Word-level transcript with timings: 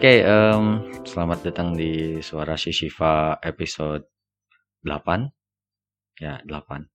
Oke, 0.00 0.24
em, 0.24 0.80
selamat 1.04 1.44
datang 1.44 1.76
di 1.76 2.24
Suara 2.24 2.56
Si 2.56 2.72
Shiva 2.72 3.36
episode 3.44 4.08
8. 4.80 5.28
Ya, 6.16 6.40
8. 6.48 6.88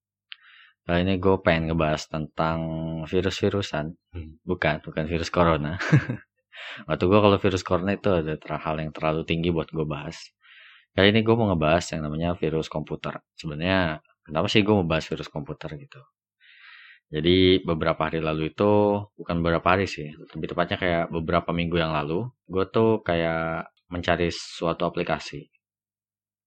Kali 0.89 1.05
ini 1.05 1.21
gue 1.21 1.37
pengen 1.45 1.69
ngebahas 1.69 2.09
tentang 2.09 2.57
virus-virusan. 3.05 3.93
Bukan, 4.41 4.81
bukan 4.81 5.05
virus 5.05 5.29
corona. 5.29 5.77
Waktu 6.89 7.04
gue 7.05 7.19
kalau 7.21 7.37
virus 7.37 7.61
corona 7.61 7.93
itu 7.93 8.10
ada 8.10 8.41
hal 8.41 8.82
yang 8.82 8.89
terlalu 8.89 9.21
tinggi 9.21 9.54
buat 9.54 9.69
gue 9.69 9.85
bahas. 9.85 10.33
Kali 10.97 11.13
ini 11.13 11.21
gue 11.21 11.35
mau 11.37 11.46
ngebahas 11.54 11.85
yang 11.93 12.10
namanya 12.10 12.33
virus 12.33 12.74
komputer. 12.74 13.21
Sebenarnya, 13.37 14.01
kenapa 14.25 14.49
sih 14.49 14.65
gue 14.65 14.74
mau 14.74 14.87
bahas 14.89 15.05
virus 15.05 15.29
komputer 15.29 15.77
gitu? 15.77 16.01
Jadi 17.14 17.61
beberapa 17.69 18.01
hari 18.09 18.19
lalu 18.21 18.43
itu 18.54 18.71
bukan 19.18 19.36
beberapa 19.41 19.68
hari 19.73 19.86
sih, 19.89 20.07
lebih 20.33 20.47
tepatnya 20.54 20.77
kayak 20.83 21.05
beberapa 21.15 21.50
minggu 21.54 21.77
yang 21.83 21.93
lalu, 21.97 22.29
gue 22.54 22.65
tuh 22.75 23.01
kayak 23.07 23.69
mencari 23.93 24.29
suatu 24.33 24.83
aplikasi 24.89 25.46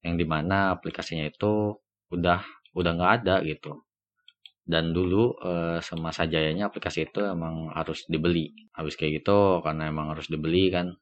yang 0.06 0.14
di 0.18 0.26
mana 0.26 0.74
aplikasinya 0.74 1.26
itu 1.32 1.74
udah 2.14 2.40
udah 2.78 2.90
nggak 2.96 3.12
ada 3.22 3.36
gitu. 3.46 3.82
Dan 4.72 4.92
dulu 4.96 5.34
eh, 5.42 5.78
semasa 5.88 6.22
jayanya 6.28 6.68
aplikasi 6.70 7.08
itu 7.08 7.20
emang 7.24 7.72
harus 7.78 8.04
dibeli. 8.12 8.52
Habis 8.76 8.94
kayak 9.00 9.24
gitu 9.24 9.64
karena 9.64 9.88
emang 9.92 10.12
harus 10.12 10.28
dibeli 10.28 10.68
kan. 10.76 10.94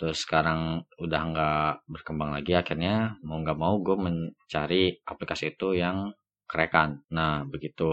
Terus 0.00 0.24
sekarang 0.24 0.84
udah 1.04 1.22
nggak 1.32 1.70
berkembang 1.88 2.30
lagi 2.36 2.52
akhirnya 2.56 3.16
mau 3.26 3.38
nggak 3.42 3.58
mau 3.60 3.74
gue 3.80 3.96
mencari 3.96 4.82
aplikasi 5.06 5.56
itu 5.56 5.76
yang 5.76 6.12
kerekan. 6.46 7.02
Nah, 7.12 7.42
begitu 7.46 7.90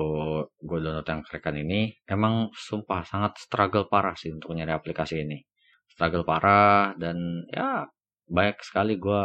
gue 0.48 0.78
download 0.80 1.06
yang 1.09 1.22
kerekan 1.26 1.58
ini, 1.58 1.94
emang 2.06 2.54
sumpah 2.54 3.02
sangat 3.04 3.42
struggle 3.42 3.90
parah 3.90 4.14
sih 4.14 4.30
untuk 4.32 4.54
nyari 4.54 4.72
aplikasi 4.72 5.26
ini. 5.26 5.42
Struggle 5.90 6.26
parah 6.26 6.94
dan 6.98 7.46
ya 7.50 7.86
banyak 8.30 8.58
sekali 8.64 8.98
gue 8.98 9.22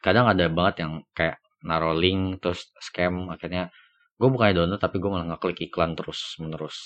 kadang 0.00 0.30
ada 0.30 0.46
banget 0.48 0.86
yang 0.86 0.92
kayak 1.12 1.42
naro 1.66 1.92
link 1.98 2.38
terus 2.38 2.70
scam 2.78 3.26
akhirnya 3.26 3.74
gue 4.16 4.28
bukannya 4.30 4.54
download 4.54 4.80
tapi 4.80 4.96
gue 5.02 5.10
malah 5.10 5.26
ngeklik 5.34 5.68
iklan 5.72 5.92
terus 5.98 6.38
menerus. 6.40 6.78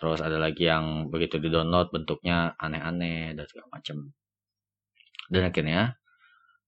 Terus 0.00 0.24
ada 0.24 0.40
lagi 0.40 0.64
yang 0.64 1.12
begitu 1.12 1.36
di 1.36 1.52
download 1.52 1.92
bentuknya 1.92 2.56
aneh-aneh 2.56 3.36
dan 3.36 3.44
segala 3.44 3.68
macam. 3.68 4.10
Dan 5.28 5.42
akhirnya 5.46 5.99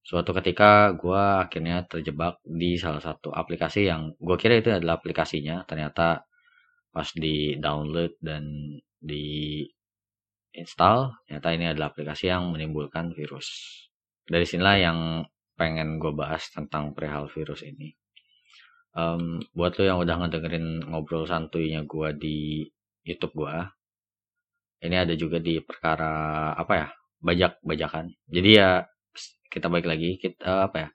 suatu 0.03 0.35
ketika 0.35 0.93
gue 0.99 1.23
akhirnya 1.47 1.87
terjebak 1.87 2.43
di 2.43 2.75
salah 2.75 3.01
satu 3.03 3.31
aplikasi 3.31 3.87
yang 3.87 4.15
gue 4.19 4.37
kira 4.39 4.59
itu 4.59 4.71
adalah 4.75 4.99
aplikasinya. 4.99 5.63
Ternyata 5.67 6.27
pas 6.93 7.09
di 7.17 7.57
download 7.57 8.19
dan 8.21 8.45
di 8.99 9.63
install 10.53 11.25
ternyata 11.25 11.49
ini 11.57 11.65
adalah 11.73 11.95
aplikasi 11.95 12.29
yang 12.29 12.53
menimbulkan 12.53 13.15
virus. 13.17 13.49
Dari 14.27 14.45
sinilah 14.45 14.77
yang 14.79 14.99
pengen 15.57 16.03
gue 16.03 16.13
bahas 16.13 16.51
tentang 16.53 16.93
perihal 16.93 17.31
virus 17.31 17.63
ini. 17.65 17.95
Em, 18.93 19.41
buat 19.57 19.73
lo 19.81 19.85
yang 19.89 19.99
udah 20.05 20.17
ngedengerin 20.21 20.85
ngobrol 20.85 21.25
santuinya 21.25 21.81
gue 21.89 22.09
di 22.13 22.37
YouTube 23.09 23.35
gue 23.35 23.57
ini 24.83 24.97
ada 24.99 25.15
juga 25.15 25.39
di 25.39 25.63
perkara 25.63 26.53
apa 26.59 26.73
ya 26.75 26.89
bajak 27.23 27.63
bajakan 27.63 28.11
jadi 28.27 28.51
ya 28.51 28.69
kita 29.53 29.67
balik 29.73 29.89
lagi 29.93 30.11
kita 30.23 30.67
apa 30.71 30.77
ya 30.83 30.89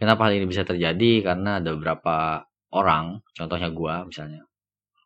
kenapa 0.00 0.20
hal 0.28 0.32
ini 0.38 0.46
bisa 0.52 0.62
terjadi? 0.70 1.12
Karena 1.26 1.50
ada 1.60 1.70
beberapa 1.76 2.16
orang 2.80 3.04
contohnya 3.38 3.68
gua 3.72 3.94
misalnya 4.08 4.42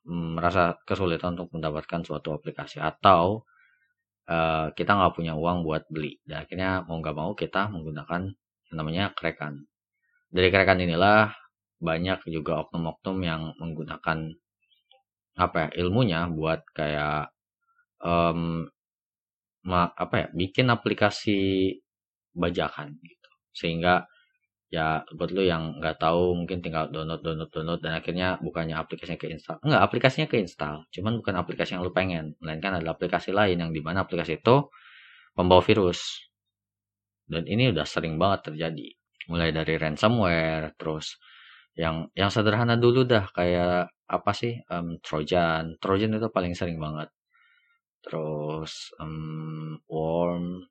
mm, 0.08 0.30
merasa 0.40 0.76
kesulitan 0.88 1.36
untuk 1.38 1.50
mendapatkan 1.56 2.00
suatu 2.08 2.28
aplikasi 2.38 2.78
atau 2.82 3.44
eh, 4.34 4.66
kita 4.78 4.90
nggak 4.98 5.14
punya 5.18 5.34
uang 5.38 5.58
buat 5.66 5.84
beli. 5.92 6.18
Dan 6.28 6.44
akhirnya 6.46 6.70
mau 6.86 6.96
nggak 7.02 7.16
mau 7.20 7.32
kita 7.42 7.62
menggunakan 7.74 8.22
yang 8.70 8.76
namanya 8.78 9.04
kerekan. 9.18 9.54
Dari 10.30 10.48
kerekan 10.54 10.80
inilah 10.82 11.32
banyak 11.80 12.18
juga 12.32 12.52
oknum-oknum 12.66 13.18
yang 13.24 13.42
menggunakan 13.60 14.18
apa 15.44 15.56
ya 15.64 15.68
ilmunya 15.84 16.20
buat 16.36 16.60
kayak 16.76 17.32
ma- 19.70 19.92
apa 20.04 20.14
ya 20.22 20.26
bikin 20.40 20.66
aplikasi 20.76 21.38
bajakan 22.36 22.94
gitu. 23.00 23.30
Sehingga 23.56 24.04
ya 24.66 25.06
buat 25.14 25.30
lu 25.30 25.46
yang 25.46 25.78
nggak 25.78 26.02
tahu 26.02 26.34
mungkin 26.34 26.58
tinggal 26.58 26.90
download 26.90 27.22
download 27.22 27.50
download 27.54 27.80
dan 27.86 28.02
akhirnya 28.02 28.34
bukannya 28.42 28.74
aplikasinya 28.74 29.14
keinstall 29.14 29.62
enggak 29.62 29.78
aplikasinya 29.86 30.26
keinstall 30.26 30.90
cuman 30.90 31.22
bukan 31.22 31.34
aplikasi 31.38 31.78
yang 31.78 31.82
lu 31.86 31.92
pengen. 31.94 32.34
Melainkan 32.42 32.78
adalah 32.78 32.98
aplikasi 32.98 33.30
lain 33.32 33.62
yang 33.62 33.70
di 33.70 33.80
mana 33.80 34.04
aplikasi 34.04 34.42
itu 34.42 34.68
membawa 35.38 35.62
virus. 35.62 36.28
Dan 37.26 37.44
ini 37.50 37.70
udah 37.74 37.86
sering 37.86 38.16
banget 38.22 38.52
terjadi. 38.52 38.88
Mulai 39.30 39.50
dari 39.50 39.74
ransomware 39.78 40.78
terus 40.78 41.18
yang 41.76 42.08
yang 42.14 42.30
sederhana 42.32 42.78
dulu 42.78 43.04
dah 43.04 43.26
kayak 43.34 43.90
apa 44.06 44.32
sih? 44.32 44.54
Em, 44.70 44.98
Trojan. 45.02 45.76
Trojan 45.82 46.14
itu 46.16 46.28
paling 46.30 46.54
sering 46.54 46.78
banget. 46.78 47.10
Terus 48.04 48.94
em, 49.02 49.76
worm 49.90 50.62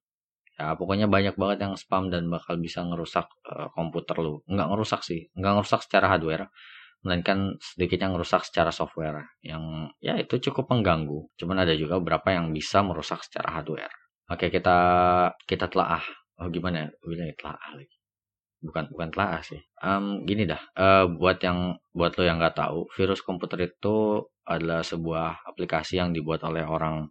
ya 0.56 0.76
pokoknya 0.80 1.08
banyak 1.12 1.36
banget 1.36 1.68
yang 1.68 1.74
spam 1.76 2.08
dan 2.08 2.32
bakal 2.32 2.56
bisa 2.60 2.84
ngerusak 2.84 3.28
eh, 3.52 3.68
komputer 3.76 4.16
lu. 4.24 4.42
Nggak 4.48 4.68
ngerusak 4.72 5.02
sih 5.04 5.28
nggak 5.36 5.54
ngerusak 5.60 5.82
secara 5.86 6.08
hardware 6.16 6.48
melainkan 7.06 7.62
sedikitnya 7.62 8.10
ngerusak 8.10 8.50
secara 8.50 8.74
software 8.74 9.38
yang 9.46 9.94
ya 10.02 10.18
itu 10.18 10.42
cukup 10.50 10.74
mengganggu. 10.74 11.30
Cuman 11.38 11.62
ada 11.62 11.78
juga 11.78 12.02
beberapa 12.02 12.34
yang 12.34 12.50
bisa 12.50 12.82
merusak 12.82 13.22
secara 13.22 13.62
hardware. 13.62 13.94
Oke 14.26 14.50
kita 14.50 14.78
kita 15.46 15.70
telah 15.70 16.02
oh 16.42 16.50
gimana 16.50 16.88
ya? 16.88 16.90
Bilangnya 17.06 17.38
telah 17.38 17.62
lagi. 17.78 17.96
Bukan 18.66 18.84
bukan 18.90 19.10
telah 19.14 19.46
sih. 19.46 19.62
Em, 19.86 20.26
gini 20.26 20.50
dah. 20.50 20.62
Eh, 20.74 21.06
buat 21.14 21.38
yang 21.46 21.78
buat 21.94 22.18
lo 22.18 22.26
yang 22.26 22.42
nggak 22.42 22.58
tahu 22.58 22.90
virus 22.98 23.22
komputer 23.22 23.70
itu 23.70 24.26
adalah 24.46 24.82
sebuah 24.82 25.46
aplikasi 25.46 26.02
yang 26.02 26.10
dibuat 26.10 26.42
oleh 26.42 26.66
orang 26.66 27.06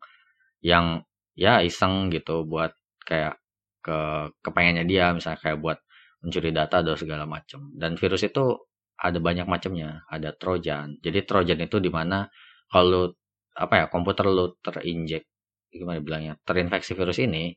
yang 0.59 1.07
ya 1.39 1.63
iseng 1.63 2.11
gitu 2.11 2.43
buat 2.47 2.75
kayak 3.05 3.39
ke 3.85 3.99
kepengennya 4.41 4.85
dia 4.89 5.13
misalnya 5.13 5.41
kayak 5.41 5.59
buat 5.61 5.79
mencuri 6.25 6.51
data 6.57 6.81
atau 6.81 6.97
segala 6.97 7.29
macam 7.29 7.69
dan 7.77 8.01
virus 8.01 8.25
itu 8.25 8.57
ada 8.97 9.19
banyak 9.21 9.45
macamnya 9.45 10.07
ada 10.09 10.33
trojan. 10.33 10.97
Jadi 11.05 11.27
trojan 11.29 11.61
itu 11.61 11.77
di 11.83 11.91
mana 11.93 12.31
kalau 12.71 13.13
apa 13.55 13.75
ya 13.75 13.87
komputer 13.93 14.27
lu 14.31 14.57
terinjek 14.65 15.29
gimana 15.71 15.99
bilangnya 16.03 16.35
terinfeksi 16.47 16.95
virus 16.95 17.19
ini 17.23 17.55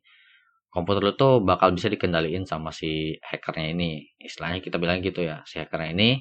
komputer 0.74 1.02
lu 1.02 1.14
tuh 1.18 1.42
bakal 1.42 1.74
bisa 1.74 1.88
dikendaliin 1.90 2.44
sama 2.46 2.70
si 2.76 3.16
hackernya 3.24 3.74
ini. 3.74 3.92
Istilahnya 4.20 4.60
kita 4.62 4.78
bilang 4.82 5.00
gitu 5.02 5.24
ya 5.24 5.42
si 5.48 5.58
hackernya 5.62 5.96
ini. 5.96 6.12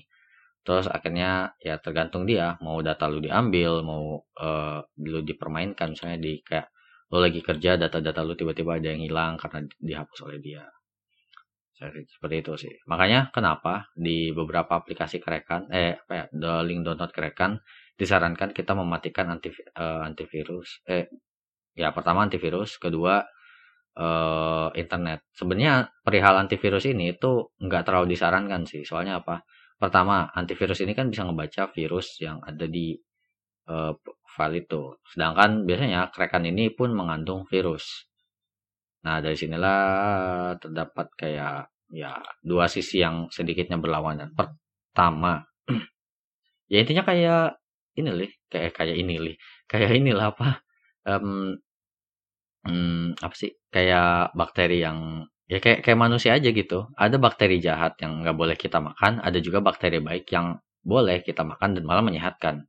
Terus 0.67 0.91
akhirnya 0.91 1.55
ya 1.63 1.79
tergantung 1.79 2.27
dia 2.27 2.59
mau 2.59 2.83
data 2.83 3.07
lu 3.07 3.23
diambil 3.23 3.83
mau 3.87 4.19
eh, 4.39 4.79
lu 5.03 5.21
dipermainkan 5.23 5.95
misalnya 5.95 6.19
di 6.19 6.43
kayak 6.43 6.71
lo 7.13 7.19
lagi 7.23 7.39
kerja 7.39 7.79
data-data 7.79 8.21
lu 8.27 8.35
tiba-tiba 8.35 8.79
ada 8.83 8.89
yang 8.91 9.03
hilang 9.03 9.39
karena 9.39 9.63
dihapus 9.79 10.21
oleh 10.27 10.39
dia. 10.43 10.67
Seperti 11.77 12.37
itu 12.41 12.53
sih. 12.57 12.75
Makanya 12.89 13.29
kenapa 13.37 13.93
di 13.93 14.33
beberapa 14.33 14.81
aplikasi 14.81 15.21
kerekan 15.21 15.69
eh 15.69 16.01
apa 16.01 16.13
ya 16.17 16.25
the 16.33 16.53
link 16.65 16.89
download 16.89 17.13
kerekan 17.13 17.61
disarankan 18.01 18.57
kita 18.57 18.73
mematikan 18.73 19.29
anti 19.29 19.53
eh, 19.53 20.01
antivirus 20.09 20.81
eh 20.89 21.05
ya 21.77 21.93
pertama 21.93 22.25
antivirus 22.25 22.81
kedua 22.81 23.21
eh, 23.93 24.69
internet. 24.73 25.29
Sebenarnya 25.37 25.93
perihal 26.01 26.41
antivirus 26.41 26.89
ini 26.89 27.13
itu 27.13 27.53
nggak 27.61 27.83
terlalu 27.85 28.17
disarankan 28.17 28.65
sih. 28.65 28.81
Soalnya 28.89 29.21
apa? 29.21 29.45
Pertama 29.77 30.33
antivirus 30.33 30.81
ini 30.81 30.97
kan 30.97 31.13
bisa 31.13 31.29
ngebaca 31.29 31.69
virus 31.77 32.17
yang 32.25 32.41
ada 32.41 32.65
di 32.65 32.97
eh, 33.69 33.93
file 34.37 34.61
itu. 34.63 34.93
Sedangkan 35.09 35.65
biasanya 35.65 36.13
kerekan 36.13 36.45
ini 36.45 36.69
pun 36.69 36.93
mengandung 36.93 37.49
virus. 37.49 38.07
Nah, 39.07 39.23
dari 39.25 39.39
sinilah 39.39 39.81
terdapat 40.61 41.07
kayak 41.15 41.73
ya 41.95 42.19
dua 42.43 42.67
sisi 42.67 43.01
yang 43.01 43.31
sedikitnya 43.33 43.79
berlawanan. 43.81 44.35
Pertama, 44.35 45.41
ya 46.73 46.79
intinya 46.83 47.07
kayak 47.07 47.57
ini 47.97 48.11
lih, 48.13 48.31
kayak 48.53 48.77
kayak 48.77 48.97
ini 48.99 49.15
lih, 49.17 49.37
kayak 49.71 49.91
inilah 49.97 50.35
apa? 50.35 50.61
Em, 51.07 51.57
hmm, 52.67 53.23
apa 53.23 53.35
sih? 53.39 53.53
Kayak 53.71 54.35
bakteri 54.37 54.83
yang 54.83 55.25
ya 55.47 55.59
kayak 55.63 55.87
kayak 55.87 55.99
manusia 55.99 56.35
aja 56.37 56.51
gitu. 56.51 56.91
Ada 56.99 57.17
bakteri 57.23 57.63
jahat 57.63 57.97
yang 58.03 58.23
nggak 58.27 58.37
boleh 58.37 58.57
kita 58.59 58.79
makan, 58.83 59.23
ada 59.23 59.39
juga 59.39 59.63
bakteri 59.63 60.03
baik 60.03 60.27
yang 60.35 60.59
boleh 60.87 61.23
kita 61.23 61.43
makan 61.43 61.79
dan 61.79 61.83
malah 61.87 62.05
menyehatkan. 62.05 62.67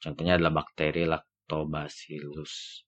Contohnya 0.00 0.40
adalah 0.40 0.64
bakteri 0.64 1.04
lactobacillus. 1.04 2.82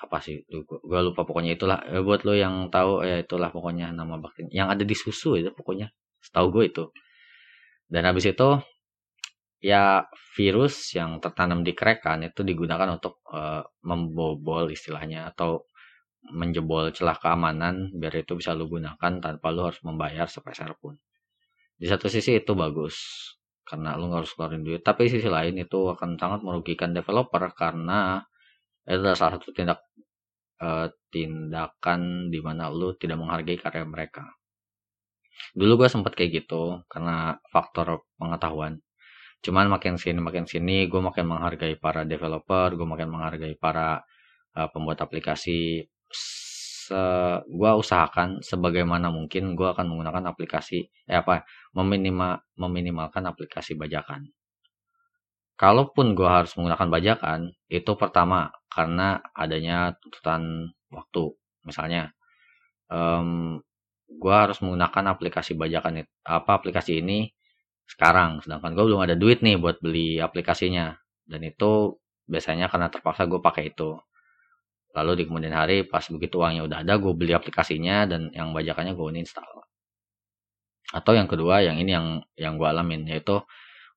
Apa 0.00 0.18
sih? 0.24 0.40
Gue 0.48 1.00
lupa 1.04 1.22
pokoknya 1.28 1.54
itulah. 1.54 1.78
Eh, 1.86 2.00
buat 2.00 2.24
lo 2.24 2.32
yang 2.32 2.72
tahu 2.72 3.04
ya 3.04 3.20
itulah 3.20 3.52
pokoknya 3.52 3.92
nama 3.92 4.16
bakteri. 4.16 4.48
Yang 4.50 4.68
ada 4.72 4.84
di 4.88 4.96
susu 4.96 5.36
itu 5.36 5.52
pokoknya. 5.52 5.92
Setahu 6.24 6.48
gue 6.48 6.64
itu. 6.72 6.84
Dan 7.92 8.08
habis 8.08 8.24
itu 8.24 8.48
ya 9.62 10.08
virus 10.34 10.96
yang 10.96 11.22
tertanam 11.22 11.62
di 11.62 11.76
kerekan 11.76 12.24
itu 12.26 12.42
digunakan 12.42 12.98
untuk 12.98 13.22
uh, 13.30 13.62
membobol 13.84 14.72
istilahnya 14.72 15.30
atau 15.30 15.68
menjebol 16.34 16.90
celah 16.94 17.18
keamanan 17.18 17.92
biar 17.94 18.22
itu 18.22 18.38
bisa 18.38 18.54
lu 18.54 18.70
gunakan 18.70 19.12
tanpa 19.22 19.46
lu 19.54 19.68
harus 19.68 19.78
membayar 19.84 20.26
sepeser 20.26 20.72
pun. 20.80 20.96
Di 21.76 21.86
satu 21.90 22.06
sisi 22.06 22.38
itu 22.38 22.54
bagus 22.54 22.96
karena 23.62 23.94
lu 23.94 24.10
harus 24.12 24.34
keluarin 24.34 24.66
duit, 24.66 24.82
tapi 24.82 25.06
sisi 25.06 25.30
lain 25.30 25.54
itu 25.58 25.90
akan 25.94 26.18
sangat 26.18 26.40
merugikan 26.42 26.90
developer 26.90 27.42
karena 27.54 28.22
itu 28.82 28.98
adalah 28.98 29.14
salah 29.14 29.32
satu 29.38 29.54
tindak 29.54 29.78
uh, 30.58 30.90
tindakan 31.10 32.32
di 32.32 32.42
mana 32.42 32.66
lu 32.70 32.94
tidak 32.98 33.22
menghargai 33.22 33.58
karya 33.58 33.86
mereka. 33.86 34.26
Dulu 35.54 35.84
gue 35.84 35.88
sempet 35.90 36.12
kayak 36.14 36.44
gitu 36.44 36.82
karena 36.86 37.38
faktor 37.50 38.06
pengetahuan. 38.18 38.82
Cuman 39.42 39.66
makin 39.70 39.98
sini 39.98 40.22
makin 40.22 40.46
sini 40.46 40.86
gue 40.86 41.00
makin 41.02 41.26
menghargai 41.26 41.74
para 41.78 42.06
developer, 42.06 42.74
gue 42.74 42.86
makin 42.86 43.10
menghargai 43.10 43.54
para 43.58 44.02
uh, 44.54 44.68
pembuat 44.70 45.02
aplikasi 45.02 45.86
se 46.92 47.02
gua 47.48 47.72
usahakan 47.80 48.44
sebagaimana 48.44 49.08
mungkin 49.08 49.56
gua 49.56 49.72
akan 49.72 49.88
menggunakan 49.88 50.28
aplikasi 50.28 50.92
eh 51.08 51.16
apa 51.16 51.48
meminima, 51.72 52.44
meminimalkan 52.60 53.24
aplikasi 53.24 53.72
bajakan. 53.80 54.28
Kalaupun 55.56 56.12
gua 56.18 56.42
harus 56.44 56.52
menggunakan 56.58 56.88
bajakan, 56.92 57.40
itu 57.72 57.92
pertama 57.96 58.52
karena 58.68 59.24
adanya 59.32 59.96
tuntutan 60.00 60.72
waktu. 60.92 61.32
Misalnya, 61.64 62.12
um, 62.92 63.56
gua 64.20 64.48
harus 64.48 64.60
menggunakan 64.60 65.16
aplikasi 65.16 65.56
bajakan 65.56 66.04
apa 66.26 66.50
aplikasi 66.60 67.00
ini 67.00 67.32
sekarang, 67.88 68.44
sedangkan 68.44 68.76
gua 68.76 68.84
belum 68.88 69.00
ada 69.06 69.16
duit 69.16 69.40
nih 69.40 69.56
buat 69.56 69.80
beli 69.80 70.20
aplikasinya. 70.20 70.92
Dan 71.24 71.40
itu 71.48 71.96
biasanya 72.28 72.66
karena 72.72 72.88
terpaksa 72.92 73.26
gue 73.26 73.40
pakai 73.42 73.74
itu 73.74 73.98
lalu 74.92 75.12
di 75.20 75.24
kemudian 75.28 75.54
hari 75.56 75.88
pas 75.88 76.04
begitu 76.08 76.40
uangnya 76.40 76.62
udah 76.68 76.78
ada 76.84 76.94
gue 77.00 77.12
beli 77.16 77.32
aplikasinya 77.32 78.04
dan 78.04 78.28
yang 78.36 78.52
bajakannya 78.52 78.92
gue 78.92 79.06
uninstall 79.08 79.62
atau 80.92 81.12
yang 81.16 81.24
kedua 81.24 81.64
yang 81.64 81.80
ini 81.80 81.90
yang 81.96 82.06
yang 82.36 82.54
gue 82.60 82.68
alamin 82.68 83.08
yaitu 83.08 83.40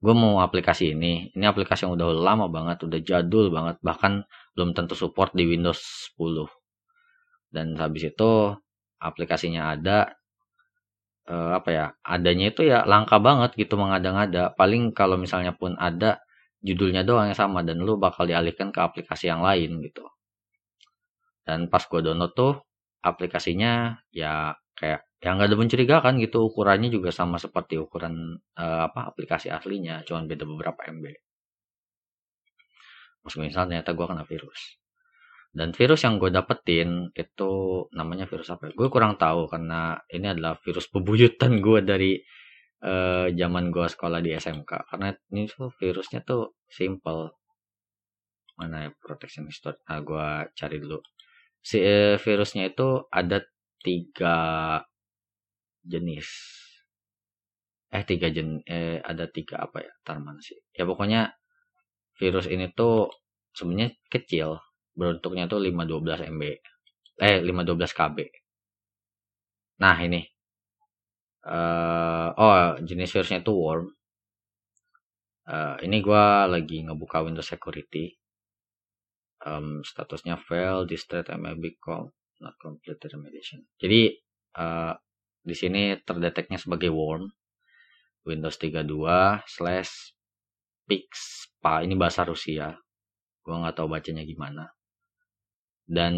gue 0.04 0.14
mau 0.16 0.40
aplikasi 0.44 0.96
ini. 0.96 1.34
Ini 1.36 1.46
aplikasi 1.52 1.86
yang 1.88 1.94
udah 2.00 2.08
lama 2.14 2.46
banget 2.48 2.88
udah 2.88 3.00
jadul 3.04 3.52
banget 3.52 3.76
bahkan 3.84 4.24
belum 4.56 4.72
tentu 4.78 4.96
support 4.96 5.36
di 5.36 5.44
Windows 5.44 5.80
10 6.16 6.48
dan 7.52 7.76
habis 7.80 8.12
itu 8.12 8.56
aplikasinya 9.00 9.76
ada 9.76 10.16
eh, 11.28 11.52
apa 11.60 11.70
ya 11.72 11.86
adanya 12.06 12.46
itu 12.52 12.62
ya 12.68 12.88
langka 12.88 13.18
banget 13.20 13.52
gitu 13.60 13.76
mengada-ngada. 13.76 14.56
Paling 14.56 14.96
kalau 14.96 15.20
misalnya 15.20 15.52
pun 15.56 15.76
ada 15.80 16.24
judulnya 16.64 17.04
doang 17.06 17.30
yang 17.30 17.38
sama 17.38 17.62
dan 17.68 17.78
lu 17.84 18.00
bakal 18.00 18.26
dialihkan 18.26 18.72
ke 18.74 18.80
aplikasi 18.82 19.30
yang 19.30 19.44
lain 19.46 19.84
gitu 19.86 20.02
dan 21.46 21.70
pas 21.70 21.86
gue 21.86 22.02
download 22.02 22.34
tuh 22.34 22.54
aplikasinya 23.06 24.02
ya 24.10 24.58
kayak 24.76 25.06
yang 25.22 25.40
gak 25.42 25.50
ada 25.54 25.58
mencurigakan 25.58 26.14
gitu 26.22 26.50
ukurannya 26.50 26.90
juga 26.92 27.10
sama 27.14 27.38
seperti 27.38 27.80
ukuran 27.80 28.38
uh, 28.58 28.90
apa 28.90 29.14
aplikasi 29.14 29.50
aslinya 29.54 30.04
cuman 30.06 30.26
beda 30.30 30.44
beberapa 30.44 30.82
MB 30.90 31.26
Mas 33.26 33.34
misalnya 33.42 33.82
ternyata 33.82 33.98
gue 33.98 34.06
kena 34.06 34.26
virus. 34.30 34.62
Dan 35.50 35.74
virus 35.74 36.06
yang 36.06 36.22
gue 36.22 36.30
dapetin 36.30 37.10
itu 37.18 37.52
namanya 37.98 38.30
virus 38.30 38.54
apa 38.54 38.70
ya? 38.70 38.72
gue 38.78 38.88
kurang 38.94 39.18
tahu 39.18 39.50
karena 39.50 39.98
ini 40.14 40.30
adalah 40.30 40.62
virus 40.62 40.86
pebuyutan 40.94 41.58
gue 41.66 41.80
dari 41.82 42.12
uh, 42.86 43.26
zaman 43.34 43.74
gue 43.74 43.88
sekolah 43.90 44.22
di 44.22 44.38
SMK 44.38 44.72
karena 44.94 45.10
ini 45.34 45.50
tuh 45.50 45.74
virusnya 45.74 46.22
tuh 46.22 46.54
simple. 46.70 47.34
Mana 48.62 48.88
ya 48.88 48.90
protection 48.94 49.50
history 49.50 49.76
nah 49.90 50.00
gue 50.00 50.28
cari 50.56 50.78
dulu 50.80 51.02
si 51.66 51.82
eh, 51.82 52.16
virusnya 52.22 52.70
itu 52.70 53.10
ada 53.10 53.42
tiga 53.82 54.38
jenis. 55.82 56.30
Eh 57.90 58.04
tiga 58.06 58.28
jen 58.30 58.62
eh 58.70 59.02
ada 59.02 59.26
tiga 59.36 59.66
apa 59.66 59.82
ya 59.82 59.94
tarman 60.06 60.38
sih? 60.46 60.58
Ya 60.78 60.86
pokoknya 60.86 61.34
virus 62.22 62.46
ini 62.46 62.70
tuh 62.78 63.10
sebenarnya 63.58 63.98
kecil. 64.14 64.62
Bentuknya 64.96 65.50
tuh 65.52 65.60
512 65.60 66.32
MB 66.38 66.44
eh 67.20 67.38
512 67.42 68.00
KB 68.00 68.18
nah 69.76 69.98
ini. 70.00 70.24
Uh, 71.46 72.34
oh 72.42 72.80
jenis 72.82 73.12
virusnya 73.14 73.44
itu 73.44 73.54
worm. 73.54 73.92
Uh, 75.46 75.78
ini 75.86 76.02
gua 76.02 76.50
lagi 76.50 76.82
ngebuka 76.82 77.22
Windows 77.22 77.46
Security 77.46 78.18
um, 79.46 79.86
statusnya 79.86 80.36
fail, 80.42 80.84
distress 80.90 81.30
MLB 81.30 81.78
call, 81.78 82.12
not 82.42 82.58
complete 82.58 83.00
remediation. 83.08 83.64
Jadi 83.78 84.12
uh, 84.58 84.98
di 85.46 85.56
sini 85.56 85.94
terdeteknya 86.02 86.58
sebagai 86.58 86.90
worm 86.90 87.30
Windows 88.26 88.58
32 88.58 89.46
slash 89.46 90.18
pixpa 90.90 91.86
ini 91.86 91.94
bahasa 91.94 92.26
Rusia. 92.26 92.74
Gua 93.46 93.62
nggak 93.62 93.78
tahu 93.78 93.88
bacanya 93.88 94.26
gimana. 94.26 94.74
Dan 95.86 96.18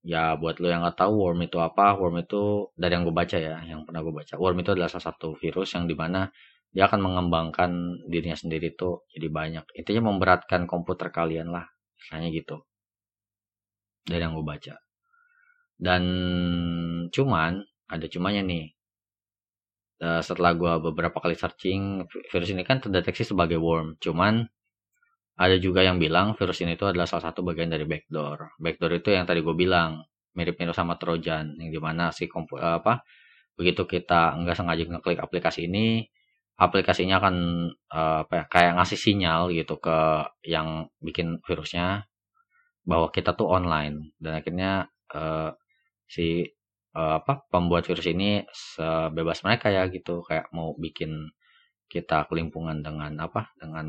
ya 0.00 0.38
buat 0.40 0.56
lo 0.56 0.72
yang 0.72 0.80
nggak 0.80 0.96
tahu 0.96 1.12
worm 1.12 1.44
itu 1.44 1.60
apa? 1.60 1.92
Worm 2.00 2.24
itu 2.24 2.72
dari 2.72 2.96
yang 2.96 3.04
gue 3.04 3.12
baca 3.12 3.36
ya 3.36 3.60
yang 3.68 3.84
pernah 3.84 4.00
gue 4.00 4.14
baca. 4.16 4.34
Worm 4.40 4.64
itu 4.64 4.72
adalah 4.72 4.88
salah 4.88 5.12
satu 5.12 5.36
virus 5.36 5.76
yang 5.76 5.84
di 5.84 5.92
mana 5.92 6.32
dia 6.74 6.86
akan 6.90 7.00
mengembangkan 7.02 7.70
dirinya 8.06 8.36
sendiri 8.36 8.74
tuh 8.74 9.06
jadi 9.12 9.28
banyak. 9.28 9.64
Intinya 9.78 10.12
memberatkan 10.12 10.68
komputer 10.68 11.08
kalian 11.10 11.50
lah 11.50 11.64
misalnya 11.96 12.28
gitu. 12.32 12.56
Dari 14.06 14.22
yang 14.22 14.38
gue 14.38 14.46
baca. 14.46 14.74
Dan 15.76 16.02
cuman 17.10 17.60
ada 17.90 18.06
cumanya 18.06 18.42
nih. 18.44 18.72
Uh, 19.96 20.20
setelah 20.20 20.52
gue 20.52 20.92
beberapa 20.92 21.24
kali 21.24 21.32
searching 21.32 22.04
virus 22.28 22.52
ini 22.52 22.62
kan 22.68 22.84
terdeteksi 22.84 23.32
sebagai 23.32 23.56
worm. 23.56 23.96
Cuman 23.96 24.44
ada 25.36 25.56
juga 25.56 25.80
yang 25.84 25.96
bilang 25.96 26.36
virus 26.36 26.60
ini 26.60 26.76
itu 26.76 26.84
adalah 26.84 27.08
salah 27.08 27.32
satu 27.32 27.40
bagian 27.40 27.72
dari 27.72 27.88
backdoor. 27.88 28.60
Backdoor 28.60 28.92
itu 29.00 29.16
yang 29.16 29.24
tadi 29.24 29.40
gue 29.40 29.56
bilang 29.56 30.04
mirip-mirip 30.36 30.76
sama 30.76 31.00
trojan 31.00 31.56
yang 31.56 31.72
di 31.72 31.80
mana 31.80 32.12
si 32.12 32.28
kompu 32.28 32.60
apa 32.60 33.00
begitu 33.56 33.88
kita 33.88 34.36
nggak 34.36 34.52
sengaja 34.52 34.84
ngeklik 34.84 35.16
aplikasi 35.16 35.64
ini 35.64 36.12
aplikasinya 36.56 37.20
akan 37.20 37.36
uh, 37.92 38.24
apa 38.24 38.32
ya, 38.32 38.44
kayak 38.48 38.72
ngasih 38.80 38.98
sinyal 38.98 39.52
gitu 39.52 39.76
ke 39.76 40.24
yang 40.48 40.88
bikin 41.04 41.40
virusnya 41.44 42.08
bahwa 42.88 43.12
kita 43.12 43.36
tuh 43.36 43.48
online. 43.52 44.16
Dan 44.16 44.40
akhirnya 44.40 44.88
uh, 45.12 45.52
si 46.08 46.48
uh, 46.96 47.20
apa 47.20 47.44
pembuat 47.52 47.84
virus 47.84 48.08
ini 48.08 48.40
sebebas 48.52 49.44
mereka 49.44 49.68
ya 49.68 49.84
gitu. 49.92 50.24
Kayak 50.24 50.48
mau 50.56 50.72
bikin 50.76 51.28
kita 51.86 52.26
kelimpungan 52.26 52.82
dengan 52.82 53.14
apa 53.20 53.52
dengan 53.60 53.86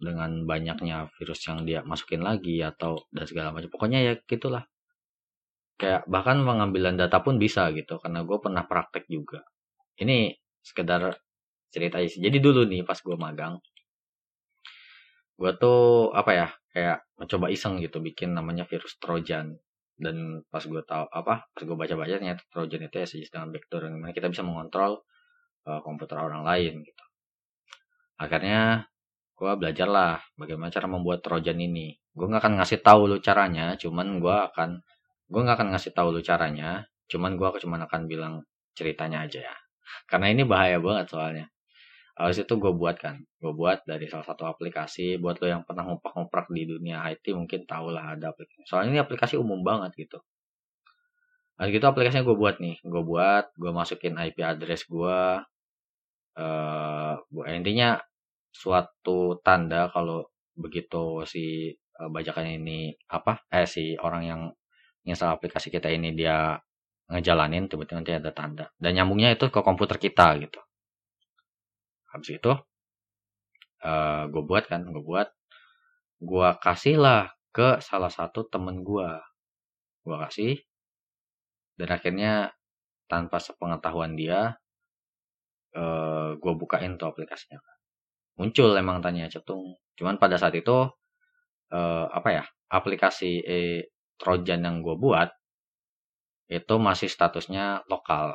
dengan 0.00 0.30
banyaknya 0.48 1.12
virus 1.16 1.44
yang 1.44 1.68
dia 1.68 1.84
masukin 1.84 2.24
lagi 2.24 2.60
atau 2.60 3.08
dan 3.12 3.24
segala 3.24 3.56
macam. 3.56 3.72
Pokoknya 3.72 4.00
ya 4.04 4.12
gitulah. 4.28 4.68
Kayak 5.80 6.04
bahkan 6.12 6.44
pengambilan 6.44 7.00
data 7.00 7.24
pun 7.24 7.40
bisa 7.40 7.72
gitu 7.72 7.96
karena 7.96 8.20
gue 8.20 8.36
pernah 8.36 8.68
praktek 8.68 9.08
juga. 9.08 9.40
Ini 9.96 10.36
sekedar 10.60 11.18
cerita 11.70 12.02
aja 12.02 12.08
sih. 12.10 12.22
Jadi 12.22 12.38
dulu 12.42 12.66
nih 12.66 12.82
pas 12.82 12.98
gue 12.98 13.16
magang, 13.16 13.58
gue 15.40 15.52
tuh 15.56 16.12
apa 16.12 16.30
ya 16.36 16.48
kayak 16.76 16.98
mencoba 17.16 17.46
iseng 17.48 17.80
gitu 17.80 17.98
bikin 18.04 18.36
namanya 18.36 18.68
virus 18.68 19.00
Trojan 19.00 19.56
dan 20.00 20.44
pas 20.52 20.60
gue 20.60 20.82
tahu 20.84 21.04
apa 21.08 21.48
pas 21.48 21.62
gue 21.64 21.76
baca-baca 21.76 22.20
ternyata 22.20 22.44
Trojan 22.52 22.84
itu 22.84 22.96
ya 23.00 23.06
sejenis 23.08 23.30
dengan 23.32 23.48
backdoor 23.52 23.82
yang 23.88 24.00
mana 24.00 24.12
kita 24.12 24.28
bisa 24.28 24.44
mengontrol 24.44 25.00
uh, 25.64 25.80
komputer 25.80 26.20
orang 26.20 26.44
lain 26.44 26.84
gitu. 26.84 27.04
Akhirnya 28.20 28.84
gue 29.32 29.52
belajar 29.56 29.88
lah 29.88 30.20
bagaimana 30.36 30.68
cara 30.68 30.84
membuat 30.88 31.24
Trojan 31.24 31.56
ini. 31.56 31.96
Gue 32.12 32.28
nggak 32.28 32.44
akan 32.44 32.54
ngasih 32.60 32.80
tahu 32.84 33.08
lu 33.08 33.16
caranya, 33.24 33.78
cuman 33.80 34.20
gue 34.20 34.36
akan 34.52 34.70
gue 35.30 35.40
nggak 35.40 35.56
akan 35.56 35.68
ngasih 35.72 35.92
tahu 35.96 36.08
lu 36.12 36.20
caranya, 36.20 36.84
cuman 37.08 37.38
gue 37.40 37.48
cuma 37.64 37.80
akan 37.80 38.02
bilang 38.10 38.44
ceritanya 38.76 39.24
aja 39.24 39.40
ya 39.40 39.56
karena 40.10 40.26
ini 40.32 40.42
bahaya 40.46 40.78
banget 40.82 41.06
soalnya 41.10 41.46
Habis 42.20 42.44
itu 42.44 42.54
gue 42.60 42.72
buat 42.76 43.00
kan, 43.00 43.16
gue 43.40 43.52
buat 43.56 43.80
dari 43.88 44.04
salah 44.04 44.28
satu 44.28 44.44
aplikasi 44.44 45.16
buat 45.16 45.40
lo 45.40 45.48
yang 45.48 45.64
pernah 45.64 45.88
nguprak-nguprak 45.88 46.52
di 46.52 46.68
dunia 46.68 47.00
IT 47.08 47.32
mungkin 47.32 47.64
tau 47.64 47.88
lah 47.88 48.12
ada 48.12 48.36
aplikasi. 48.36 48.60
Soalnya 48.68 48.92
ini 48.92 49.00
aplikasi 49.00 49.34
umum 49.40 49.64
banget 49.64 49.96
gitu. 49.96 50.20
Nah 51.56 51.64
gitu 51.72 51.80
aplikasinya 51.80 52.20
gue 52.28 52.36
buat 52.36 52.60
nih, 52.60 52.76
gue 52.84 53.02
buat, 53.08 53.56
gue 53.56 53.72
masukin 53.72 54.20
IP 54.20 54.36
address 54.44 54.84
gue. 54.84 55.20
Uh, 56.36 57.16
intinya 57.48 57.96
suatu 58.52 59.40
tanda 59.40 59.88
kalau 59.88 60.28
begitu 60.52 61.24
si 61.24 61.72
uh, 61.96 62.08
bajakan 62.12 62.60
ini 62.60 62.92
apa 63.08 63.48
eh 63.48 63.64
si 63.64 63.96
orang 63.96 64.22
yang 64.28 64.40
install 65.08 65.40
aplikasi 65.40 65.72
kita 65.72 65.88
ini 65.88 66.12
dia 66.12 66.60
ngejalanin 67.10 67.66
tiba-tiba 67.66 68.00
nanti 68.00 68.12
ada 68.14 68.30
tanda. 68.30 68.66
Dan 68.78 68.96
nyambungnya 68.96 69.34
itu 69.34 69.50
ke 69.50 69.60
komputer 69.60 69.98
kita 69.98 70.38
gitu. 70.38 70.60
Habis 72.14 72.38
itu 72.38 72.52
uh, 73.82 74.22
gue 74.30 74.42
buat 74.46 74.64
kan 74.70 74.86
gue 74.86 75.02
buat 75.02 75.28
gue 76.20 76.48
kasih 76.62 76.96
lah 77.00 77.34
ke 77.50 77.82
salah 77.82 78.12
satu 78.12 78.46
temen 78.46 78.86
gue 78.86 79.10
gue 80.06 80.16
kasih 80.26 80.54
dan 81.74 81.88
akhirnya 81.96 82.32
tanpa 83.10 83.42
sepengetahuan 83.42 84.14
dia 84.14 84.54
uh, 85.74 86.36
gue 86.38 86.52
bukain 86.54 86.94
tuh 86.94 87.10
aplikasinya. 87.10 87.58
Muncul 88.38 88.72
emang 88.78 89.02
tanya 89.02 89.26
cetung. 89.26 89.76
Cuman 89.98 90.16
pada 90.16 90.38
saat 90.38 90.54
itu 90.54 90.86
uh, 91.74 92.06
apa 92.08 92.28
ya 92.30 92.44
aplikasi 92.70 93.42
eh, 93.42 93.90
Trojan 94.20 94.62
yang 94.62 94.84
gue 94.84 94.94
buat 95.00 95.39
itu 96.50 96.74
masih 96.82 97.06
statusnya 97.06 97.86
lokal. 97.86 98.34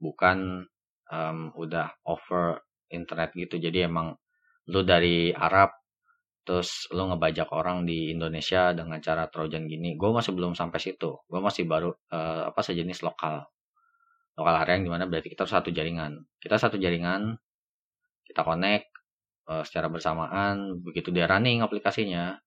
Bukan 0.00 0.64
um, 1.12 1.38
udah 1.52 1.92
over 2.08 2.64
internet 2.88 3.36
gitu. 3.36 3.60
Jadi 3.60 3.84
emang 3.84 4.16
lu 4.72 4.80
dari 4.82 5.30
Arab 5.36 5.76
terus 6.42 6.90
lu 6.90 7.06
ngebajak 7.06 7.54
orang 7.54 7.86
di 7.86 8.10
Indonesia 8.10 8.72
dengan 8.72 8.98
cara 9.04 9.28
Trojan 9.28 9.68
gini. 9.68 9.94
Gue 9.94 10.10
masih 10.10 10.32
belum 10.32 10.56
sampai 10.56 10.80
situ. 10.80 11.22
Gue 11.28 11.40
masih 11.44 11.68
baru 11.68 11.92
uh, 11.92 12.50
apa 12.50 12.60
sejenis 12.64 13.04
lokal. 13.04 13.46
Lokal 14.32 14.54
area 14.64 14.80
yang 14.80 14.84
di 14.88 14.92
mana 14.96 15.04
berarti 15.06 15.28
kita 15.28 15.44
satu 15.44 15.68
jaringan. 15.68 16.24
Kita 16.40 16.56
satu 16.56 16.80
jaringan 16.80 17.36
kita 18.26 18.42
connect 18.42 18.88
uh, 19.46 19.62
secara 19.62 19.92
bersamaan. 19.92 20.80
Begitu 20.82 21.12
dia 21.12 21.28
running 21.28 21.60
aplikasinya 21.62 22.40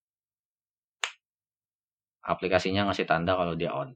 aplikasinya 2.26 2.90
ngasih 2.90 3.06
tanda 3.06 3.38
kalau 3.38 3.54
dia 3.54 3.70
on 3.70 3.94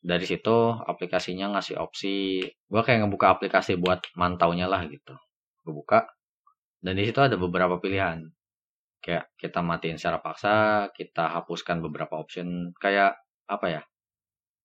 dari 0.00 0.24
situ 0.24 0.56
aplikasinya 0.80 1.56
ngasih 1.56 1.76
opsi. 1.76 2.40
Gue 2.66 2.82
kayak 2.82 3.06
ngebuka 3.06 3.36
aplikasi 3.36 3.76
buat 3.76 4.00
mantaunya 4.16 4.66
lah 4.66 4.88
gitu. 4.88 5.14
Gue 5.64 5.74
buka 5.76 6.08
dan 6.80 6.96
di 6.96 7.04
situ 7.04 7.20
ada 7.20 7.36
beberapa 7.36 7.76
pilihan. 7.76 8.24
Kayak 9.00 9.32
kita 9.36 9.60
matiin 9.64 9.96
secara 10.00 10.20
paksa 10.20 10.88
kita 10.96 11.28
hapuskan 11.40 11.84
beberapa 11.84 12.16
option. 12.16 12.72
Kayak 12.80 13.20
apa 13.48 13.66
ya 13.68 13.82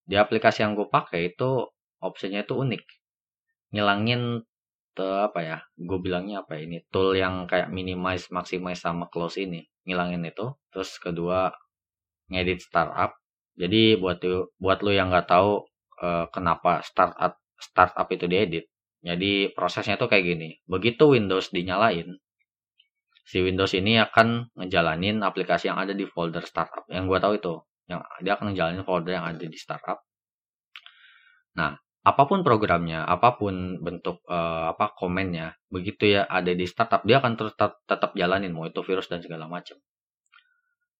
di 0.06 0.15
aplikasi 0.15 0.63
yang 0.63 0.77
gue 0.77 0.88
pakai 0.88 1.36
itu 1.36 1.68
opsinya 2.00 2.39
itu 2.46 2.56
unik. 2.56 2.84
Ngilangin 3.75 4.46
te, 4.96 5.04
apa 5.04 5.39
ya 5.44 5.58
gue 5.75 6.00
bilangnya 6.00 6.48
apa 6.48 6.56
ya, 6.56 6.62
ini 6.63 6.77
tool 6.88 7.18
yang 7.18 7.50
kayak 7.50 7.68
minimize 7.74 8.32
maximize 8.32 8.80
sama 8.80 9.12
close 9.12 9.44
ini. 9.44 9.68
Ngilangin 9.84 10.24
itu 10.24 10.56
terus 10.72 10.96
kedua 11.01 11.51
ngedit 12.32 12.63
startup 12.63 13.20
jadi 13.55 13.95
buat 13.95 14.19
lu, 14.24 14.51
buat 14.59 14.83
lu 14.83 14.91
yang 14.91 15.07
nggak 15.12 15.31
tahu 15.31 15.63
uh, 16.03 16.27
kenapa 16.31 16.83
startup 16.83 17.39
startup 17.55 18.07
itu 18.12 18.27
diedit. 18.27 18.67
Jadi 19.05 19.53
prosesnya 19.53 19.95
tuh 19.95 20.12
kayak 20.12 20.25
gini. 20.25 20.50
Begitu 20.67 21.15
Windows 21.15 21.53
dinyalain, 21.53 22.19
si 23.24 23.38
Windows 23.39 23.71
ini 23.77 24.01
akan 24.01 24.51
ngejalanin 24.57 25.21
aplikasi 25.24 25.71
yang 25.71 25.79
ada 25.79 25.93
di 25.95 26.03
folder 26.09 26.43
startup. 26.43 26.83
Yang 26.89 27.05
gue 27.07 27.19
tahu 27.21 27.33
itu, 27.38 27.53
yang 27.88 28.01
dia 28.25 28.33
akan 28.35 28.51
ngejalanin 28.51 28.83
folder 28.83 29.13
yang 29.15 29.25
ada 29.29 29.45
di 29.45 29.57
startup. 29.57 30.03
Nah, 31.55 31.77
apa 32.05 32.24
pun 32.29 32.41
programnya, 32.41 33.05
apa 33.05 33.38
pun 33.38 33.81
bentuk 33.81 34.25
uh, 34.29 34.74
apa 34.74 34.93
komennya, 34.97 35.57
begitu 35.69 36.17
ya 36.17 36.25
ada 36.25 36.53
di 36.53 36.65
startup, 36.65 37.05
dia 37.05 37.21
akan 37.21 37.33
tetap 37.38 37.81
tetap 37.85 38.12
jalanin 38.17 38.53
mau 38.53 38.65
itu 38.65 38.81
virus 38.81 39.07
dan 39.09 39.21
segala 39.21 39.45
macam. 39.50 39.77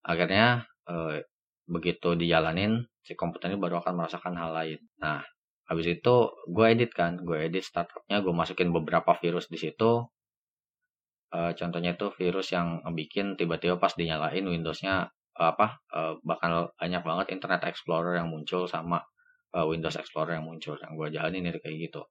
Akhirnya 0.06 0.70
uh, 0.86 1.22
begitu 1.66 2.14
dijalanin 2.14 2.86
si 3.02 3.18
komputer 3.18 3.54
ini 3.54 3.58
baru 3.58 3.82
akan 3.82 3.94
merasakan 4.02 4.34
hal 4.38 4.54
lain. 4.54 4.80
Nah 5.02 5.22
habis 5.66 5.90
itu 5.90 6.16
gue 6.46 6.66
edit 6.70 6.94
kan 6.94 7.18
gue 7.22 7.50
edit 7.50 7.66
startupnya 7.66 8.22
gue 8.22 8.34
masukin 8.34 8.70
beberapa 8.70 9.18
virus 9.18 9.50
di 9.50 9.58
situ. 9.58 10.06
Uh, 11.34 11.52
contohnya 11.58 11.98
itu 11.98 12.14
virus 12.16 12.54
yang 12.54 12.86
bikin 12.96 13.36
tiba-tiba 13.36 13.76
pas 13.82 13.92
dinyalain 13.98 14.46
Windowsnya 14.46 15.10
uh, 15.36 15.50
apa 15.52 15.82
uh, 15.92 16.14
bakal 16.22 16.72
banyak 16.78 17.02
banget 17.02 17.28
Internet 17.34 17.66
Explorer 17.66 18.22
yang 18.22 18.30
muncul 18.30 18.70
sama 18.70 19.04
uh, 19.58 19.66
Windows 19.66 19.98
Explorer 19.98 20.38
yang 20.38 20.46
muncul. 20.46 20.78
Yang 20.78 20.92
gue 20.96 21.08
jalanin 21.18 21.50
ini 21.50 21.60
kayak 21.60 21.78
gitu. 21.92 22.02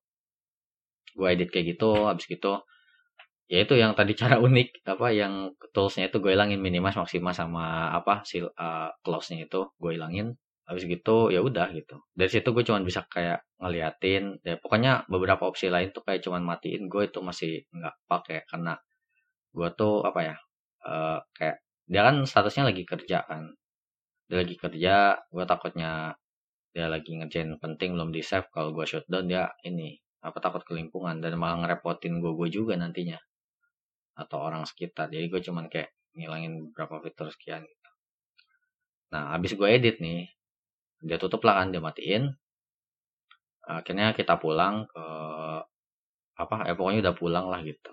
Gue 1.14 1.38
edit 1.38 1.54
kayak 1.54 1.78
gitu 1.78 2.10
habis 2.10 2.26
gitu 2.26 2.58
ya 3.44 3.58
itu 3.64 3.74
yang 3.76 3.92
tadi 3.92 4.16
cara 4.16 4.40
unik 4.40 4.88
apa 4.88 5.08
yang 5.12 5.52
toolsnya 5.76 6.08
itu 6.08 6.16
gue 6.24 6.32
hilangin 6.32 6.60
minimas 6.64 6.96
maksimal 6.96 7.36
sama 7.36 7.92
apa 7.92 8.24
sil 8.24 8.48
uh, 8.56 8.88
close-nya 9.04 9.44
itu 9.48 9.68
gue 9.76 9.92
hilangin. 9.96 10.36
Habis 10.64 10.88
gitu 10.88 11.28
ya 11.28 11.44
udah 11.44 11.68
gitu. 11.76 12.00
Dari 12.16 12.30
situ 12.32 12.48
gue 12.56 12.64
cuma 12.64 12.80
bisa 12.80 13.04
kayak 13.04 13.44
ngeliatin 13.60 14.40
ya 14.40 14.56
pokoknya 14.56 15.04
beberapa 15.12 15.44
opsi 15.44 15.68
lain 15.68 15.92
tuh 15.92 16.00
kayak 16.08 16.24
cuman 16.24 16.40
matiin 16.40 16.88
gue 16.88 17.04
itu 17.04 17.20
masih 17.20 17.68
nggak 17.68 17.94
pakai 18.08 18.38
karena 18.48 18.80
gue 19.52 19.68
tuh 19.76 20.00
apa 20.08 20.20
ya 20.24 20.36
uh, 20.88 21.20
kayak 21.36 21.60
dia 21.84 22.00
kan 22.00 22.16
statusnya 22.24 22.72
lagi 22.72 22.82
kerja 22.88 23.28
kan. 23.28 23.52
Dia 24.24 24.36
lagi 24.40 24.56
kerja 24.56 25.20
gue 25.28 25.44
takutnya 25.44 26.16
dia 26.74 26.88
lagi 26.88 27.12
ngerjain 27.12 27.54
penting 27.60 27.94
belum 27.94 28.10
di 28.10 28.24
save 28.24 28.48
kalau 28.50 28.72
gue 28.72 28.88
shutdown 28.88 29.28
dia 29.28 29.52
ini 29.68 30.00
apa 30.24 30.40
takut 30.40 30.64
kelimpungan 30.64 31.20
dan 31.20 31.36
malah 31.36 31.60
ngerepotin 31.60 32.18
gue 32.24 32.32
gue 32.32 32.48
juga 32.48 32.74
nantinya 32.80 33.20
atau 34.14 34.38
orang 34.38 34.64
sekitar. 34.64 35.10
Jadi 35.10 35.26
gue 35.26 35.40
cuman 35.42 35.66
kayak 35.66 35.90
ngilangin 36.14 36.70
beberapa 36.70 37.02
fitur 37.02 37.28
sekian 37.34 37.66
gitu. 37.66 37.90
Nah 39.10 39.34
habis 39.34 39.54
gue 39.58 39.68
edit 39.68 39.98
nih 39.98 40.30
dia 41.04 41.18
tutup 41.18 41.42
lah 41.44 41.62
kan 41.62 41.74
dia 41.74 41.82
matiin. 41.82 42.30
Akhirnya 43.64 44.14
kita 44.14 44.38
pulang 44.38 44.86
ke 44.86 45.06
apa 46.34 46.66
ya 46.66 46.74
pokoknya 46.74 47.00
udah 47.10 47.14
pulang 47.14 47.46
lah 47.50 47.60
gitu. 47.66 47.92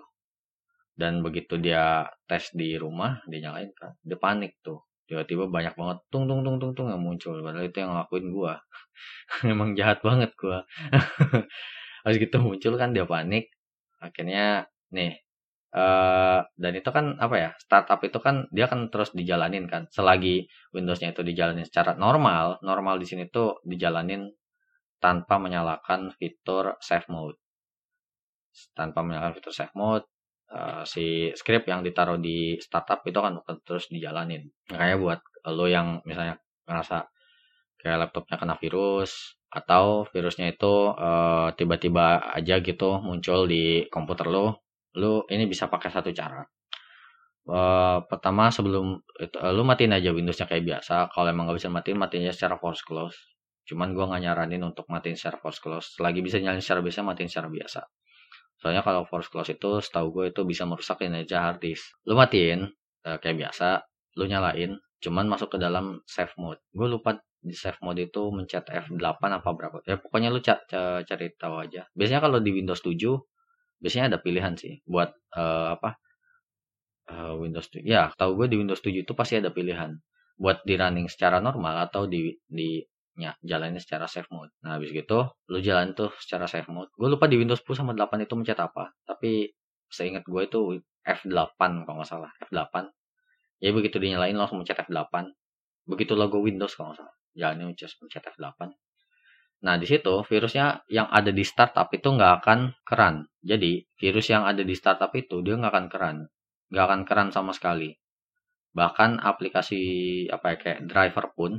Dan 0.92 1.24
begitu 1.24 1.58
dia 1.58 2.06
tes 2.30 2.52
di 2.54 2.78
rumah 2.78 3.18
dia 3.26 3.50
nyalain 3.50 3.74
kan 3.74 3.98
dia 4.06 4.16
panik 4.16 4.62
tuh. 4.62 4.86
Tiba-tiba 5.10 5.50
banyak 5.50 5.74
banget 5.74 5.98
tung 6.08 6.30
tung 6.30 6.46
tung 6.46 6.62
tung 6.62 6.72
tung 6.72 6.88
yang 6.88 7.02
muncul. 7.02 7.36
Padahal 7.42 7.68
itu 7.68 7.82
yang 7.82 7.90
ngelakuin 7.92 8.26
gua. 8.30 8.54
Emang 9.44 9.74
jahat 9.74 9.98
banget 10.00 10.30
gua. 10.38 10.62
Habis 12.06 12.18
gitu 12.22 12.36
muncul 12.38 12.78
kan 12.78 12.94
dia 12.94 13.04
panik. 13.04 13.50
Akhirnya 13.98 14.70
nih 14.94 15.22
Uh, 15.72 16.44
dan 16.60 16.76
itu 16.76 16.92
kan 16.92 17.16
apa 17.16 17.32
ya 17.40 17.50
startup 17.56 17.96
itu 18.04 18.20
kan 18.20 18.44
dia 18.52 18.68
kan 18.68 18.92
terus 18.92 19.16
dijalanin 19.16 19.64
kan. 19.64 19.88
Selagi 19.88 20.44
Windowsnya 20.76 21.16
itu 21.16 21.24
dijalanin 21.24 21.64
secara 21.64 21.96
normal 21.96 22.60
normal 22.60 23.00
di 23.00 23.08
sini 23.08 23.32
tuh 23.32 23.60
dijalanin 23.64 24.28
tanpa 25.00 25.40
menyalakan 25.40 26.12
fitur 26.12 26.76
save 26.84 27.08
mode. 27.08 27.40
Tanpa 28.76 29.00
menyalakan 29.00 29.32
fitur 29.32 29.52
save 29.56 29.72
mode 29.72 30.04
uh, 30.52 30.84
si 30.84 31.32
script 31.32 31.64
yang 31.66 31.80
ditaruh 31.80 32.20
di 32.20 32.60
startup 32.60 33.00
itu 33.08 33.18
kan 33.18 33.40
terus 33.64 33.88
dijalanin. 33.88 34.44
Makanya 34.68 34.96
buat 35.00 35.20
lo 35.48 35.66
yang 35.66 36.04
misalnya 36.04 36.36
ngerasa 36.68 37.08
kayak 37.82 37.98
laptopnya 38.06 38.36
kena 38.38 38.54
virus 38.60 39.34
atau 39.50 40.06
virusnya 40.08 40.54
itu 40.54 40.94
uh, 40.94 41.50
tiba-tiba 41.58 42.30
aja 42.32 42.62
gitu 42.62 43.02
muncul 43.02 43.44
di 43.50 43.84
komputer 43.90 44.30
lo 44.30 44.61
lu 44.98 45.24
ini 45.32 45.48
bisa 45.48 45.68
pakai 45.68 45.88
satu 45.88 46.10
cara. 46.12 46.44
Uh, 47.42 47.98
pertama 48.06 48.54
sebelum 48.54 49.02
itu, 49.18 49.34
uh, 49.42 49.50
lu 49.50 49.66
matiin 49.66 49.90
aja 49.90 50.14
Windowsnya 50.14 50.46
kayak 50.46 50.62
biasa. 50.62 51.10
Kalau 51.10 51.26
emang 51.26 51.50
nggak 51.50 51.58
bisa 51.58 51.70
matiin 51.72 51.98
aja 52.22 52.32
secara 52.34 52.56
force 52.60 52.86
close. 52.86 53.18
Cuman 53.66 53.94
gua 53.98 54.14
nggak 54.14 54.22
nyaranin 54.30 54.62
untuk 54.62 54.86
matiin 54.86 55.18
secara 55.18 55.42
force 55.42 55.58
close. 55.58 55.98
Lagi 55.98 56.22
bisa 56.22 56.38
nyalain 56.38 56.62
secara 56.62 56.80
biasa 56.84 57.02
matiin 57.02 57.30
secara 57.30 57.50
biasa. 57.50 57.82
Soalnya 58.62 58.86
kalau 58.86 59.02
force 59.10 59.26
close 59.26 59.58
itu 59.58 59.82
setahu 59.82 60.14
gue 60.14 60.24
itu 60.30 60.46
bisa 60.46 60.62
merusak 60.62 61.02
aja 61.02 61.50
hard 61.50 61.66
lu 62.06 62.14
matiin 62.14 62.70
uh, 63.02 63.18
kayak 63.18 63.34
biasa 63.34 63.82
lu 64.14 64.30
nyalain 64.30 64.78
cuman 65.02 65.26
masuk 65.26 65.50
ke 65.50 65.58
dalam 65.58 65.98
save 66.06 66.30
mode. 66.38 66.62
Gue 66.70 66.86
lupa 66.86 67.18
di 67.42 67.58
save 67.58 67.82
mode 67.82 68.06
itu 68.06 68.30
mencet 68.30 68.62
F8 68.70 69.18
apa 69.18 69.50
berapa. 69.50 69.82
Ya 69.82 69.98
pokoknya 69.98 70.30
lu 70.30 70.38
cari 70.38 71.26
tahu 71.34 71.54
aja. 71.58 71.90
Biasanya 71.98 72.22
kalau 72.22 72.38
di 72.38 72.54
Windows 72.54 72.86
7 72.86 73.02
biasanya 73.82 74.16
ada 74.16 74.18
pilihan 74.22 74.54
sih 74.54 74.78
buat 74.86 75.10
uh, 75.34 75.74
apa 75.74 75.98
uh, 77.10 77.34
Windows 77.42 77.66
7 77.74 77.82
ya 77.82 78.14
tahu 78.14 78.38
gue 78.38 78.46
di 78.54 78.56
Windows 78.62 78.78
7 78.78 79.02
itu 79.02 79.12
pasti 79.12 79.42
ada 79.42 79.50
pilihan. 79.50 79.98
Buat 80.38 80.64
di 80.64 80.74
running 80.78 81.06
secara 81.10 81.38
normal 81.42 81.86
atau 81.86 82.08
di 82.08 82.32
di 82.46 82.80
ya, 83.18 83.36
jalannya 83.44 83.78
secara 83.82 84.08
safe 84.08 84.30
mode. 84.32 84.54
Nah 84.64 84.78
habis 84.78 84.94
gitu 84.94 85.28
lu 85.50 85.58
jalan 85.60 85.92
tuh 85.92 86.14
secara 86.22 86.46
safe 86.46 86.70
mode. 86.70 86.88
Gue 86.94 87.10
lupa 87.10 87.26
di 87.26 87.36
Windows 87.36 87.60
10 87.66 87.82
sama 87.84 87.92
8 87.92 88.24
itu 88.24 88.34
mencet 88.38 88.58
apa 88.58 88.94
tapi 89.04 89.50
seingat 89.92 90.24
gue 90.24 90.42
itu 90.48 90.80
F8 91.04 91.60
kalau 91.84 91.96
nggak 92.00 92.08
salah 92.08 92.30
F8 92.48 92.88
ya 93.60 93.70
begitu 93.76 94.00
dinyalain 94.00 94.32
langsung 94.32 94.64
mencet 94.64 94.80
F8 94.88 95.28
begitu 95.84 96.16
logo 96.16 96.40
Windows 96.40 96.72
kalau 96.72 96.90
nggak 96.94 97.04
salah 97.04 97.14
jalannya 97.36 97.76
mencet 97.76 98.24
F8 98.24 98.60
Nah, 99.62 99.78
di 99.78 99.86
situ 99.86 100.26
virusnya 100.26 100.82
yang 100.90 101.06
ada 101.06 101.30
di 101.30 101.44
startup 101.46 101.86
itu 101.94 102.08
nggak 102.10 102.32
akan 102.42 102.60
keran. 102.82 103.26
Jadi, 103.42 103.86
virus 103.98 104.26
yang 104.30 104.42
ada 104.42 104.62
di 104.66 104.74
startup 104.74 105.14
itu 105.14 105.38
dia 105.42 105.54
nggak 105.54 105.72
akan 105.72 105.86
keran. 105.86 106.16
Nggak 106.70 106.84
akan 106.90 107.00
keran 107.06 107.28
sama 107.30 107.54
sekali. 107.54 107.94
Bahkan 108.74 109.22
aplikasi 109.22 109.82
apa 110.32 110.54
ya 110.54 110.56
kayak 110.58 110.80
driver 110.90 111.30
pun 111.36 111.52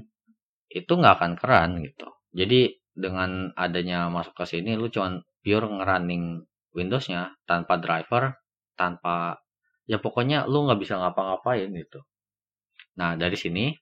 itu 0.68 0.92
nggak 0.92 1.14
akan 1.22 1.34
keran 1.40 1.70
gitu. 1.86 2.10
Jadi 2.34 2.84
dengan 2.94 3.50
adanya 3.58 4.06
masuk 4.14 4.38
ke 4.38 4.46
sini 4.46 4.78
lu 4.78 4.88
cuman 4.94 5.26
pure 5.42 5.66
ngerunning 5.66 6.46
Windowsnya 6.74 7.38
tanpa 7.46 7.78
driver 7.82 8.38
tanpa 8.78 9.38
ya 9.90 9.98
pokoknya 9.98 10.46
lu 10.46 10.66
nggak 10.66 10.82
bisa 10.82 10.98
ngapa-ngapain 11.02 11.70
gitu 11.74 12.06
nah 12.98 13.18
dari 13.18 13.38
sini 13.38 13.74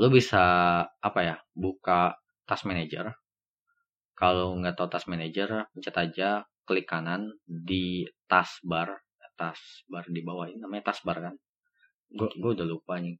lu 0.00 0.08
bisa 0.12 0.44
apa 1.00 1.20
ya 1.24 1.36
buka 1.56 2.19
task 2.50 2.66
manager. 2.66 3.14
Kalau 4.18 4.58
nggak 4.58 4.74
tahu 4.74 4.90
task 4.90 5.06
manager 5.06 5.70
pencet 5.70 5.94
aja 5.94 6.42
klik 6.66 6.90
kanan 6.90 7.30
di 7.46 8.02
taskbar 8.26 8.98
taskbar 9.38 10.04
di 10.10 10.20
bawah 10.20 10.50
ini 10.50 10.58
namanya 10.58 10.92
taskbar 10.92 11.16
kan? 11.22 11.34
Gue 12.10 12.28
gue 12.34 12.50
udah 12.58 12.66
lupa 12.66 12.98
nih. 12.98 13.16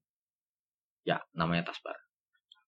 Ya 1.07 1.23
namanya 1.33 1.73
taskbar 1.73 1.97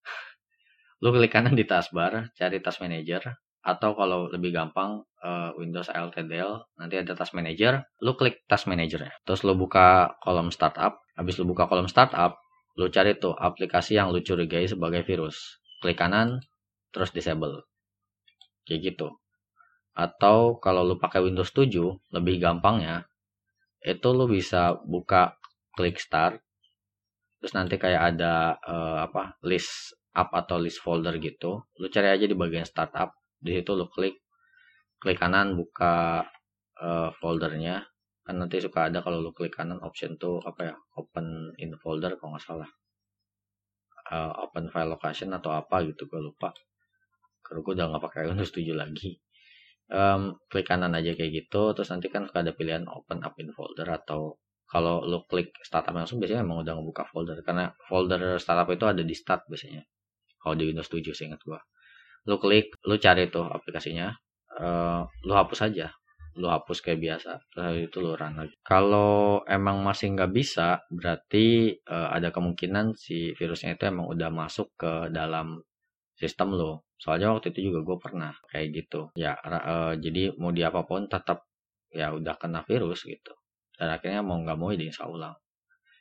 lu 1.04 1.12
klik 1.12 1.28
kanan 1.34 1.52
di 1.52 1.68
taskbar 1.68 2.32
cari 2.32 2.58
task 2.64 2.80
manager 2.80 3.36
atau 3.62 3.94
kalau 3.94 4.26
lebih 4.26 4.50
gampang 4.50 5.06
uh, 5.22 5.54
Windows 5.54 5.86
LTDL 5.86 6.66
nanti 6.80 6.98
ada 6.98 7.14
task 7.14 7.36
manager 7.36 7.86
lu 8.02 8.18
klik 8.18 8.42
task 8.50 8.66
manager 8.66 9.06
ya 9.06 9.12
terus 9.22 9.44
lu 9.44 9.54
buka 9.54 10.16
kolom 10.24 10.48
startup. 10.48 11.02
Habis 11.12 11.36
lu 11.36 11.44
buka 11.44 11.68
kolom 11.68 11.86
startup 11.86 12.40
lu 12.80 12.88
cari 12.88 13.20
tuh 13.20 13.36
aplikasi 13.36 14.00
yang 14.00 14.08
lu 14.08 14.24
curigai 14.24 14.64
sebagai 14.64 15.04
virus. 15.04 15.60
Klik 15.84 16.00
kanan 16.00 16.40
terus 16.92 17.10
disable. 17.10 17.64
Kayak 18.68 18.94
gitu. 18.94 19.08
Atau 19.92 20.62
kalau 20.62 20.86
lu 20.86 20.96
pakai 20.96 21.20
Windows 21.24 21.52
7 21.52 21.68
lebih 22.14 22.40
gampangnya 22.40 23.08
itu 23.82 24.08
lu 24.14 24.30
bisa 24.30 24.78
buka 24.86 25.34
klik 25.74 25.98
start 25.98 26.38
terus 27.42 27.58
nanti 27.58 27.74
kayak 27.74 28.14
ada 28.14 28.54
uh, 28.62 29.02
apa 29.02 29.34
list 29.42 29.98
up 30.14 30.30
atau 30.30 30.62
list 30.62 30.78
folder 30.78 31.18
gitu 31.18 31.66
lu 31.82 31.86
cari 31.90 32.14
aja 32.14 32.30
di 32.30 32.38
bagian 32.38 32.62
startup 32.62 33.10
di 33.42 33.58
situ 33.58 33.74
lo 33.74 33.90
klik 33.90 34.22
klik 35.02 35.18
kanan 35.18 35.58
buka 35.58 36.22
uh, 36.78 37.10
foldernya 37.18 37.82
kan 38.22 38.38
nanti 38.38 38.62
suka 38.62 38.86
ada 38.86 39.02
kalau 39.02 39.18
lo 39.18 39.34
klik 39.34 39.50
kanan 39.50 39.82
option 39.82 40.14
tuh 40.14 40.38
apa 40.46 40.70
ya 40.70 40.74
open 40.94 41.50
in 41.58 41.74
folder 41.74 42.14
kalau 42.14 42.38
nggak 42.38 42.46
salah. 42.46 42.70
Uh, 44.12 44.30
open 44.46 44.70
file 44.70 44.94
location 44.94 45.34
atau 45.34 45.50
apa 45.50 45.82
gitu 45.88 46.04
gue 46.04 46.20
lupa 46.20 46.52
karena 47.52 47.60
gue 47.60 47.74
udah 47.76 47.86
nggak 47.92 48.04
pakai 48.08 48.20
Windows 48.32 48.52
7 48.56 48.72
lagi. 48.72 49.10
Um, 49.92 50.40
klik 50.48 50.64
kanan 50.64 50.96
aja 50.96 51.12
kayak 51.12 51.30
gitu 51.36 51.76
terus 51.76 51.92
nanti 51.92 52.08
kan 52.08 52.24
ada 52.32 52.56
pilihan 52.56 52.88
open 52.88 53.20
up 53.20 53.36
in 53.36 53.52
folder 53.52 53.84
atau 53.84 54.40
kalau 54.64 55.04
lo 55.04 55.28
klik 55.28 55.52
startup 55.60 55.92
langsung 55.92 56.16
biasanya 56.16 56.48
emang 56.48 56.64
udah 56.64 56.72
ngebuka 56.80 57.04
folder. 57.12 57.36
Karena 57.44 57.68
folder 57.84 58.40
startup 58.40 58.72
itu 58.72 58.88
ada 58.88 59.04
di 59.04 59.12
start 59.12 59.44
biasanya. 59.52 59.84
Kalau 60.40 60.56
di 60.56 60.64
Windows 60.72 60.88
7 60.88 61.12
sih 61.12 61.28
ingat 61.28 61.44
gue 61.44 61.60
lu 62.22 62.38
klik 62.38 62.78
lu 62.86 62.94
cari 63.02 63.26
tuh 63.26 63.46
aplikasinya 63.50 64.14
uh, 64.58 65.02
lu 65.26 65.32
hapus 65.34 65.60
aja. 65.66 65.90
Lu 66.32 66.48
hapus 66.48 66.80
kayak 66.80 67.00
biasa 67.02 67.32
terus 67.52 67.92
itu 67.92 67.98
lu 68.00 68.16
run 68.16 68.40
lagi. 68.40 68.56
Kalau 68.64 69.42
emang 69.44 69.84
masih 69.84 70.16
nggak 70.16 70.32
bisa 70.32 70.80
berarti 70.88 71.76
uh, 71.90 72.08
ada 72.08 72.32
kemungkinan 72.32 72.96
si 72.96 73.36
virusnya 73.36 73.76
itu 73.76 73.84
emang 73.90 74.08
udah 74.08 74.30
masuk 74.32 74.72
ke 74.78 75.12
dalam 75.12 75.60
sistem 76.16 76.54
lo 76.56 76.86
soalnya 77.02 77.34
waktu 77.34 77.50
itu 77.50 77.74
juga 77.74 77.82
gue 77.82 77.98
pernah 77.98 78.30
kayak 78.54 78.66
gitu. 78.78 79.10
Ya 79.18 79.34
uh, 79.42 79.98
jadi 79.98 80.38
mau 80.38 80.54
di 80.54 80.62
apa 80.62 80.86
pun 80.86 81.10
tetap 81.10 81.50
ya 81.90 82.14
udah 82.14 82.38
kena 82.38 82.62
virus 82.62 83.02
gitu. 83.02 83.34
Dan 83.74 83.90
akhirnya 83.90 84.22
mau 84.22 84.38
nggak 84.38 84.54
mau 84.54 84.70
diinstal 84.70 85.10
ulang 85.10 85.34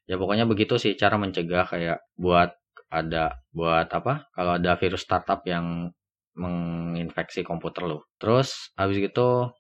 ya 0.10 0.20
pokoknya 0.20 0.44
begitu 0.50 0.76
sih 0.76 1.00
cara 1.00 1.16
mencegah 1.16 1.64
kayak 1.64 2.04
buat 2.20 2.52
ada 2.92 3.40
buat 3.56 3.88
apa 3.88 4.28
kalau 4.36 4.60
ada 4.60 4.76
virus 4.76 5.08
startup 5.08 5.40
yang 5.48 5.88
menginfeksi 6.36 7.44
komputer 7.48 7.88
lo. 7.88 8.08
Terus 8.20 8.76
habis 8.76 9.00
gitu 9.00 9.52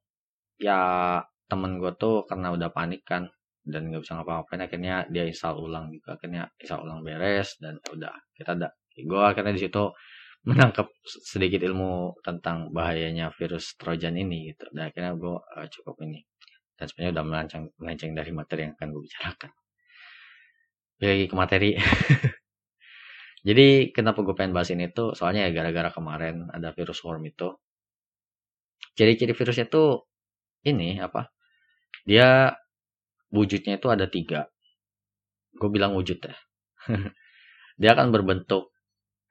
ya 0.59 1.19
temen 1.47 1.79
gue 1.79 1.91
tuh 1.95 2.27
karena 2.27 2.51
udah 2.51 2.71
panik 2.71 3.03
kan 3.07 3.27
dan 3.63 3.91
nggak 3.91 4.03
bisa 4.03 4.19
ngapa-ngapain 4.19 4.61
akhirnya 4.67 4.95
dia 5.07 5.23
install 5.23 5.55
ulang 5.63 5.91
gitu. 5.95 6.11
Akhirnya 6.11 6.51
install 6.59 6.83
ulang 6.83 6.99
beres 7.07 7.55
dan 7.63 7.79
ya 7.79 7.89
udah 7.95 8.15
kita 8.35 8.51
ada. 8.59 8.69
Gue 8.91 9.23
akhirnya 9.23 9.55
di 9.55 9.61
situ 9.63 9.83
menangkap 10.47 10.89
sedikit 11.05 11.61
ilmu 11.61 12.17
tentang 12.25 12.73
bahayanya 12.73 13.29
virus 13.37 13.77
trojan 13.77 14.17
ini 14.17 14.53
gitu 14.53 14.65
dan 14.73 14.89
akhirnya 14.89 15.13
gue 15.13 15.35
uh, 15.37 15.67
cukup 15.69 16.01
ini 16.05 16.25
dan 16.75 16.89
sebenarnya 16.89 17.11
udah 17.13 17.25
melenceng 17.29 17.63
melenceng 17.77 18.11
dari 18.17 18.31
materi 18.33 18.61
yang 18.65 18.73
akan 18.73 18.87
gue 18.89 19.01
bicarakan 19.05 19.51
lagi 21.01 21.25
ke 21.29 21.35
materi 21.37 21.69
Jadi 23.41 23.89
kenapa 23.89 24.21
gue 24.21 24.37
pengen 24.37 24.53
bahas 24.53 24.69
ini 24.69 24.93
tuh 24.93 25.17
soalnya 25.17 25.49
ya 25.49 25.51
gara-gara 25.53 25.89
kemarin 25.89 26.45
ada 26.53 26.69
virus 26.77 27.01
worm 27.01 27.25
itu. 27.25 27.57
Ciri-ciri 28.93 29.33
virusnya 29.33 29.65
tuh 29.65 30.05
ini 30.61 31.01
apa? 31.01 31.33
Dia 32.05 32.53
wujudnya 33.33 33.81
itu 33.81 33.87
ada 33.89 34.05
tiga. 34.05 34.45
Gue 35.57 35.69
bilang 35.73 35.97
wujud 35.97 36.21
ya. 36.21 36.37
dia 37.81 37.89
akan 37.97 38.13
berbentuk 38.13 38.69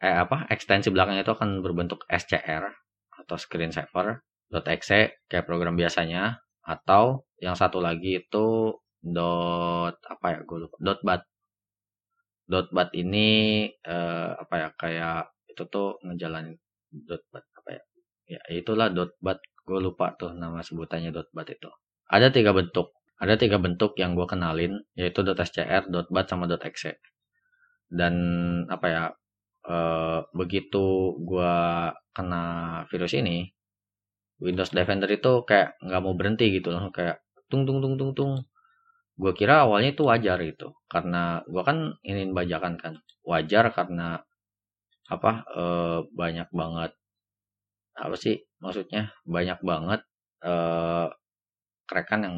eh 0.01 0.17
apa? 0.17 0.49
Ekstensi 0.49 0.89
belakangnya 0.89 1.23
itu 1.23 1.33
akan 1.37 1.61
berbentuk 1.61 2.09
SCR 2.09 2.65
atau 3.21 3.37
screensaver 3.37 4.25
.exe 4.51 5.23
kayak 5.31 5.47
program 5.47 5.79
biasanya. 5.79 6.43
Atau 6.65 7.25
yang 7.41 7.57
satu 7.57 7.79
lagi 7.81 8.21
itu 8.21 8.75
dot 9.01 9.97
apa 10.05 10.27
ya 10.35 10.41
gue 10.45 10.59
lupa. 10.67 10.77
Dot 10.81 11.01
bat. 11.07 11.23
Dotbat 12.51 12.91
ini 12.99 13.71
uh, 13.87 14.35
apa 14.35 14.55
ya 14.59 14.69
kayak 14.75 15.31
itu 15.47 15.63
tuh 15.71 16.03
ngejalanin 16.03 16.59
dotbat 16.91 17.47
apa 17.47 17.71
ya. 17.79 17.83
Ya 18.27 18.41
itulah 18.51 18.91
dotbat 18.91 19.39
gue 19.63 19.79
lupa 19.79 20.19
tuh 20.19 20.35
nama 20.35 20.59
sebutannya 20.59 21.15
dotbat 21.15 21.47
itu. 21.55 21.71
Ada 22.11 22.35
tiga 22.35 22.51
bentuk. 22.51 22.91
Ada 23.23 23.39
tiga 23.39 23.63
bentuk 23.63 23.95
yang 24.01 24.19
gue 24.19 24.27
kenalin 24.27 24.83
yaitu 24.99 25.23
.scr, 25.23 25.87
.bat 26.11 26.27
sama 26.27 26.51
.exe. 26.51 26.99
Dan 27.87 28.15
apa 28.67 28.87
ya 28.91 29.03
uh, 29.66 30.25
begitu 30.33 31.16
gue 31.20 31.55
kena 32.16 32.44
virus 32.88 33.12
ini 33.16 33.51
Windows 34.40 34.73
Defender 34.73 35.09
itu 35.12 35.44
kayak 35.44 35.77
nggak 35.85 36.01
mau 36.01 36.16
berhenti 36.16 36.49
gitu 36.49 36.73
loh 36.73 36.88
kayak 36.88 37.20
tung 37.53 37.68
tung 37.68 37.85
tung 37.85 38.01
tung 38.01 38.12
tung. 38.16 38.33
Gue 39.20 39.37
kira 39.37 39.68
awalnya 39.68 39.92
itu 39.92 40.09
wajar 40.09 40.40
gitu 40.40 40.73
karena 40.88 41.44
gue 41.44 41.61
kan 41.61 42.01
ingin 42.01 42.33
bajakan 42.33 42.81
kan. 42.81 42.94
Wajar 43.20 43.68
karena 43.77 44.25
apa 45.12 45.44
e, 45.53 45.64
banyak 46.09 46.49
banget 46.55 46.96
apa 48.01 48.16
sih 48.16 48.40
maksudnya 48.64 49.12
banyak 49.29 49.61
banget 49.61 50.01
e, 50.40 50.55
kerekan 51.85 52.20
yang 52.25 52.37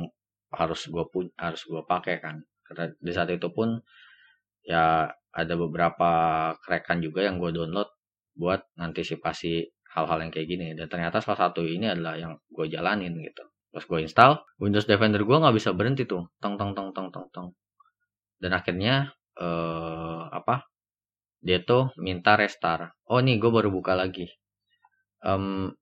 harus 0.50 0.90
gue 0.90 1.04
harus 1.38 1.62
gue 1.62 1.82
pakai 1.86 2.18
kan. 2.18 2.42
Karena 2.66 2.90
di 2.98 3.12
saat 3.14 3.30
itu 3.30 3.46
pun 3.54 3.78
ya 4.62 5.10
ada 5.32 5.54
beberapa 5.56 6.10
kerekan 6.60 7.00
juga 7.00 7.24
yang 7.24 7.40
gue 7.40 7.50
download 7.56 7.88
buat 8.36 8.68
antisipasi 8.76 9.72
hal-hal 9.96 10.18
yang 10.24 10.32
kayak 10.32 10.48
gini. 10.48 10.66
Dan 10.76 10.86
ternyata 10.88 11.24
salah 11.24 11.48
satu 11.48 11.64
ini 11.64 11.88
adalah 11.88 12.16
yang 12.20 12.36
gue 12.52 12.66
jalanin 12.68 13.16
gitu. 13.20 13.44
Pas 13.72 13.84
gue 13.84 13.98
install 14.04 14.44
Windows 14.60 14.84
Defender 14.84 15.24
gue 15.24 15.36
nggak 15.36 15.56
bisa 15.56 15.72
berhenti 15.72 16.04
tuh. 16.04 16.28
Tong 16.40 16.60
tong 16.60 16.76
tong 16.76 16.92
tong 16.92 17.08
tong 17.08 17.28
tong. 17.32 17.48
Dan 18.36 18.52
akhirnya 18.52 19.12
eh, 19.40 20.22
apa? 20.28 20.68
Dia 21.42 21.64
tuh 21.64 21.90
minta 21.98 22.36
restart. 22.36 22.92
Oh 23.08 23.18
nih 23.24 23.40
gue 23.40 23.50
baru 23.50 23.72
buka 23.72 23.96
lagi. 23.96 24.28
Um, 25.24 25.72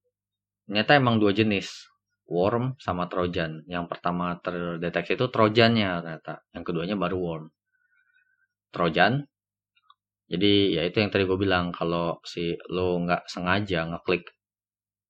ternyata 0.64 0.94
emang 0.94 1.18
dua 1.18 1.34
jenis. 1.34 1.90
Worm 2.30 2.78
sama 2.78 3.10
trojan. 3.10 3.66
Yang 3.66 3.90
pertama 3.90 4.38
terdeteksi 4.38 5.18
itu 5.18 5.26
trojannya 5.26 5.90
ternyata. 6.06 6.46
Yang 6.54 6.64
keduanya 6.70 6.94
baru 6.94 7.18
worm 7.18 7.46
trojan. 8.74 9.26
Jadi 10.30 10.78
ya 10.78 10.86
itu 10.86 11.02
yang 11.02 11.10
tadi 11.10 11.26
gue 11.26 11.38
bilang 11.38 11.74
kalau 11.74 12.22
si 12.22 12.54
lo 12.70 13.02
nggak 13.02 13.26
sengaja 13.26 13.90
ngeklik 13.90 14.30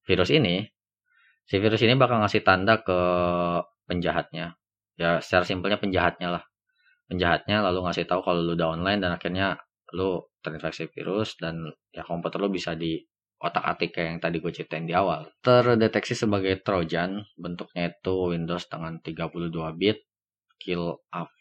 virus 0.09 0.33
ini 0.33 0.65
si 1.45 1.61
virus 1.61 1.83
ini 1.85 1.99
bakal 1.99 2.25
ngasih 2.25 2.41
tanda 2.47 2.81
ke 2.81 2.99
penjahatnya. 3.85 4.57
Ya 4.97 5.21
secara 5.21 5.45
simpelnya 5.45 5.77
penjahatnya 5.77 6.29
lah. 6.41 6.45
Penjahatnya 7.11 7.61
lalu 7.67 7.91
ngasih 7.91 8.07
tahu 8.07 8.23
kalau 8.23 8.41
lu 8.41 8.55
udah 8.55 8.79
online 8.79 9.03
dan 9.03 9.13
akhirnya 9.19 9.59
lu 9.93 10.23
terinfeksi 10.41 10.89
virus 10.95 11.37
dan 11.37 11.69
ya 11.91 12.07
komputer 12.07 12.39
lu 12.39 12.49
bisa 12.49 12.79
di 12.79 12.97
otak 13.41 13.65
atik 13.65 13.97
kayak 13.97 14.09
yang 14.15 14.21
tadi 14.23 14.37
gue 14.39 14.53
ceritain 14.53 14.87
di 14.87 14.95
awal. 14.95 15.27
Terdeteksi 15.43 16.15
sebagai 16.15 16.61
trojan 16.63 17.25
bentuknya 17.35 17.91
itu 17.91 18.31
Windows 18.31 18.69
dengan 18.71 19.01
32 19.03 19.51
bit 19.81 19.99
kill 20.61 21.01
off 21.11 21.33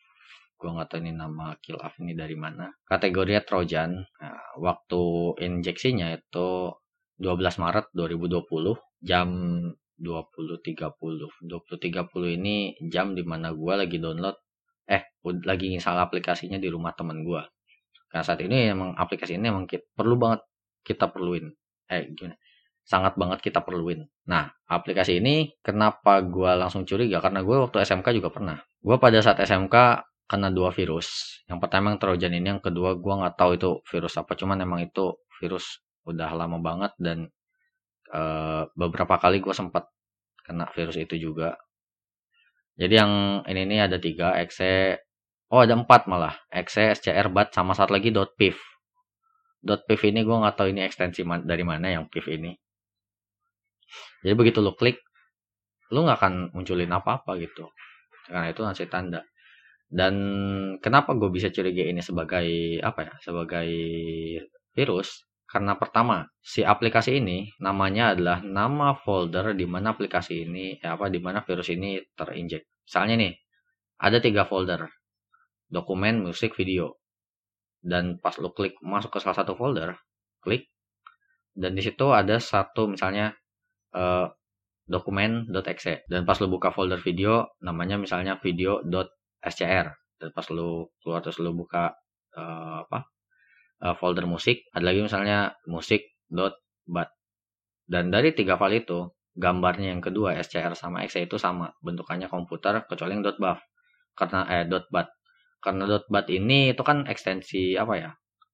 gue 0.59 0.69
nggak 0.69 0.87
tahu 0.91 0.99
ini 0.99 1.15
nama 1.15 1.55
kill 1.63 1.79
off 1.79 1.95
ini 2.03 2.11
dari 2.11 2.35
mana 2.35 2.67
kategorinya 2.83 3.39
trojan 3.47 4.03
nah, 4.19 4.43
waktu 4.59 5.01
injeksinya 5.39 6.11
itu 6.11 6.75
12 7.15 7.63
Maret 7.63 7.95
2020 7.95 8.43
jam 8.99 9.27
20.30 9.95 10.59
20.30 10.83 12.37
ini 12.39 12.75
jam 12.91 13.15
di 13.15 13.23
mana 13.23 13.55
gue 13.55 13.73
lagi 13.75 13.97
download 14.03 14.35
eh 14.91 15.15
lagi 15.47 15.71
install 15.71 15.99
aplikasinya 16.03 16.59
di 16.59 16.67
rumah 16.67 16.91
temen 16.91 17.23
gue 17.23 17.39
karena 18.11 18.23
saat 18.27 18.43
ini 18.43 18.67
emang 18.67 18.97
aplikasi 18.99 19.39
ini 19.39 19.47
emang 19.47 19.63
kita, 19.63 19.87
perlu 19.95 20.19
banget 20.19 20.43
kita 20.83 21.07
perluin 21.07 21.47
eh 21.87 22.03
gimana 22.11 22.35
sangat 22.89 23.13
banget 23.21 23.45
kita 23.45 23.61
perluin. 23.61 24.09
Nah, 24.25 24.49
aplikasi 24.65 25.21
ini 25.21 25.53
kenapa 25.61 26.25
gue 26.25 26.51
langsung 26.57 26.89
curiga? 26.89 27.21
Karena 27.21 27.45
gue 27.45 27.53
waktu 27.53 27.85
SMK 27.85 28.17
juga 28.17 28.33
pernah. 28.33 28.57
Gue 28.81 28.97
pada 28.97 29.21
saat 29.21 29.37
SMK 29.45 29.75
kena 30.29 30.53
dua 30.53 30.69
virus. 30.69 31.41
Yang 31.49 31.59
pertama 31.65 31.89
yang 31.89 31.97
Trojan 31.97 32.33
ini, 32.37 32.47
yang 32.53 32.61
kedua 32.61 32.93
gue 32.93 33.13
nggak 33.17 33.35
tahu 33.35 33.51
itu 33.57 33.69
virus 33.89 34.13
apa. 34.21 34.37
Cuman 34.37 34.61
emang 34.61 34.85
itu 34.85 35.17
virus 35.41 35.81
udah 36.05 36.29
lama 36.37 36.61
banget 36.61 36.93
dan 37.01 37.33
uh, 38.13 38.69
beberapa 38.77 39.17
kali 39.17 39.41
gue 39.41 39.51
sempat 39.57 39.89
kena 40.45 40.69
virus 40.69 41.01
itu 41.01 41.17
juga. 41.17 41.57
Jadi 42.77 42.93
yang 42.95 43.13
ini 43.49 43.61
nih 43.67 43.79
ada 43.89 43.97
tiga, 43.97 44.37
exe, 44.39 45.01
oh 45.51 45.65
ada 45.65 45.75
empat 45.75 46.07
malah, 46.07 46.37
exe, 46.47 46.95
SCR, 46.95 47.27
bat, 47.33 47.51
sama 47.51 47.75
satu 47.75 47.97
lagi 47.97 48.13
.piv. 48.13 48.55
.piv 49.59 50.01
ini 50.07 50.23
gue 50.23 50.37
nggak 50.39 50.55
tahu 50.55 50.71
ini 50.71 50.87
ekstensi 50.87 51.25
dari 51.43 51.63
mana 51.67 51.91
yang 51.91 52.07
piv 52.07 52.23
ini. 52.31 52.55
Jadi 54.23 54.33
begitu 54.37 54.63
lo 54.63 54.77
klik, 54.79 55.03
lo 55.91 56.07
nggak 56.07 56.17
akan 56.21 56.33
munculin 56.55 56.93
apa-apa 56.93 57.35
gitu. 57.41 57.67
Karena 58.29 58.47
itu 58.47 58.61
ngasih 58.63 58.87
tanda. 58.87 59.25
Dan 59.89 60.15
kenapa 60.85 61.17
gue 61.17 61.33
bisa 61.33 61.49
curiga 61.49 61.81
ini 61.81 62.01
sebagai 62.05 62.77
apa 62.85 63.09
ya? 63.09 63.13
Sebagai 63.25 63.69
virus? 64.77 65.25
Karena 65.49 65.73
pertama, 65.81 66.29
si 66.37 66.61
aplikasi 66.61 67.17
ini 67.17 67.49
namanya 67.57 68.13
adalah 68.13 68.45
nama 68.45 68.93
folder 68.93 69.57
di 69.57 69.65
mana 69.65 69.97
aplikasi 69.97 70.45
ini 70.45 70.77
ya 70.77 70.93
apa 70.93 71.09
di 71.09 71.17
mana 71.17 71.41
virus 71.41 71.73
ini 71.73 71.97
terinjek. 72.13 72.85
Misalnya 72.85 73.15
nih, 73.17 73.33
ada 73.97 74.17
tiga 74.21 74.45
folder. 74.45 74.85
Dokumen, 75.65 76.21
musik, 76.21 76.53
video. 76.53 77.01
Dan 77.81 78.21
pas 78.21 78.37
lo 78.37 78.53
klik 78.53 78.77
masuk 78.85 79.17
ke 79.17 79.19
salah 79.25 79.41
satu 79.41 79.57
folder, 79.57 79.97
klik 80.45 80.69
dan 81.59 81.75
di 81.75 81.83
situ 81.83 82.15
ada 82.15 82.39
satu 82.39 82.87
misalnya 82.87 83.35
uh, 83.91 84.31
dokumen.exe 84.87 86.07
dan 86.07 86.23
pas 86.23 86.39
lu 86.39 86.47
buka 86.47 86.71
folder 86.71 87.03
video 87.03 87.51
namanya 87.59 87.99
misalnya 87.99 88.39
video.scr 89.39 89.87
dan 90.19 90.29
pas 90.35 90.45
lu 90.51 90.91
keluar 90.99 91.23
terus 91.23 91.39
lu 91.39 91.55
buka 91.55 91.95
uh, 92.35 92.83
apa 92.83 93.07
uh, 93.83 93.95
folder 93.95 94.27
musik 94.27 94.67
ada 94.75 94.91
lagi 94.91 94.99
misalnya 94.99 95.55
musik.bat 95.63 97.09
dan 97.89 98.11
dari 98.11 98.35
tiga 98.35 98.59
file 98.59 98.83
itu 98.83 99.09
gambarnya 99.39 99.95
yang 99.95 100.03
kedua 100.03 100.35
scr 100.43 100.75
sama 100.75 101.07
exe 101.07 101.23
itu 101.23 101.39
sama. 101.39 101.71
Bentukannya 101.79 102.27
komputer 102.27 102.83
kecuali 102.85 103.15
yang 103.15 103.23
.buf 103.23 103.59
karena 104.13 104.43
eh 104.51 104.67
.bat 104.67 105.07
karena 105.63 105.83
.bat 106.11 106.27
ini 106.27 106.75
itu 106.75 106.83
kan 106.83 107.07
ekstensi 107.07 107.79
apa 107.79 107.93
ya 107.95 108.09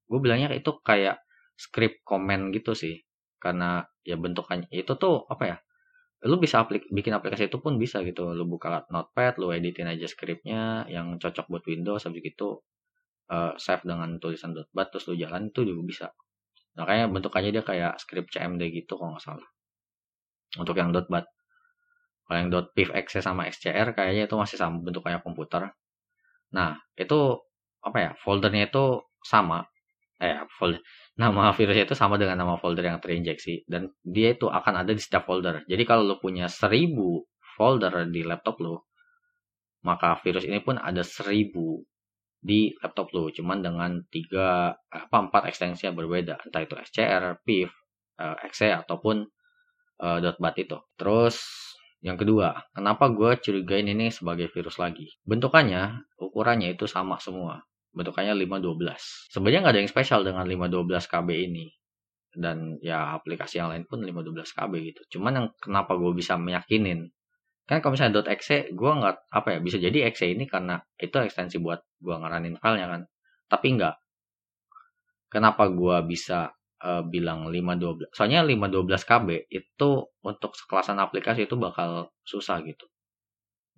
gue 0.06 0.19
bilangnya 0.21 0.54
itu 0.54 0.78
kayak 0.86 1.17
script 1.58 2.06
comment 2.06 2.54
gitu 2.54 2.78
sih. 2.78 3.02
Karena 3.41 3.82
ya 4.06 4.15
bentukannya 4.15 4.69
itu 4.69 4.93
tuh 4.95 5.26
apa 5.28 5.43
ya 5.50 5.58
lu 6.26 6.42
bisa 6.42 6.66
aplik 6.66 6.90
bikin 6.90 7.14
aplikasi 7.14 7.48
itu 7.48 7.62
pun 7.62 7.78
bisa 7.78 8.02
gitu. 8.02 8.34
Lu 8.34 8.50
buka 8.50 8.90
notepad 8.90 9.38
lu 9.38 9.54
editin 9.54 9.86
aja 9.86 10.10
scriptnya 10.10 10.90
yang 10.90 11.22
cocok 11.22 11.46
buat 11.48 11.64
Windows 11.70 12.02
habis 12.10 12.24
itu 12.26 12.66
uh, 13.30 13.54
save 13.62 13.86
dengan 13.86 14.18
tulisan 14.18 14.58
.bat 14.74 14.90
terus 14.90 15.06
lu 15.06 15.14
jalan 15.14 15.54
itu 15.54 15.62
juga 15.62 15.82
bisa. 15.86 16.08
Nah 16.76 16.84
kayaknya 16.90 17.08
bentukannya 17.14 17.52
dia 17.54 17.64
kayak 17.64 17.94
script 18.02 18.34
CMD 18.34 18.74
gitu 18.74 18.98
kalau 18.98 19.14
nggak 19.14 19.24
salah. 19.24 19.48
Untuk 20.58 20.76
yang 20.76 20.90
.bat 20.92 21.26
kalau 22.26 22.38
yang 22.42 22.50
.piv 22.74 22.90
.exe 22.90 23.22
sama 23.22 23.46
XCR 23.46 23.94
kayaknya 23.94 24.26
itu 24.26 24.34
masih 24.34 24.58
sama 24.58 24.82
bentukannya 24.82 25.22
komputer. 25.22 25.78
Nah 26.58 26.82
itu 26.98 27.38
apa 27.86 27.98
ya 28.02 28.12
foldernya 28.18 28.74
itu 28.74 29.06
sama 29.22 29.62
eh 30.19 30.47
folder. 30.60 30.80
Nama 31.19 31.51
virusnya 31.51 31.84
itu 31.88 31.95
sama 31.95 32.15
dengan 32.15 32.39
nama 32.39 32.56
folder 32.56 32.88
yang 32.88 32.99
terinjeksi. 33.04 33.67
Dan 33.67 33.91
dia 34.04 34.36
itu 34.36 34.47
akan 34.47 34.84
ada 34.86 34.91
di 34.95 35.01
setiap 35.01 35.28
folder. 35.28 35.67
Jadi 35.67 35.84
kalau 35.84 36.04
lo 36.08 36.15
punya 36.19 36.47
seribu 36.47 37.23
folder 37.56 38.08
di 38.12 38.23
laptop 38.23 38.60
lo 38.60 38.75
maka 39.86 40.17
virus 40.25 40.49
ini 40.49 40.60
pun 40.65 40.82
ada 40.82 41.06
seribu 41.06 41.78
di 42.41 42.73
laptop 42.82 43.13
lo 43.13 43.30
cuman 43.30 43.62
dengan 43.62 43.91
tiga 44.10 44.73
apa 44.89 45.17
empat 45.30 45.54
ekstensi 45.54 45.86
yang 45.86 45.93
berbeda. 45.93 46.41
Entah 46.41 46.62
itu 46.65 46.73
SCR, 46.73 47.23
uh, 47.38 48.38
exe 48.41 48.73
ataupun 48.73 49.25
uh, 50.01 50.17
.bat 50.41 50.56
itu. 50.58 50.78
Terus 50.97 51.38
yang 52.01 52.17
kedua, 52.17 52.65
kenapa 52.73 53.10
gue 53.10 53.38
curigain 53.41 53.89
ini 53.89 54.13
sebagai 54.13 54.49
virus 54.54 54.78
lagi? 54.78 55.10
Bentukannya, 55.25 56.06
ukurannya 56.21 56.78
itu 56.78 56.86
sama 56.86 57.17
semua 57.17 57.65
bentukannya 57.96 58.36
512. 58.36 59.32
Sebenarnya 59.32 59.60
nggak 59.64 59.74
ada 59.74 59.82
yang 59.82 59.90
spesial 59.90 60.22
dengan 60.28 60.44
512 60.44 61.08
KB 61.08 61.30
ini. 61.32 61.72
Dan 62.36 62.76
ya 62.84 63.16
aplikasi 63.16 63.64
yang 63.64 63.72
lain 63.72 63.88
pun 63.88 64.04
512 64.04 64.52
KB 64.52 64.74
gitu. 64.92 65.02
Cuman 65.18 65.32
yang 65.32 65.48
kenapa 65.58 65.96
gue 65.96 66.12
bisa 66.12 66.36
meyakinin. 66.36 67.08
Kan 67.66 67.82
kalau 67.82 67.98
misalnya 67.98 68.22
.exe, 68.30 68.70
gue 68.76 68.92
nggak, 68.92 69.32
apa 69.32 69.58
ya, 69.58 69.60
bisa 69.64 69.82
jadi 69.82 70.06
exe 70.12 70.30
ini 70.30 70.46
karena 70.46 70.78
itu 71.00 71.16
ekstensi 71.18 71.58
buat 71.58 71.82
gue 72.04 72.14
ngaranin 72.14 72.60
filenya 72.60 72.88
kan. 72.92 73.02
Tapi 73.48 73.68
nggak. 73.80 73.96
Kenapa 75.32 75.72
gue 75.72 75.98
bisa 76.06 76.54
uh, 76.84 77.02
bilang 77.08 77.50
512? 77.50 78.12
Soalnya 78.14 78.44
512 78.46 79.10
KB 79.10 79.28
itu 79.50 79.90
untuk 80.22 80.52
sekelasan 80.54 81.00
aplikasi 81.00 81.48
itu 81.48 81.56
bakal 81.56 82.12
susah 82.28 82.60
gitu. 82.62 82.86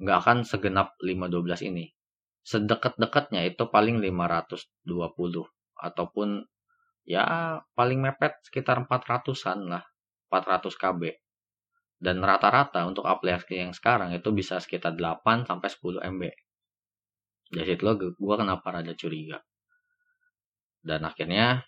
Nggak 0.01 0.17
akan 0.25 0.37
segenap 0.43 0.97
512 0.99 1.69
ini 1.71 1.96
sedekat-dekatnya 2.47 3.43
itu 3.43 3.67
paling 3.67 3.99
520 3.99 4.87
ataupun 5.75 6.47
ya 7.03 7.59
paling 7.75 7.99
mepet 7.99 8.39
sekitar 8.47 8.87
400-an 8.87 9.59
lah 9.67 9.83
400 10.31 10.71
KB. 10.71 11.01
Dan 11.97 12.21
rata-rata 12.21 12.85
untuk 12.85 13.09
aplikasi 13.09 13.57
yang 13.57 13.73
sekarang 13.73 14.13
itu 14.13 14.29
bisa 14.31 14.61
sekitar 14.61 14.95
8 14.95 15.49
sampai 15.49 15.67
10 15.67 16.07
MB 16.13 16.23
dari 17.47 17.75
situ 17.75 17.83
gue 18.15 18.35
kenapa 18.35 18.67
rada 18.75 18.93
curiga. 18.95 19.39
Dan 20.83 21.07
akhirnya 21.07 21.63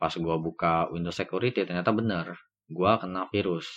pas 0.00 0.12
gue 0.16 0.36
buka 0.40 0.88
Windows 0.88 1.16
Security 1.16 1.64
ternyata 1.64 1.92
bener 1.92 2.36
gue 2.70 2.92
kena 2.96 3.28
virus. 3.28 3.68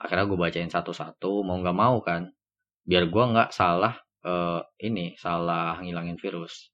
Akhirnya 0.00 0.24
gue 0.24 0.38
bacain 0.40 0.72
satu-satu 0.72 1.44
mau 1.44 1.60
nggak 1.60 1.76
mau 1.76 2.00
kan 2.00 2.32
biar 2.84 3.08
gue 3.08 3.24
nggak 3.32 3.50
salah 3.52 3.96
uh, 4.24 4.60
ini 4.80 5.14
salah 5.20 5.78
ngilangin 5.78 6.18
virus. 6.18 6.72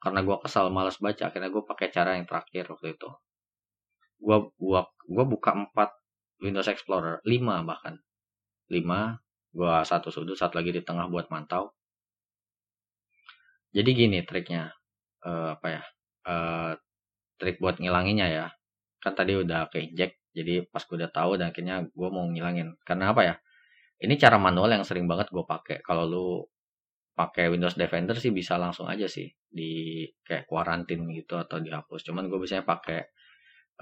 Karena 0.00 0.24
gue 0.24 0.36
kesal 0.40 0.72
males 0.72 0.96
baca 0.96 1.28
akhirnya 1.28 1.52
gue 1.52 1.62
pakai 1.62 1.92
cara 1.92 2.16
yang 2.16 2.24
terakhir 2.24 2.72
waktu 2.72 2.96
itu. 2.96 3.08
Gue 4.20 4.52
gua 4.56 4.88
gua 5.08 5.24
buka 5.24 5.52
4 5.52 6.44
Windows 6.44 6.68
Explorer 6.68 7.20
5 7.24 7.68
bahkan. 7.68 8.00
5 8.72 8.80
gue 9.50 9.74
satu 9.82 10.08
sudut 10.14 10.38
satu 10.38 10.56
lagi 10.62 10.72
di 10.72 10.82
tengah 10.84 11.08
buat 11.12 11.28
mantau. 11.28 11.76
Jadi 13.70 13.90
gini 13.94 14.18
triknya 14.26 14.72
uh, 15.22 15.54
apa 15.54 15.66
ya 15.68 15.82
uh, 16.26 16.72
trik 17.36 17.60
buat 17.60 17.76
ngilanginnya 17.76 18.26
ya. 18.28 18.46
Kan 19.00 19.12
tadi 19.16 19.36
udah 19.36 19.68
keinjek 19.68 20.16
jadi 20.30 20.64
pas 20.70 20.84
gue 20.86 20.96
udah 20.96 21.10
tahu 21.12 21.36
dan 21.36 21.52
akhirnya 21.52 21.84
gue 21.84 22.08
mau 22.08 22.24
ngilangin. 22.24 22.76
Karena 22.88 23.12
apa 23.12 23.22
ya 23.24 23.34
ini 24.00 24.16
cara 24.16 24.40
manual 24.40 24.72
yang 24.72 24.84
sering 24.86 25.04
banget 25.04 25.28
gue 25.28 25.44
pakai. 25.44 25.84
Kalau 25.84 26.04
lu 26.08 26.28
pakai 27.14 27.52
Windows 27.52 27.76
Defender 27.76 28.16
sih 28.16 28.32
bisa 28.32 28.56
langsung 28.56 28.88
aja 28.88 29.04
sih 29.04 29.28
di 29.50 30.02
kayak 30.24 30.48
kuarantin 30.48 31.04
gitu 31.12 31.36
atau 31.36 31.60
dihapus. 31.60 32.06
Cuman 32.06 32.30
gue 32.30 32.38
biasanya 32.40 32.64
pakai 32.64 33.00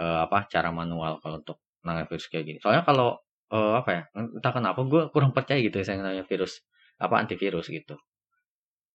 uh, 0.01 0.27
apa 0.27 0.49
cara 0.51 0.75
manual 0.75 1.23
kalau 1.23 1.39
untuk 1.43 1.63
nangani 1.87 2.09
virus 2.11 2.27
kayak 2.27 2.45
gini. 2.49 2.59
Soalnya 2.59 2.83
kalau 2.83 3.19
uh, 3.53 3.75
apa 3.79 3.91
ya 3.95 4.03
entah 4.17 4.53
kenapa 4.53 4.81
gue 4.85 5.03
kurang 5.15 5.31
percaya 5.37 5.61
gitu 5.63 5.79
ya 5.81 5.85
saya 5.87 6.03
nanya 6.03 6.25
virus 6.27 6.65
apa 6.99 7.15
antivirus 7.21 7.71
gitu. 7.71 7.95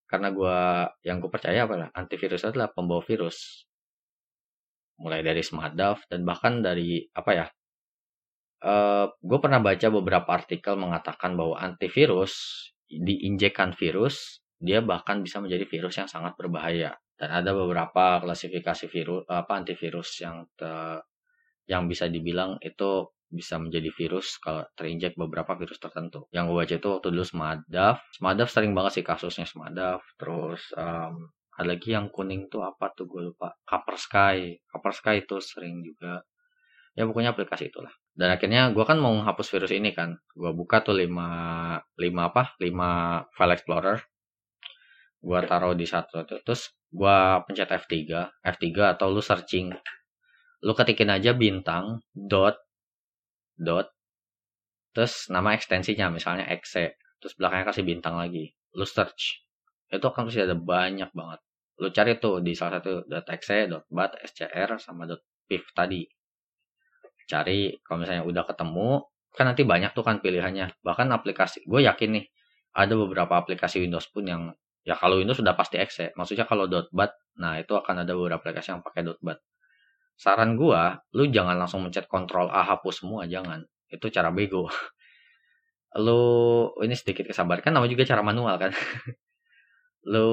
Karena 0.10 0.30
gue 0.30 0.58
yang 1.08 1.24
gue 1.24 1.32
percaya 1.32 1.66
apa 1.66 1.76
lah 1.80 1.90
antivirus 1.96 2.44
adalah 2.46 2.70
pembawa 2.74 3.02
virus. 3.06 3.66
Mulai 5.00 5.26
dari 5.26 5.42
Smartdav 5.42 6.06
dan 6.12 6.22
bahkan 6.28 6.62
dari 6.62 7.06
apa 7.16 7.32
ya 7.34 7.48
Uh, 8.64 9.12
gue 9.20 9.44
pernah 9.44 9.60
baca 9.60 9.92
beberapa 9.92 10.30
artikel 10.32 10.80
mengatakan 10.80 11.36
bahwa 11.36 11.60
antivirus 11.60 12.32
diinjekkan 13.02 13.74
virus, 13.74 14.44
dia 14.60 14.80
bahkan 14.84 15.20
bisa 15.24 15.42
menjadi 15.42 15.66
virus 15.66 15.96
yang 16.00 16.10
sangat 16.10 16.38
berbahaya. 16.38 16.94
Dan 17.14 17.30
ada 17.30 17.52
beberapa 17.54 18.20
klasifikasi 18.20 18.86
virus 18.90 19.24
apa 19.30 19.54
antivirus 19.56 20.10
yang 20.20 20.44
te, 20.58 21.00
yang 21.70 21.88
bisa 21.88 22.10
dibilang 22.12 22.60
itu 22.60 23.14
bisa 23.34 23.58
menjadi 23.58 23.90
virus 23.90 24.38
kalau 24.38 24.62
terinjek 24.78 25.18
beberapa 25.18 25.58
virus 25.58 25.82
tertentu. 25.82 26.30
Yang 26.30 26.44
gue 26.52 26.58
baca 26.58 26.76
itu 26.78 26.90
waktu 26.90 27.08
dulu 27.10 27.26
Smadaf. 27.26 27.98
Smadaf 28.14 28.50
sering 28.54 28.78
banget 28.78 29.02
sih 29.02 29.06
kasusnya 29.06 29.46
Smadaf. 29.50 30.06
Terus 30.20 30.70
um, 30.78 31.34
ada 31.54 31.68
lagi 31.74 31.94
yang 31.94 32.14
kuning 32.14 32.50
tuh 32.50 32.62
apa 32.62 32.94
tuh 32.94 33.10
gue 33.10 33.34
lupa. 33.34 33.58
Copper 33.66 33.98
Sky. 33.98 34.58
Copper 34.70 34.94
Sky 34.94 35.16
itu 35.26 35.42
sering 35.42 35.82
juga. 35.82 36.22
Ya 36.94 37.10
pokoknya 37.10 37.34
aplikasi 37.34 37.74
itulah 37.74 37.94
dan 38.14 38.30
akhirnya 38.38 38.70
gue 38.70 38.86
kan 38.86 39.02
mau 39.02 39.14
menghapus 39.18 39.48
virus 39.50 39.74
ini 39.74 39.90
kan. 39.90 40.22
Gue 40.38 40.54
buka 40.54 40.86
tuh 40.86 40.94
5 40.94 41.98
5 41.98 42.30
apa? 42.30 42.54
5 42.62 43.34
file 43.34 43.54
explorer. 43.58 43.98
Gue 45.18 45.40
taruh 45.50 45.74
di 45.74 45.88
satu 45.90 46.22
terus 46.30 46.70
gue 46.94 47.18
pencet 47.50 47.70
F3 47.74 47.94
F3 48.46 48.66
atau 48.94 49.10
lu 49.10 49.22
searching. 49.22 49.74
Lu 50.62 50.78
ketikin 50.78 51.10
aja 51.10 51.34
bintang 51.34 52.06
dot 52.14 52.62
dot. 53.58 53.90
Terus 54.94 55.34
nama 55.34 55.58
ekstensinya 55.58 56.14
misalnya 56.14 56.46
exe 56.54 57.02
terus 57.18 57.34
belakangnya 57.34 57.74
kasih 57.74 57.86
bintang 57.86 58.14
lagi. 58.22 58.54
Lu 58.78 58.86
search. 58.86 59.42
Itu 59.90 60.06
akan 60.06 60.30
pasti 60.30 60.46
ada 60.46 60.54
banyak 60.54 61.10
banget. 61.18 61.42
Lu 61.82 61.90
cari 61.90 62.22
tuh 62.22 62.46
di 62.46 62.54
salah 62.54 62.78
satu 62.78 63.10
.exe, 63.10 63.66
.bat, 63.90 64.14
scr 64.22 64.78
sama 64.78 65.10
.pif 65.50 65.66
tadi 65.74 66.06
cari 67.34 67.82
kalau 67.82 68.06
misalnya 68.06 68.24
udah 68.30 68.44
ketemu 68.46 69.02
kan 69.34 69.46
nanti 69.50 69.66
banyak 69.66 69.92
tuh 69.98 70.06
kan 70.06 70.22
pilihannya. 70.22 70.78
Bahkan 70.86 71.10
aplikasi 71.10 71.66
gue 71.66 71.82
yakin 71.82 72.10
nih 72.22 72.26
ada 72.78 72.94
beberapa 72.94 73.34
aplikasi 73.42 73.82
Windows 73.82 74.06
pun 74.14 74.30
yang 74.30 74.42
ya 74.86 74.94
kalau 74.94 75.18
Windows 75.18 75.42
sudah 75.42 75.58
pasti 75.58 75.82
exe 75.82 76.14
maksudnya 76.14 76.46
kalau 76.46 76.70
.bat 76.70 77.16
nah 77.40 77.58
itu 77.58 77.74
akan 77.74 78.06
ada 78.06 78.14
beberapa 78.14 78.46
aplikasi 78.46 78.78
yang 78.78 78.86
pakai 78.86 79.02
.bat. 79.22 79.42
Saran 80.14 80.54
gue 80.54 80.82
lu 81.18 81.26
jangan 81.34 81.58
langsung 81.58 81.82
mencet 81.82 82.06
kontrol 82.06 82.54
A 82.54 82.62
hapus 82.62 83.02
semua 83.02 83.26
jangan. 83.26 83.66
Itu 83.90 84.14
cara 84.14 84.30
bego. 84.30 84.70
Lu 86.06 86.22
ini 86.82 86.98
sedikit 86.98 87.30
kesabarkan 87.30 87.70
nama 87.70 87.86
juga 87.86 88.02
cara 88.06 88.26
manual 88.26 88.58
kan. 88.58 88.74
Lu 90.14 90.30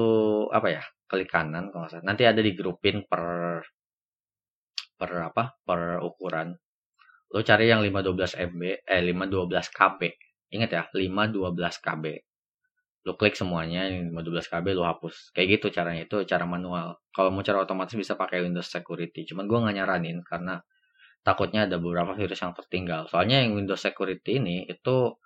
apa 0.49 0.67
ya 0.69 0.81
klik 1.05 1.29
kanan 1.29 1.69
kalau 1.73 1.91
nanti 2.07 2.23
ada 2.23 2.39
di 2.39 2.55
grupin 2.55 3.03
per 3.05 3.59
per 4.95 5.11
apa 5.17 5.57
per 5.65 5.99
ukuran 6.01 6.53
lu 7.31 7.41
cari 7.41 7.71
yang 7.71 7.79
512 7.79 8.51
MB 8.51 8.61
eh 8.83 9.01
512 9.07 9.71
KB 9.71 9.99
ingat 10.51 10.69
ya 10.71 10.83
512 10.91 11.55
KB 11.79 12.03
lu 13.01 13.17
klik 13.17 13.33
semuanya 13.33 13.89
yang 13.89 14.13
512 14.13 14.45
KB 14.51 14.65
lu 14.77 14.85
hapus. 14.85 15.33
Kayak 15.33 15.47
gitu 15.57 15.67
caranya 15.73 16.05
itu 16.05 16.21
cara 16.29 16.45
manual. 16.45 17.01
Kalau 17.09 17.33
mau 17.33 17.41
cara 17.41 17.65
otomatis 17.65 17.97
bisa 17.97 18.13
pakai 18.13 18.45
Windows 18.45 18.69
Security. 18.69 19.25
Cuman 19.25 19.49
gua 19.49 19.65
nggak 19.65 19.75
nyaranin 19.81 20.21
karena 20.21 20.61
takutnya 21.25 21.65
ada 21.65 21.81
beberapa 21.81 22.13
virus 22.13 22.41
yang 22.45 22.53
tertinggal. 22.53 23.09
Soalnya 23.09 23.41
yang 23.41 23.57
Windows 23.57 23.81
Security 23.81 24.37
ini 24.37 24.69
itu 24.69 25.17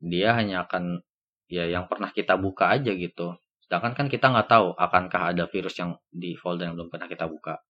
dia 0.00 0.36
hanya 0.36 0.64
akan 0.64 1.04
ya 1.52 1.68
yang 1.68 1.84
pernah 1.88 2.08
kita 2.16 2.40
buka 2.40 2.72
aja 2.72 2.92
gitu. 2.96 3.36
Sedangkan 3.60 3.92
kan 3.92 4.06
kita 4.08 4.32
nggak 4.32 4.48
tahu 4.48 4.72
akankah 4.72 5.36
ada 5.36 5.44
virus 5.52 5.76
yang 5.76 6.00
di 6.08 6.32
folder 6.38 6.72
yang 6.72 6.80
belum 6.80 6.88
pernah 6.88 7.08
kita 7.10 7.28
buka 7.28 7.60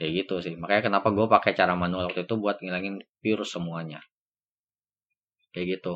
kayak 0.00 0.24
gitu 0.24 0.34
sih. 0.40 0.56
Makanya 0.56 0.88
kenapa 0.88 1.12
gue 1.12 1.28
pakai 1.28 1.52
cara 1.52 1.76
manual 1.76 2.08
waktu 2.08 2.24
itu 2.24 2.34
buat 2.40 2.56
ngilangin 2.64 3.04
virus 3.20 3.52
semuanya. 3.52 4.00
Kayak 5.52 5.66
gitu. 5.76 5.92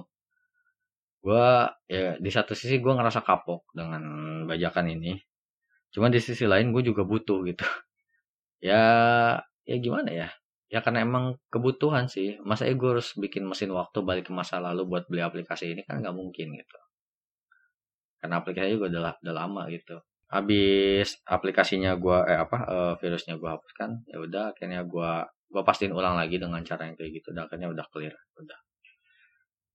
Gue 1.25 1.49
ya 1.89 2.21
di 2.21 2.29
satu 2.29 2.53
sisi 2.53 2.85
gue 2.85 2.93
ngerasa 2.93 3.25
kapok 3.25 3.73
dengan 3.73 4.03
bajakan 4.45 4.93
ini. 4.93 5.17
Cuman 5.97 6.13
di 6.13 6.21
sisi 6.21 6.45
lain 6.45 6.69
gue 6.77 6.85
juga 6.85 7.03
butuh 7.09 7.41
gitu. 7.49 7.65
Ya 8.65 8.81
ya 9.69 9.77
gimana 9.77 10.09
ya? 10.09 10.29
Ya 10.73 10.81
karena 10.81 11.05
emang 11.05 11.37
kebutuhan 11.53 12.09
sih. 12.09 12.41
Masa 12.41 12.65
gue 12.65 12.91
harus 12.97 13.13
bikin 13.13 13.45
mesin 13.45 13.69
waktu 13.77 14.01
balik 14.01 14.29
ke 14.29 14.33
masa 14.33 14.57
lalu 14.57 14.89
buat 14.89 15.05
beli 15.05 15.21
aplikasi 15.21 15.77
ini? 15.77 15.85
Kan 15.85 16.01
nggak 16.01 16.17
mungkin 16.17 16.57
gitu. 16.57 16.79
Karena 18.25 18.41
aplikasinya 18.41 18.73
juga 18.73 18.87
udah, 18.89 19.03
udah 19.21 19.35
lama 19.37 19.63
gitu 19.69 20.01
habis 20.35 21.23
aplikasinya 21.31 21.95
gua 21.95 22.27
eh 22.27 22.35
apa 22.35 22.59
uh, 22.67 22.93
virusnya 22.99 23.39
gua 23.39 23.55
hapuskan 23.55 24.03
ya 24.11 24.19
udah 24.19 24.51
akhirnya 24.51 24.83
gua 24.83 25.23
gua 25.47 25.63
pastiin 25.63 25.95
ulang 25.95 26.19
lagi 26.19 26.43
dengan 26.43 26.59
cara 26.67 26.91
yang 26.91 26.99
kayak 26.99 27.23
gitu 27.23 27.31
dan 27.31 27.47
akhirnya 27.47 27.71
udah 27.71 27.87
clear 27.95 28.15
udah. 28.43 28.59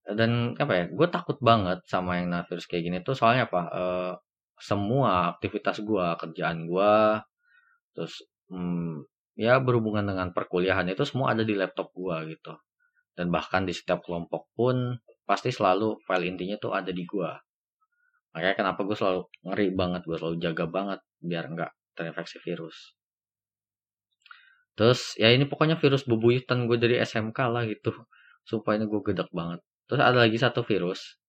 Dan 0.10 0.58
apa 0.58 0.74
ya 0.74 0.84
gue 0.90 1.08
takut 1.14 1.38
banget 1.38 1.86
sama 1.86 2.18
yang 2.18 2.34
nah 2.34 2.42
virus 2.42 2.66
kayak 2.66 2.82
gini 2.82 2.98
tuh 3.06 3.14
soalnya 3.14 3.46
apa 3.46 3.62
uh, 3.70 4.14
semua 4.60 5.38
aktivitas 5.38 5.86
gua 5.86 6.18
kerjaan 6.20 6.66
gua 6.66 7.22
terus 7.94 8.26
hmm, 8.50 9.06
ya 9.38 9.62
berhubungan 9.62 10.10
dengan 10.10 10.34
perkuliahan 10.36 10.90
itu 10.92 11.06
semua 11.08 11.38
ada 11.38 11.46
di 11.48 11.56
laptop 11.56 11.94
gua 11.96 12.26
gitu. 12.28 12.58
Dan 13.16 13.32
bahkan 13.32 13.64
di 13.64 13.72
setiap 13.72 14.04
kelompok 14.04 14.52
pun 14.58 14.98
pasti 15.24 15.54
selalu 15.54 16.02
file 16.04 16.26
intinya 16.28 16.58
tuh 16.60 16.74
ada 16.76 16.92
di 16.92 17.06
gua 17.08 17.38
makanya 18.32 18.56
kenapa 18.56 18.86
gue 18.86 18.98
selalu 18.98 19.22
ngeri 19.46 19.68
banget 19.74 20.02
gue 20.06 20.18
selalu 20.18 20.36
jaga 20.42 20.66
banget 20.70 21.00
biar 21.22 21.46
nggak 21.50 21.72
terinfeksi 21.98 22.38
virus. 22.44 22.96
Terus 24.78 25.20
ya 25.20 25.34
ini 25.36 25.44
pokoknya 25.44 25.76
virus 25.76 26.08
bebuyutan 26.08 26.70
gue 26.70 26.78
dari 26.80 26.96
SMK 27.04 27.40
lah 27.52 27.68
gitu. 27.68 27.92
Supaya 28.48 28.80
ini 28.80 28.88
gue 28.88 29.02
gedek 29.04 29.28
banget. 29.36 29.60
Terus 29.92 30.00
ada 30.00 30.24
lagi 30.24 30.40
satu 30.40 30.64
virus. 30.64 31.20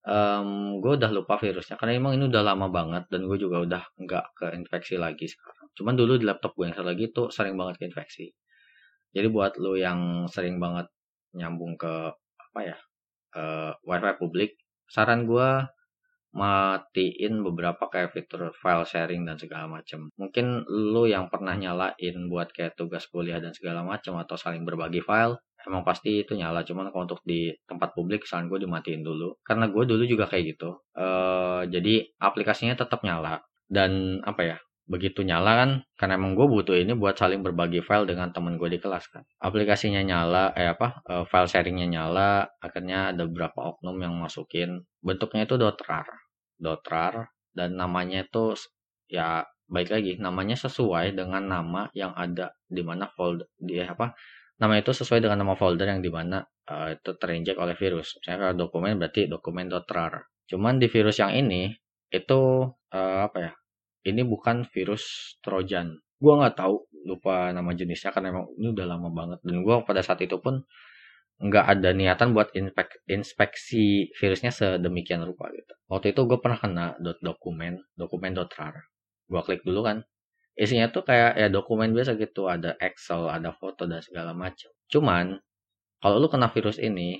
Um, 0.00 0.80
gue 0.80 0.96
udah 0.96 1.12
lupa 1.12 1.36
virusnya 1.36 1.76
karena 1.76 2.00
emang 2.00 2.16
ini 2.16 2.24
udah 2.32 2.40
lama 2.40 2.72
banget 2.72 3.04
dan 3.12 3.28
gue 3.28 3.36
juga 3.36 3.60
udah 3.60 3.82
nggak 4.00 4.24
keinfeksi 4.32 4.96
lagi 4.96 5.28
sekarang. 5.28 5.68
Cuman 5.76 5.94
dulu 5.98 6.16
di 6.16 6.24
laptop 6.24 6.56
gue 6.56 6.72
yang 6.72 6.76
satu 6.76 6.88
lagi 6.88 7.12
tuh 7.12 7.28
sering 7.28 7.52
banget 7.60 7.84
keinfeksi 7.84 8.32
jadi 9.14 9.26
buat 9.30 9.58
lo 9.58 9.74
yang 9.74 10.30
sering 10.30 10.62
banget 10.62 10.86
nyambung 11.34 11.74
ke 11.78 12.14
apa 12.50 12.60
ya 12.62 12.76
uh, 13.38 13.72
wifi 13.86 14.12
publik 14.18 14.50
saran 14.90 15.26
gue 15.26 15.66
matiin 16.30 17.42
beberapa 17.42 17.90
kayak 17.90 18.14
fitur 18.14 18.54
file 18.54 18.86
sharing 18.86 19.26
dan 19.26 19.36
segala 19.36 19.66
macam. 19.66 20.10
Mungkin 20.14 20.66
lu 20.66 21.10
yang 21.10 21.26
pernah 21.26 21.58
nyalain 21.58 22.16
buat 22.30 22.54
kayak 22.54 22.78
tugas 22.78 23.10
kuliah 23.10 23.42
dan 23.42 23.50
segala 23.50 23.82
macam 23.82 24.18
atau 24.22 24.38
saling 24.38 24.62
berbagi 24.62 25.02
file, 25.02 25.42
emang 25.66 25.82
pasti 25.82 26.22
itu 26.22 26.38
nyala. 26.38 26.62
Cuman 26.62 26.94
kalau 26.94 27.04
untuk 27.10 27.20
di 27.26 27.50
tempat 27.66 27.92
publik, 27.92 28.24
saran 28.24 28.46
gue 28.46 28.62
dimatiin 28.62 29.02
dulu. 29.02 29.36
Karena 29.42 29.66
gue 29.68 29.84
dulu 29.84 30.02
juga 30.06 30.30
kayak 30.30 30.56
gitu. 30.56 30.80
Uh, 30.94 31.66
jadi 31.66 32.08
aplikasinya 32.22 32.78
tetap 32.78 33.02
nyala. 33.02 33.42
Dan 33.70 34.22
apa 34.26 34.42
ya, 34.42 34.56
begitu 34.90 35.22
nyala 35.22 35.54
kan 35.54 35.70
karena 35.94 36.18
emang 36.18 36.34
gue 36.34 36.50
butuh 36.50 36.74
ini 36.74 36.98
buat 36.98 37.14
saling 37.14 37.46
berbagi 37.46 37.78
file 37.78 38.10
dengan 38.10 38.34
temen 38.34 38.58
gue 38.58 38.66
di 38.66 38.82
kelas 38.82 39.06
kan. 39.14 39.22
Aplikasinya 39.38 40.02
nyala 40.02 40.50
eh 40.58 40.66
apa 40.66 41.06
uh, 41.06 41.24
file 41.30 41.46
sharingnya 41.46 41.86
nyala 41.86 42.50
akhirnya 42.58 43.14
ada 43.14 43.22
beberapa 43.30 43.70
oknum 43.70 43.94
yang 44.02 44.18
masukin. 44.18 44.82
Bentuknya 44.98 45.46
itu 45.46 45.54
dotrar 45.54 46.10
dotrar 46.58 47.30
dan 47.54 47.78
namanya 47.78 48.26
itu 48.26 48.58
ya 49.06 49.46
baik 49.70 49.94
lagi 49.94 50.12
namanya 50.18 50.58
sesuai 50.58 51.14
dengan 51.14 51.46
nama 51.46 51.86
yang 51.94 52.10
ada 52.18 52.50
di 52.66 52.82
mana 52.82 53.06
folder 53.14 53.46
di 53.54 53.78
apa 53.78 54.12
nama 54.60 54.76
itu 54.76 54.90
sesuai 54.92 55.24
dengan 55.24 55.46
nama 55.46 55.54
folder 55.54 55.88
yang 55.88 56.02
di 56.02 56.10
mana 56.12 56.42
uh, 56.68 56.92
itu 56.92 57.16
terinjek 57.16 57.56
oleh 57.56 57.78
virus. 57.78 58.20
Misalnya 58.20 58.50
kalau 58.50 58.66
dokumen 58.66 58.98
berarti 58.98 59.30
dokumen 59.30 59.70
dotrar 59.70 60.26
cuman 60.50 60.82
di 60.82 60.90
virus 60.90 61.22
yang 61.22 61.30
ini 61.30 61.70
itu 62.10 62.66
uh, 62.90 63.18
apa 63.30 63.38
ya 63.38 63.52
ini 64.06 64.22
bukan 64.24 64.64
virus 64.68 65.36
Trojan. 65.44 66.00
Gue 66.20 66.32
nggak 66.36 66.56
tahu, 66.56 66.84
lupa 67.08 67.48
nama 67.52 67.72
jenisnya 67.72 68.12
karena 68.12 68.32
emang 68.36 68.46
ini 68.60 68.72
udah 68.76 68.86
lama 68.86 69.08
banget. 69.08 69.38
Dan 69.40 69.64
gue 69.64 69.74
pada 69.84 70.04
saat 70.04 70.20
itu 70.20 70.36
pun 70.36 70.60
nggak 71.40 71.64
ada 71.64 71.96
niatan 71.96 72.36
buat 72.36 72.52
inspek, 72.52 73.00
inspeksi 73.08 74.12
virusnya 74.12 74.52
sedemikian 74.52 75.24
rupa 75.24 75.48
gitu. 75.56 75.72
Waktu 75.88 76.12
itu 76.12 76.28
gue 76.28 76.36
pernah 76.36 76.60
kena 76.60 76.86
dokumen, 77.24 77.80
dokumen 77.96 78.36
.rar. 78.36 78.76
Gue 79.24 79.40
klik 79.40 79.64
dulu 79.64 79.80
kan, 79.80 80.04
isinya 80.52 80.92
tuh 80.92 81.00
kayak 81.08 81.40
ya 81.40 81.48
dokumen 81.48 81.96
biasa 81.96 82.20
gitu, 82.20 82.44
ada 82.52 82.76
Excel, 82.76 83.32
ada 83.32 83.56
foto 83.56 83.88
dan 83.88 84.04
segala 84.04 84.36
macam. 84.36 84.68
Cuman 84.92 85.40
kalau 86.00 86.20
lu 86.20 86.28
kena 86.28 86.52
virus 86.52 86.76
ini, 86.76 87.16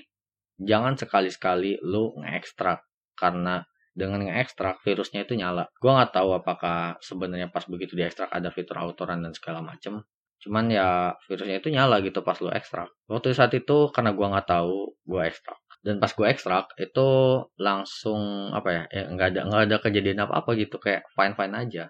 jangan 0.61 0.93
sekali-sekali 0.93 1.81
lu 1.81 2.13
ngekstrak 2.21 2.85
karena 3.17 3.65
dengan 3.91 4.23
ngekstrak 4.23 4.79
virusnya 4.87 5.27
itu 5.27 5.35
nyala. 5.35 5.67
Gue 5.77 5.91
nggak 5.91 6.15
tahu 6.15 6.35
apakah 6.39 6.95
sebenarnya 7.03 7.51
pas 7.51 7.67
begitu 7.67 7.99
diekstrak 7.99 8.31
ada 8.31 8.49
fitur 8.49 8.79
autoran 8.79 9.19
dan 9.19 9.35
segala 9.35 9.59
macem. 9.59 10.03
Cuman 10.41 10.73
ya 10.73 11.13
virusnya 11.29 11.61
itu 11.61 11.69
nyala 11.69 12.01
gitu 12.01 12.23
pas 12.25 12.39
lo 12.41 12.49
ekstrak. 12.49 12.89
Waktu 13.11 13.35
saat 13.35 13.53
itu 13.53 13.91
karena 13.93 14.15
gue 14.15 14.25
nggak 14.25 14.47
tahu 14.47 14.95
gue 15.05 15.21
ekstrak. 15.27 15.59
Dan 15.81 15.97
pas 15.97 16.13
gue 16.13 16.27
ekstrak 16.29 16.65
itu 16.77 17.09
langsung 17.57 18.53
apa 18.53 18.69
ya, 18.69 18.83
ya 18.89 19.03
nggak 19.11 19.27
ada 19.33 19.41
nggak 19.49 19.61
ada 19.69 19.77
kejadian 19.81 20.19
apa 20.25 20.33
apa 20.45 20.49
gitu 20.57 20.77
kayak 20.81 21.05
fine 21.13 21.35
fine 21.37 21.53
aja. 21.57 21.85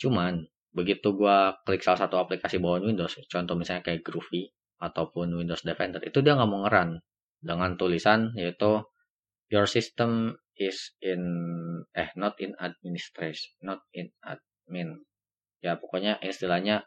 Cuman 0.00 0.46
begitu 0.72 1.12
gue 1.12 1.36
klik 1.68 1.84
salah 1.84 2.00
satu 2.00 2.16
aplikasi 2.16 2.56
bawaan 2.56 2.88
Windows, 2.88 3.12
contoh 3.28 3.56
misalnya 3.60 3.84
kayak 3.84 4.00
Groovy 4.00 4.48
ataupun 4.80 5.36
Windows 5.36 5.60
Defender, 5.60 6.00
itu 6.00 6.24
dia 6.24 6.32
nggak 6.32 6.48
mau 6.48 6.64
ngeran 6.64 6.96
dengan 7.44 7.76
tulisan 7.76 8.32
yaitu 8.38 8.80
your 9.52 9.68
system 9.68 10.40
is 10.68 10.94
in 11.02 11.22
eh 11.96 12.10
not 12.14 12.38
in 12.38 12.54
administration 12.62 13.50
not 13.64 13.82
in 13.90 14.14
admin. 14.22 15.02
Ya 15.62 15.78
pokoknya 15.78 16.22
istilahnya 16.22 16.86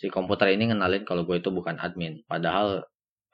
si 0.00 0.08
komputer 0.08 0.52
ini 0.52 0.72
ngenalin 0.72 1.04
kalau 1.04 1.28
gue 1.28 1.40
itu 1.40 1.52
bukan 1.52 1.76
admin. 1.76 2.24
Padahal 2.24 2.84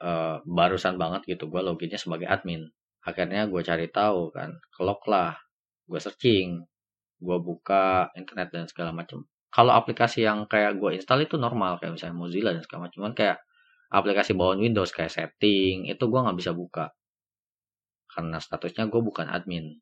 uh, 0.03 0.37
barusan 0.43 0.99
banget 0.99 1.23
gitu 1.37 1.47
gue 1.47 1.61
loginnya 1.63 1.99
sebagai 1.99 2.27
admin. 2.27 2.67
Akhirnya 3.03 3.47
gue 3.47 3.61
cari 3.63 3.87
tahu 3.87 4.35
kan 4.35 4.59
kelok 4.75 5.07
lah 5.07 5.39
gue 5.87 5.99
searching 6.03 6.67
gue 7.17 7.37
buka 7.41 8.11
internet 8.13 8.53
dan 8.53 8.67
segala 8.69 8.93
macam 8.93 9.25
kalau 9.49 9.73
aplikasi 9.73 10.27
yang 10.27 10.45
kayak 10.45 10.77
gue 10.77 10.99
install 10.99 11.25
itu 11.25 11.39
normal 11.39 11.81
kayak 11.81 11.97
misalnya 11.97 12.13
Mozilla 12.19 12.51
dan 12.53 12.61
segala 12.61 12.91
macam 12.91 13.15
kayak 13.15 13.41
aplikasi 13.89 14.35
bawaan 14.35 14.61
Windows 14.61 14.91
kayak 14.91 15.09
setting 15.09 15.87
itu 15.87 16.03
gue 16.03 16.19
nggak 16.19 16.37
bisa 16.37 16.51
buka 16.53 16.91
karena 18.17 18.41
statusnya 18.41 18.89
gue 18.89 19.01
bukan 19.05 19.29
admin 19.29 19.77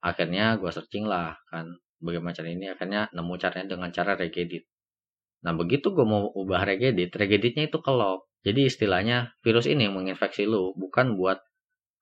akhirnya 0.00 0.56
gue 0.56 0.72
searching 0.72 1.04
lah 1.04 1.36
kan 1.52 1.76
bagaimana 2.00 2.32
cara 2.32 2.48
ini 2.48 2.72
akhirnya 2.72 3.12
nemu 3.12 3.34
caranya 3.36 3.66
dengan 3.76 3.92
cara 3.92 4.16
regedit 4.16 4.64
nah 5.44 5.52
begitu 5.52 5.92
gue 5.92 6.06
mau 6.08 6.32
ubah 6.32 6.64
regedit 6.64 7.12
regeditnya 7.12 7.68
itu 7.68 7.76
kelok 7.84 8.24
Jadi 8.42 8.66
istilahnya 8.66 9.38
virus 9.46 9.70
ini 9.70 9.86
yang 9.86 9.94
menginfeksi 9.94 10.50
lu, 10.50 10.74
bukan 10.74 11.14
buat 11.14 11.38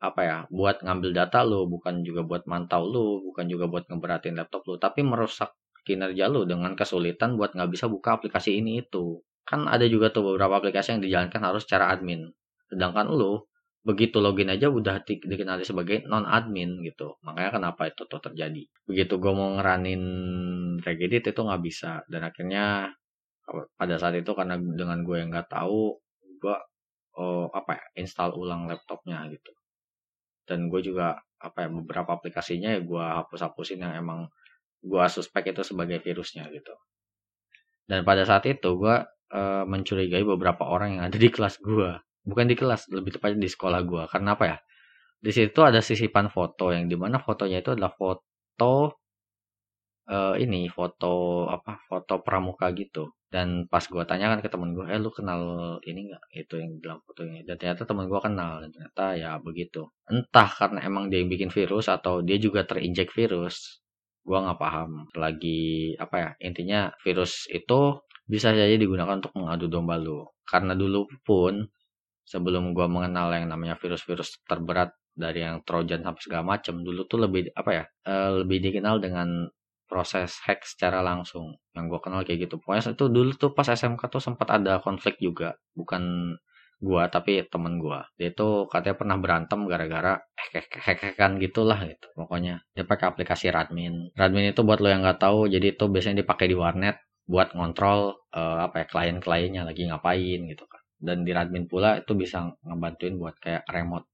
apa 0.00 0.20
ya, 0.24 0.38
buat 0.48 0.80
ngambil 0.80 1.12
data 1.12 1.44
lu, 1.44 1.68
bukan 1.68 2.00
juga 2.00 2.24
buat 2.24 2.48
mantau 2.48 2.88
lu, 2.88 3.20
bukan 3.28 3.44
juga 3.44 3.68
buat 3.68 3.84
ngeberatin 3.84 4.40
laptop 4.40 4.64
lu, 4.64 4.80
tapi 4.80 5.04
merusak 5.04 5.52
kinerja 5.84 6.32
lu 6.32 6.48
dengan 6.48 6.72
kesulitan 6.72 7.36
buat 7.36 7.52
nggak 7.52 7.68
bisa 7.68 7.92
buka 7.92 8.16
aplikasi 8.16 8.56
ini 8.56 8.80
itu. 8.80 9.20
Kan 9.44 9.68
ada 9.68 9.84
juga 9.84 10.08
tuh 10.08 10.32
beberapa 10.32 10.64
aplikasi 10.64 10.96
yang 10.96 11.02
dijalankan 11.04 11.44
harus 11.44 11.68
secara 11.68 11.92
admin. 11.92 12.32
Sedangkan 12.72 13.12
lu 13.12 13.44
begitu 13.80 14.20
login 14.20 14.52
aja 14.52 14.68
udah 14.68 15.00
di, 15.08 15.16
dikenali 15.24 15.64
sebagai 15.64 16.04
non 16.04 16.28
admin 16.28 16.84
gitu. 16.84 17.16
Makanya 17.24 17.50
kenapa 17.60 17.88
itu 17.88 18.04
tuh 18.04 18.20
terjadi. 18.20 18.68
Begitu 18.84 19.14
gue 19.16 19.32
mau 19.32 19.56
ngeranin 19.56 20.02
Regedit 20.84 21.32
itu 21.32 21.40
nggak 21.40 21.62
bisa. 21.64 22.04
Dan 22.08 22.28
akhirnya 22.28 22.92
pada 23.74 23.96
saat 23.96 24.14
itu 24.20 24.30
karena 24.36 24.60
dengan 24.60 25.02
gue 25.02 25.16
yang 25.16 25.32
nggak 25.32 25.50
tahu 25.50 25.96
gue 26.40 26.56
oh 27.20 27.50
apa 27.50 27.76
ya 27.76 27.84
install 28.04 28.36
ulang 28.36 28.68
laptopnya 28.68 29.24
gitu. 29.32 29.52
Dan 30.44 30.68
gue 30.68 30.80
juga 30.84 31.16
apa 31.40 31.64
ya 31.64 31.68
beberapa 31.72 32.20
aplikasinya 32.20 32.76
ya 32.76 32.80
gue 32.84 33.04
hapus 33.04 33.48
hapusin 33.48 33.80
yang 33.80 33.96
emang 33.96 34.28
gue 34.84 35.04
suspek 35.08 35.56
itu 35.56 35.64
sebagai 35.64 36.04
virusnya 36.04 36.52
gitu. 36.52 36.76
Dan 37.88 38.04
pada 38.04 38.28
saat 38.28 38.44
itu 38.44 38.76
gue 38.76 38.96
uh, 39.32 39.64
mencurigai 39.64 40.22
beberapa 40.22 40.68
orang 40.68 41.00
yang 41.00 41.02
ada 41.08 41.16
di 41.16 41.32
kelas 41.32 41.58
gue 41.64 41.96
bukan 42.24 42.46
di 42.50 42.56
kelas 42.58 42.90
lebih 42.92 43.16
tepatnya 43.16 43.46
di 43.46 43.50
sekolah 43.50 43.80
gue 43.84 44.02
karena 44.12 44.36
apa 44.36 44.44
ya? 44.46 44.56
Di 45.20 45.30
situ 45.36 45.60
ada 45.60 45.84
sisipan 45.84 46.32
foto 46.32 46.72
yang 46.72 46.88
di 46.88 46.96
mana 46.96 47.20
fotonya 47.20 47.60
itu 47.60 47.76
adalah 47.76 47.92
foto 47.92 49.00
uh, 50.08 50.34
ini 50.36 50.66
foto 50.72 51.46
apa 51.46 51.80
foto 51.86 52.24
pramuka 52.24 52.72
gitu. 52.74 53.12
Dan 53.30 53.70
pas 53.70 53.84
gue 53.86 54.02
tanyakan 54.02 54.42
ke 54.42 54.50
temen 54.50 54.74
gue 54.74 54.82
eh 54.90 54.98
lu 54.98 55.14
kenal 55.14 55.40
ini 55.86 56.10
nggak? 56.10 56.22
Itu 56.34 56.58
yang 56.58 56.82
dalam 56.82 56.98
fotonya. 57.06 57.46
Dan 57.46 57.54
ternyata 57.60 57.86
temen 57.86 58.10
gue 58.10 58.20
kenal 58.20 58.52
dan 58.66 58.70
ternyata 58.74 59.04
ya 59.14 59.30
begitu. 59.38 59.86
Entah 60.10 60.50
karena 60.50 60.82
emang 60.82 61.06
dia 61.12 61.22
yang 61.22 61.30
bikin 61.30 61.50
virus 61.54 61.86
atau 61.86 62.24
dia 62.26 62.36
juga 62.42 62.66
terinjek 62.66 63.14
virus 63.14 63.80
gue 64.26 64.38
nggak 64.38 64.58
paham. 64.58 65.06
Lagi 65.14 65.94
apa 65.96 66.16
ya 66.18 66.30
intinya 66.42 66.90
virus 67.06 67.46
itu 67.52 68.02
bisa 68.26 68.54
saja 68.54 68.78
digunakan 68.78 69.18
untuk 69.18 69.34
mengadu 69.38 69.70
domba 69.70 69.94
lu. 69.98 70.26
Karena 70.42 70.74
dulu 70.74 71.06
pun 71.22 71.70
sebelum 72.30 72.70
gue 72.70 72.86
mengenal 72.86 73.34
yang 73.34 73.50
namanya 73.50 73.74
virus-virus 73.74 74.38
terberat 74.46 74.94
dari 75.10 75.42
yang 75.42 75.66
Trojan 75.66 76.06
sampai 76.06 76.22
segala 76.22 76.44
macam 76.46 76.86
dulu 76.86 77.02
tuh 77.10 77.18
lebih 77.26 77.50
apa 77.58 77.70
ya 77.74 77.84
uh, 78.06 78.46
lebih 78.46 78.70
dikenal 78.70 79.02
dengan 79.02 79.50
proses 79.90 80.38
hack 80.46 80.62
secara 80.62 81.02
langsung. 81.02 81.58
Yang 81.74 81.84
gue 81.90 82.00
kenal 82.06 82.22
kayak 82.22 82.46
gitu. 82.46 82.62
Pokoknya 82.62 82.94
itu 82.94 83.06
dulu 83.10 83.30
tuh 83.34 83.50
pas 83.50 83.66
SMK 83.66 84.06
tuh 84.06 84.22
sempat 84.22 84.46
ada 84.54 84.78
konflik 84.78 85.18
juga. 85.18 85.58
Bukan 85.74 86.34
gue 86.80 87.02
tapi 87.12 87.44
temen 87.52 87.76
gue 87.76 88.00
dia 88.16 88.32
tuh 88.32 88.64
katanya 88.64 88.96
pernah 88.96 89.16
berantem 89.20 89.68
gara-gara 89.68 90.16
hack 90.16 90.80
hack 90.80 91.00
hackan 91.12 91.36
gitulah 91.42 91.76
gitu 91.84 92.06
pokoknya. 92.14 92.62
Dia 92.72 92.86
pakai 92.86 93.10
aplikasi 93.10 93.50
Radmin. 93.50 94.14
Radmin 94.14 94.54
itu 94.54 94.62
buat 94.62 94.78
lo 94.78 94.88
yang 94.88 95.02
nggak 95.04 95.20
tahu 95.20 95.50
jadi 95.50 95.76
itu 95.76 95.84
biasanya 95.90 96.22
dipakai 96.24 96.46
di 96.48 96.56
warnet 96.56 96.96
buat 97.30 97.52
ngontrol 97.54 98.16
uh, 98.34 98.58
apa 98.66 98.82
ya 98.82 98.86
klien-kliennya 98.90 99.62
lagi 99.62 99.86
ngapain 99.86 100.40
gitu 100.50 100.64
kan 100.66 100.79
dan 101.00 101.24
di 101.24 101.32
Radmin 101.32 101.64
pula 101.64 101.96
itu 101.96 102.12
bisa 102.12 102.52
ngebantuin 102.62 103.16
buat 103.16 103.40
kayak 103.40 103.64
remote 103.72 104.06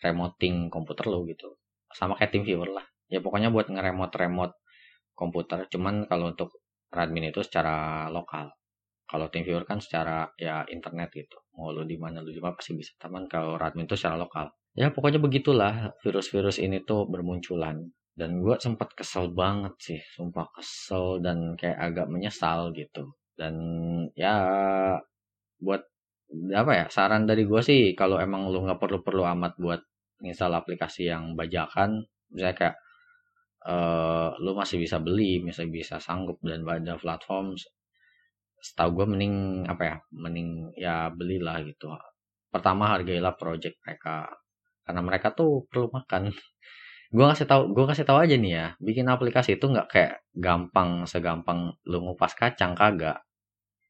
remoting 0.00 0.68
komputer 0.68 1.08
lo 1.08 1.24
gitu. 1.24 1.56
Sama 1.92 2.16
kayak 2.16 2.32
TeamViewer 2.36 2.72
lah. 2.72 2.84
Ya 3.08 3.22
pokoknya 3.22 3.48
buat 3.48 3.70
ngeremote 3.70 4.16
remote 4.18 4.54
komputer. 5.16 5.64
Cuman 5.72 6.04
kalau 6.10 6.32
untuk 6.34 6.60
Radmin 6.92 7.32
itu 7.32 7.40
secara 7.40 8.06
lokal. 8.12 8.52
Kalau 9.06 9.30
TeamViewer 9.30 9.64
kan 9.64 9.78
secara 9.78 10.26
ya 10.36 10.66
internet 10.68 11.14
gitu. 11.14 11.38
Mau 11.56 11.72
lo 11.72 11.86
di 11.86 11.96
mana 11.96 12.20
lo 12.20 12.28
juga 12.34 12.52
pasti 12.52 12.74
bisa. 12.74 12.92
Teman 12.98 13.30
kalau 13.30 13.56
Radmin 13.56 13.86
itu 13.86 13.96
secara 13.96 14.18
lokal. 14.18 14.50
Ya 14.76 14.92
pokoknya 14.92 15.22
begitulah 15.22 15.96
virus-virus 16.04 16.60
ini 16.60 16.84
tuh 16.84 17.08
bermunculan. 17.08 17.80
Dan 18.16 18.40
gue 18.40 18.56
sempat 18.60 18.92
kesel 18.92 19.32
banget 19.32 19.72
sih. 19.80 20.00
Sumpah 20.16 20.52
kesel 20.52 21.24
dan 21.24 21.56
kayak 21.56 21.78
agak 21.78 22.06
menyesal 22.12 22.74
gitu. 22.76 23.16
Dan 23.36 23.54
ya 24.12 24.36
buat 25.60 25.84
apa 26.54 26.72
ya 26.74 26.86
saran 26.90 27.24
dari 27.24 27.46
gue 27.46 27.62
sih 27.62 27.94
kalau 27.94 28.18
emang 28.18 28.50
lu 28.50 28.66
nggak 28.66 28.82
perlu 28.82 28.98
perlu 29.00 29.22
amat 29.36 29.54
buat 29.62 29.80
install 30.26 30.58
aplikasi 30.58 31.06
yang 31.06 31.38
bajakan 31.38 32.02
misalnya 32.34 32.56
kayak 32.56 32.76
uh, 33.66 34.34
lu 34.42 34.54
masih 34.58 34.82
bisa 34.82 34.98
beli 34.98 35.42
masih 35.42 35.70
bisa 35.70 36.02
sanggup 36.02 36.42
dan 36.42 36.66
pada 36.66 36.98
platform 36.98 37.54
setahu 38.62 39.02
gue 39.02 39.06
mending 39.06 39.34
apa 39.68 39.82
ya 39.84 39.96
mending 40.10 40.48
ya 40.74 40.96
belilah 41.12 41.60
gitu. 41.62 41.92
Pertama 42.50 42.90
hargailah 42.90 43.36
project 43.36 43.78
mereka 43.84 44.32
karena 44.86 45.00
mereka 45.02 45.34
tuh 45.34 45.66
perlu 45.68 45.90
makan. 45.92 46.30
Gue 47.16 47.22
kasih 47.22 47.46
tahu 47.46 47.70
gue 47.70 47.86
kasih 47.86 48.02
tahu 48.02 48.18
aja 48.18 48.34
nih 48.34 48.50
ya 48.50 48.66
bikin 48.82 49.06
aplikasi 49.06 49.62
itu 49.62 49.70
nggak 49.70 49.88
kayak 49.94 50.26
gampang 50.34 51.06
segampang 51.06 51.70
lu 51.86 52.02
ngupas 52.02 52.34
kacang 52.34 52.74
kagak 52.74 53.22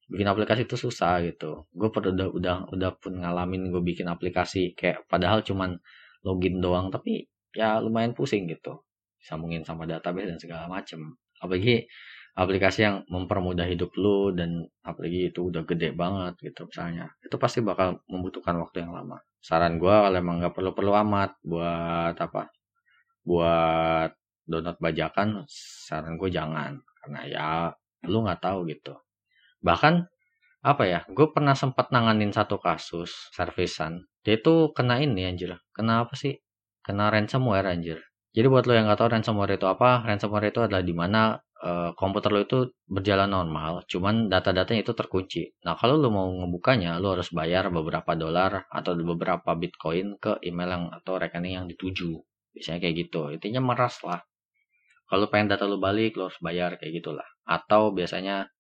bikin 0.07 0.27
aplikasi 0.31 0.64
itu 0.66 0.79
susah 0.79 1.23
gitu. 1.27 1.66
Gue 1.75 1.90
pernah 1.90 2.14
udah 2.14 2.29
udah 2.31 2.57
udah 2.71 2.90
pun 2.99 3.19
ngalamin 3.19 3.75
gue 3.75 3.83
bikin 3.83 4.07
aplikasi 4.07 4.75
kayak 4.79 5.07
padahal 5.11 5.42
cuman 5.42 5.79
login 6.23 6.62
doang 6.62 6.90
tapi 6.95 7.27
ya 7.55 7.83
lumayan 7.83 8.14
pusing 8.14 8.47
gitu. 8.47 8.87
Sambungin 9.19 9.66
sama 9.66 9.85
database 9.90 10.31
dan 10.31 10.38
segala 10.38 10.71
macem. 10.71 11.19
Apalagi 11.42 11.90
aplikasi 12.38 12.87
yang 12.87 12.97
mempermudah 13.11 13.66
hidup 13.66 13.90
lu 13.99 14.31
dan 14.31 14.62
apalagi 14.87 15.35
itu 15.35 15.51
udah 15.51 15.66
gede 15.66 15.90
banget 15.97 16.38
gitu 16.38 16.71
misalnya. 16.71 17.11
Itu 17.25 17.37
pasti 17.42 17.59
bakal 17.66 17.99
membutuhkan 18.07 18.55
waktu 18.62 18.87
yang 18.87 18.95
lama. 18.95 19.19
Saran 19.42 19.83
gue 19.83 19.90
kalau 19.90 20.14
emang 20.14 20.38
nggak 20.38 20.55
perlu 20.55 20.71
perlu 20.71 20.92
amat 21.03 21.38
buat 21.42 22.14
apa 22.14 22.51
buat 23.27 24.11
download 24.47 24.79
bajakan 24.79 25.42
saran 25.51 26.14
gue 26.14 26.31
jangan. 26.31 26.79
Karena 27.03 27.21
ya 27.27 27.47
lu 28.07 28.23
nggak 28.23 28.38
tahu 28.38 28.71
gitu 28.71 28.95
bahkan 29.66 30.07
apa 30.62 30.83
ya 30.87 31.00
gue 31.11 31.26
pernah 31.35 31.59
sempat 31.59 31.90
nanganin 31.90 32.31
satu 32.31 32.62
kasus 32.62 33.11
servisan. 33.35 34.07
Dia 34.22 34.38
itu 34.38 34.70
kena 34.74 35.02
ini 35.02 35.26
anjir. 35.26 35.59
Kena 35.74 36.07
apa 36.07 36.14
sih? 36.14 36.38
Kena 36.87 37.11
ransomware 37.11 37.70
anjir. 37.70 37.98
Jadi 38.35 38.46
buat 38.46 38.66
lo 38.66 38.74
yang 38.74 38.87
nggak 38.87 38.98
tahu 38.98 39.11
ransomware 39.14 39.59
itu 39.59 39.66
apa 39.70 40.07
ransomware 40.07 40.50
itu 40.50 40.61
adalah 40.66 40.83
di 40.83 40.94
mana 40.94 41.38
uh, 41.62 41.90
komputer 41.94 42.31
lo 42.35 42.40
itu 42.42 42.59
berjalan 42.85 43.31
normal 43.31 43.87
cuman 43.88 44.26
data-datanya 44.26 44.83
itu 44.83 44.92
terkunci. 44.92 45.42
Nah 45.64 45.79
kalau 45.79 45.96
lo 45.96 46.11
mau 46.11 46.26
ngebukanya 46.29 46.98
lo 46.98 47.14
harus 47.14 47.31
bayar 47.31 47.70
beberapa 47.70 48.12
dolar 48.18 48.66
atau 48.68 48.92
beberapa 48.98 49.55
bitcoin 49.55 50.18
ke 50.18 50.42
email 50.42 50.70
yang 50.74 50.85
atau 50.92 51.14
rekening 51.16 51.62
yang 51.62 51.66
dituju. 51.70 52.18
Biasanya 52.52 52.79
kayak 52.83 52.94
gitu. 53.07 53.20
Intinya 53.33 53.61
meras 53.62 54.02
lah. 54.02 54.20
Kalau 55.07 55.31
pengen 55.31 55.55
data 55.55 55.64
lo 55.70 55.79
balik 55.79 56.18
lo 56.18 56.29
harus 56.29 56.40
bayar 56.42 56.74
kayak 56.76 56.98
gitulah. 56.98 57.29
Atau 57.46 57.94
biasanya 57.94 58.50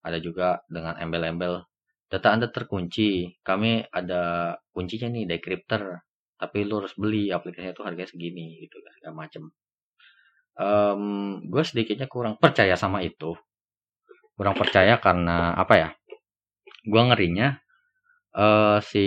ada 0.00 0.18
juga 0.20 0.64
dengan 0.68 0.96
embel-embel 0.96 1.64
data 2.10 2.28
Anda 2.34 2.50
terkunci. 2.50 3.38
Kami 3.40 3.86
ada 3.88 4.54
kuncinya 4.74 5.08
nih 5.14 5.24
decryptor, 5.30 6.02
tapi 6.34 6.66
lu 6.66 6.82
harus 6.82 6.92
beli 6.98 7.30
aplikasinya 7.30 7.72
itu 7.72 7.82
harganya 7.86 8.10
segini 8.10 8.58
gitu 8.66 8.82
kan 8.82 8.92
segala 8.98 9.14
macem. 9.14 9.42
Um, 10.60 11.40
gue 11.46 11.62
sedikitnya 11.62 12.10
kurang 12.10 12.36
percaya 12.36 12.74
sama 12.74 13.00
itu. 13.06 13.38
Kurang 14.34 14.58
percaya 14.58 14.98
karena 14.98 15.54
apa 15.54 15.74
ya? 15.78 15.88
Gue 16.84 17.02
ngerinya 17.06 17.60
uh, 18.34 18.82
si 18.82 19.06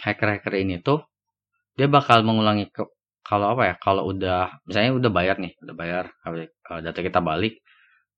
hacker-hacker 0.00 0.54
ini 0.60 0.78
tuh 0.80 1.02
dia 1.74 1.88
bakal 1.88 2.20
mengulangi 2.22 2.68
ke, 2.68 2.84
kalau 3.24 3.56
apa 3.56 3.62
ya? 3.64 3.74
Kalau 3.80 4.08
udah 4.08 4.60
misalnya 4.68 4.92
udah 4.96 5.10
bayar 5.12 5.36
nih, 5.40 5.56
udah 5.64 5.74
bayar 5.74 6.04
uh, 6.24 6.80
data 6.84 7.00
kita 7.00 7.20
balik, 7.24 7.64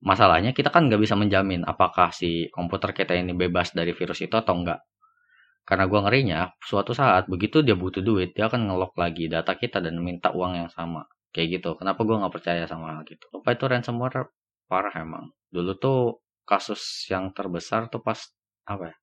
masalahnya 0.02 0.50
kita 0.50 0.68
kan 0.74 0.90
nggak 0.90 1.00
bisa 1.00 1.14
menjamin 1.14 1.62
apakah 1.62 2.10
si 2.10 2.50
komputer 2.50 2.90
kita 2.92 3.14
ini 3.14 3.32
bebas 3.32 3.72
dari 3.72 3.94
virus 3.94 4.20
itu 4.20 4.34
atau 4.34 4.58
enggak. 4.58 4.82
Karena 5.62 5.86
gue 5.86 6.00
ngerinya, 6.02 6.40
suatu 6.58 6.90
saat 6.90 7.30
begitu 7.30 7.62
dia 7.62 7.78
butuh 7.78 8.02
duit, 8.02 8.34
dia 8.34 8.50
akan 8.50 8.66
ngelok 8.66 8.98
lagi 8.98 9.30
data 9.30 9.54
kita 9.54 9.78
dan 9.78 10.02
minta 10.02 10.34
uang 10.34 10.58
yang 10.58 10.66
sama. 10.66 11.06
Kayak 11.30 11.62
gitu. 11.62 11.78
Kenapa 11.78 12.02
gue 12.02 12.18
nggak 12.18 12.34
percaya 12.34 12.66
sama 12.66 12.98
hal 12.98 13.06
gitu? 13.06 13.30
Apa 13.30 13.54
itu 13.54 13.64
ransomware 13.70 14.34
parah 14.66 14.92
emang. 14.98 15.30
Dulu 15.54 15.72
tuh 15.78 16.18
kasus 16.42 17.06
yang 17.06 17.30
terbesar 17.30 17.86
tuh 17.86 18.02
pas 18.02 18.18
apa 18.66 18.90
ya? 18.90 18.96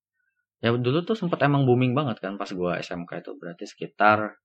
Ya 0.59 0.69
dulu 0.75 0.99
tuh 1.07 1.15
sempat 1.15 1.39
emang 1.47 1.63
booming 1.63 1.95
banget 1.95 2.19
kan 2.19 2.35
pas 2.35 2.51
gue 2.51 2.71
SMK 2.83 3.23
itu 3.23 3.31
berarti 3.39 3.63
sekitar 3.63 4.35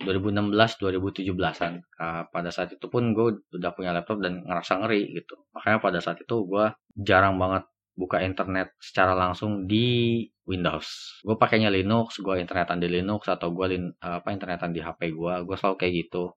2016 0.00 0.52
2017an 0.56 1.72
uh, 2.00 2.22
pada 2.32 2.48
saat 2.48 2.72
itu 2.72 2.86
pun 2.88 3.12
gue 3.12 3.44
udah 3.52 3.70
punya 3.76 3.92
laptop 3.92 4.24
dan 4.24 4.40
ngerasa 4.42 4.80
ngeri 4.80 5.12
gitu. 5.18 5.34
Makanya 5.52 5.78
pada 5.82 5.98
saat 6.00 6.18
itu 6.22 6.36
gue 6.48 6.72
jarang 6.96 7.36
banget 7.36 7.68
buka 7.92 8.24
internet 8.24 8.72
secara 8.80 9.12
langsung 9.12 9.68
di 9.68 10.20
Windows. 10.48 11.20
Gue 11.22 11.36
pakainya 11.36 11.68
Linux 11.68 12.18
gue 12.18 12.34
internetan 12.40 12.80
di 12.80 12.88
Linux 12.88 13.28
atau 13.28 13.52
gue 13.52 13.66
lin, 13.68 13.84
apa 14.00 14.32
internetan 14.32 14.72
di 14.72 14.80
HP 14.80 15.12
gue 15.12 15.34
gue 15.44 15.56
selalu 15.56 15.76
kayak 15.78 15.92
gitu. 16.08 16.32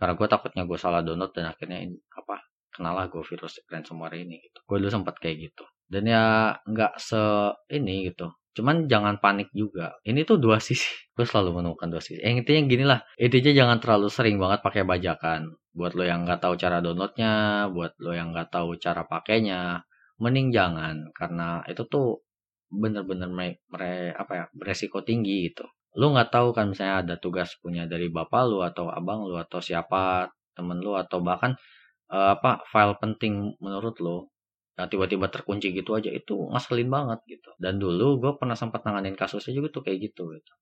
Karena 0.00 0.18
gue 0.18 0.26
takutnya 0.26 0.62
gue 0.66 0.78
salah 0.80 1.00
download 1.04 1.30
dan 1.36 1.52
akhirnya 1.52 1.78
in, 1.84 1.94
apa 2.16 2.42
kenalah 2.72 3.06
gue 3.12 3.22
virus 3.22 3.60
ransomware 3.68 4.18
ini 4.18 4.40
gitu. 4.48 4.58
Gue 4.64 4.76
dulu 4.80 4.90
sempat 4.90 5.20
kayak 5.20 5.52
gitu. 5.52 5.64
Dan 5.86 6.08
ya 6.08 6.56
nggak 6.64 6.96
se 6.96 7.20
ini 7.68 8.08
gitu 8.08 8.32
cuman 8.52 8.88
jangan 8.88 9.18
panik 9.18 9.48
juga. 9.56 9.96
Ini 10.04 10.24
tuh 10.28 10.36
dua 10.40 10.60
sisi. 10.60 10.84
Gue 11.16 11.24
selalu 11.28 11.60
menemukan 11.60 11.88
dua 11.88 12.02
sisi. 12.04 12.20
Yang 12.20 12.44
intinya 12.44 12.62
gini 12.68 12.84
lah. 12.84 13.00
Intinya 13.16 13.52
jangan 13.52 13.78
terlalu 13.80 14.08
sering 14.12 14.36
banget 14.40 14.60
pakai 14.64 14.82
bajakan. 14.84 15.40
Buat 15.72 15.92
lo 15.96 16.04
yang 16.04 16.28
nggak 16.28 16.40
tahu 16.44 16.54
cara 16.60 16.84
downloadnya 16.84 17.32
buat 17.72 17.96
lo 18.00 18.12
yang 18.12 18.36
nggak 18.36 18.52
tahu 18.52 18.76
cara 18.76 19.08
pakainya 19.08 19.80
mending 20.20 20.52
jangan. 20.52 21.12
Karena 21.16 21.64
itu 21.68 21.82
tuh 21.88 22.20
bener-bener 22.72 23.28
mere, 23.28 24.16
apa 24.16 24.32
ya 24.32 24.44
beresiko 24.56 25.04
tinggi 25.04 25.52
gitu. 25.52 25.68
Lu 26.00 26.16
nggak 26.16 26.32
tahu 26.32 26.56
kan 26.56 26.72
misalnya 26.72 27.04
ada 27.04 27.14
tugas 27.20 27.52
punya 27.60 27.84
dari 27.84 28.08
bapak 28.08 28.42
lu 28.48 28.64
atau 28.64 28.88
abang 28.88 29.28
lu 29.28 29.36
atau 29.36 29.60
siapa 29.60 30.32
temen 30.56 30.80
lu 30.80 30.96
atau 30.96 31.20
bahkan 31.20 31.52
uh, 32.08 32.36
apa 32.36 32.64
file 32.68 32.96
penting 32.96 33.56
menurut 33.60 33.96
lu 34.00 34.31
nah 34.82 34.90
tiba-tiba 34.90 35.30
terkunci 35.30 35.70
gitu 35.70 35.94
aja 35.94 36.10
itu 36.10 36.34
ngeselin 36.50 36.90
banget 36.90 37.22
gitu. 37.30 37.54
Dan 37.62 37.78
dulu 37.78 38.18
gue 38.18 38.32
pernah 38.34 38.58
sempat 38.58 38.82
nanganin 38.82 39.14
kasusnya 39.14 39.54
juga 39.54 39.70
tuh 39.70 39.86
kayak 39.86 40.10
gitu 40.10 40.34
gitu. 40.34 40.52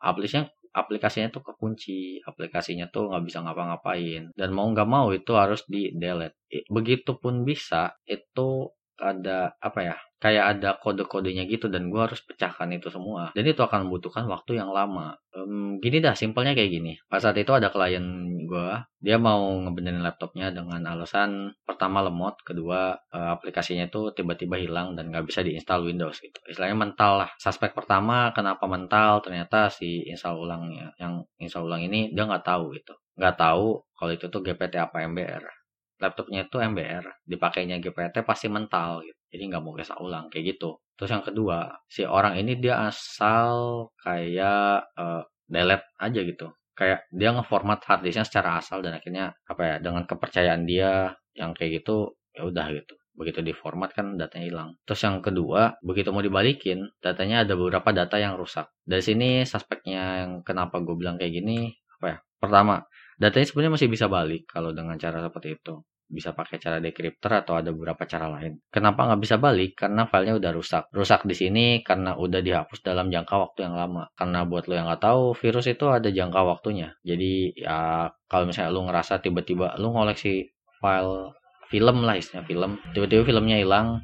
Aplikasinya 0.00 0.48
aplikasinya 0.72 1.28
tuh 1.28 1.44
kekunci 1.44 2.24
aplikasinya 2.24 2.88
tuh 2.88 3.12
nggak 3.12 3.24
bisa 3.28 3.44
ngapa-ngapain. 3.44 4.32
Dan 4.32 4.48
mau 4.56 4.64
nggak 4.72 4.88
mau 4.88 5.12
itu 5.12 5.36
harus 5.36 5.60
di 5.68 5.92
delete. 5.92 6.40
Begitupun 6.72 7.44
bisa 7.44 7.92
itu 8.08 8.72
ada 8.96 9.54
apa 9.60 9.80
ya 9.84 9.96
kayak 10.16 10.44
ada 10.56 10.70
kode-kodenya 10.80 11.44
gitu 11.44 11.68
dan 11.68 11.92
gue 11.92 12.00
harus 12.00 12.24
pecahkan 12.24 12.72
itu 12.72 12.88
semua. 12.88 13.30
Dan 13.36 13.44
itu 13.44 13.60
akan 13.60 13.86
membutuhkan 13.86 14.24
waktu 14.24 14.56
yang 14.56 14.72
lama. 14.72 15.12
Um, 15.36 15.76
gini 15.76 16.00
dah 16.00 16.16
simpelnya 16.16 16.56
kayak 16.56 16.72
gini. 16.72 16.96
Pas 17.06 17.20
saat 17.20 17.36
itu 17.36 17.52
ada 17.52 17.68
klien 17.68 18.02
gue 18.48 18.68
dia 18.96 19.20
mau 19.20 19.44
ngebenerin 19.60 20.00
laptopnya 20.00 20.50
dengan 20.50 20.82
alasan 20.88 21.52
pertama 21.68 22.00
lemot 22.00 22.40
kedua 22.42 22.96
uh, 23.12 23.36
aplikasinya 23.36 23.86
itu 23.86 24.10
tiba-tiba 24.16 24.56
hilang 24.56 24.96
dan 24.96 25.12
nggak 25.12 25.28
bisa 25.28 25.44
diinstal 25.44 25.84
Windows 25.84 26.16
gitu. 26.18 26.40
Istilahnya 26.48 26.74
mental 26.80 27.12
lah. 27.26 27.30
Suspek 27.36 27.76
pertama 27.76 28.32
kenapa 28.32 28.64
mental? 28.64 29.20
Ternyata 29.20 29.68
si 29.68 30.08
install 30.08 30.40
ulangnya 30.40 30.96
yang 30.96 31.28
install 31.36 31.68
ulang 31.68 31.84
ini 31.84 32.16
dia 32.16 32.24
nggak 32.24 32.46
tahu 32.48 32.72
gitu. 32.72 32.96
Nggak 33.20 33.36
tahu 33.36 33.84
kalau 33.92 34.12
itu 34.16 34.26
tuh 34.32 34.40
GPT 34.40 34.80
apa 34.80 35.04
MBR 35.04 35.65
laptopnya 36.00 36.44
itu 36.44 36.56
MBR 36.60 37.04
dipakainya 37.24 37.80
GPT 37.80 38.22
pasti 38.22 38.46
mental 38.52 39.02
gitu 39.04 39.18
jadi 39.32 39.42
nggak 39.52 39.62
mau 39.62 39.72
gesek 39.76 39.98
ulang 40.00 40.28
kayak 40.28 40.56
gitu 40.56 40.76
terus 40.96 41.10
yang 41.12 41.24
kedua 41.24 41.72
si 41.88 42.04
orang 42.04 42.36
ini 42.40 42.56
dia 42.56 42.88
asal 42.88 43.88
kayak 44.00 44.86
uh, 44.96 45.22
delete 45.48 45.86
aja 46.00 46.20
gitu 46.20 46.46
kayak 46.76 47.08
dia 47.08 47.32
ngeformat 47.32 47.80
harddisknya 47.84 48.28
secara 48.28 48.60
asal 48.60 48.84
dan 48.84 49.00
akhirnya 49.00 49.32
apa 49.48 49.62
ya 49.64 49.76
dengan 49.80 50.04
kepercayaan 50.04 50.68
dia 50.68 51.16
yang 51.32 51.56
kayak 51.56 51.80
gitu 51.84 52.12
ya 52.36 52.44
udah 52.44 52.68
gitu 52.76 52.96
begitu 53.16 53.40
diformat 53.40 53.96
kan 53.96 54.20
datanya 54.20 54.46
hilang. 54.46 54.70
Terus 54.84 55.00
yang 55.08 55.24
kedua, 55.24 55.80
begitu 55.80 56.12
mau 56.12 56.20
dibalikin, 56.20 56.92
datanya 57.00 57.48
ada 57.48 57.56
beberapa 57.56 57.90
data 57.90 58.20
yang 58.20 58.36
rusak. 58.36 58.68
Dari 58.84 59.00
sini 59.00 59.28
suspeknya 59.48 60.28
yang 60.28 60.32
kenapa 60.44 60.84
gue 60.84 60.94
bilang 60.94 61.16
kayak 61.16 61.32
gini, 61.32 61.72
apa 61.96 62.06
ya? 62.06 62.18
Pertama, 62.36 62.84
datanya 63.16 63.46
sebenarnya 63.48 63.74
masih 63.80 63.88
bisa 63.88 64.06
balik 64.12 64.44
kalau 64.48 64.70
dengan 64.76 64.96
cara 65.00 65.24
seperti 65.24 65.56
itu 65.56 65.80
bisa 66.06 66.30
pakai 66.30 66.62
cara 66.62 66.78
decryptor 66.78 67.42
atau 67.42 67.58
ada 67.58 67.74
beberapa 67.74 68.06
cara 68.06 68.30
lain. 68.30 68.62
Kenapa 68.70 69.10
nggak 69.10 69.20
bisa 69.26 69.36
balik? 69.42 69.74
Karena 69.74 70.06
filenya 70.06 70.38
udah 70.38 70.52
rusak. 70.54 70.84
Rusak 70.94 71.26
di 71.26 71.34
sini 71.34 71.66
karena 71.82 72.14
udah 72.14 72.40
dihapus 72.46 72.86
dalam 72.86 73.10
jangka 73.10 73.34
waktu 73.34 73.66
yang 73.66 73.74
lama. 73.74 74.06
Karena 74.14 74.46
buat 74.46 74.70
lo 74.70 74.78
yang 74.78 74.86
nggak 74.86 75.02
tahu, 75.02 75.34
virus 75.34 75.66
itu 75.66 75.84
ada 75.90 76.06
jangka 76.06 76.40
waktunya. 76.46 76.94
Jadi 77.02 77.58
ya 77.58 78.06
kalau 78.30 78.46
misalnya 78.46 78.70
lo 78.70 78.86
ngerasa 78.86 79.18
tiba-tiba 79.18 79.74
lo 79.82 79.90
ngoleksi 79.90 80.46
file 80.78 81.34
film 81.66 82.06
lah 82.06 82.14
istilah 82.14 82.46
film, 82.46 82.78
tiba-tiba 82.94 83.26
filmnya 83.26 83.58
hilang, 83.58 83.98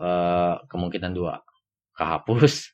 eh, 0.00 0.54
kemungkinan 0.72 1.12
dua, 1.12 1.44
kehapus 1.92 2.72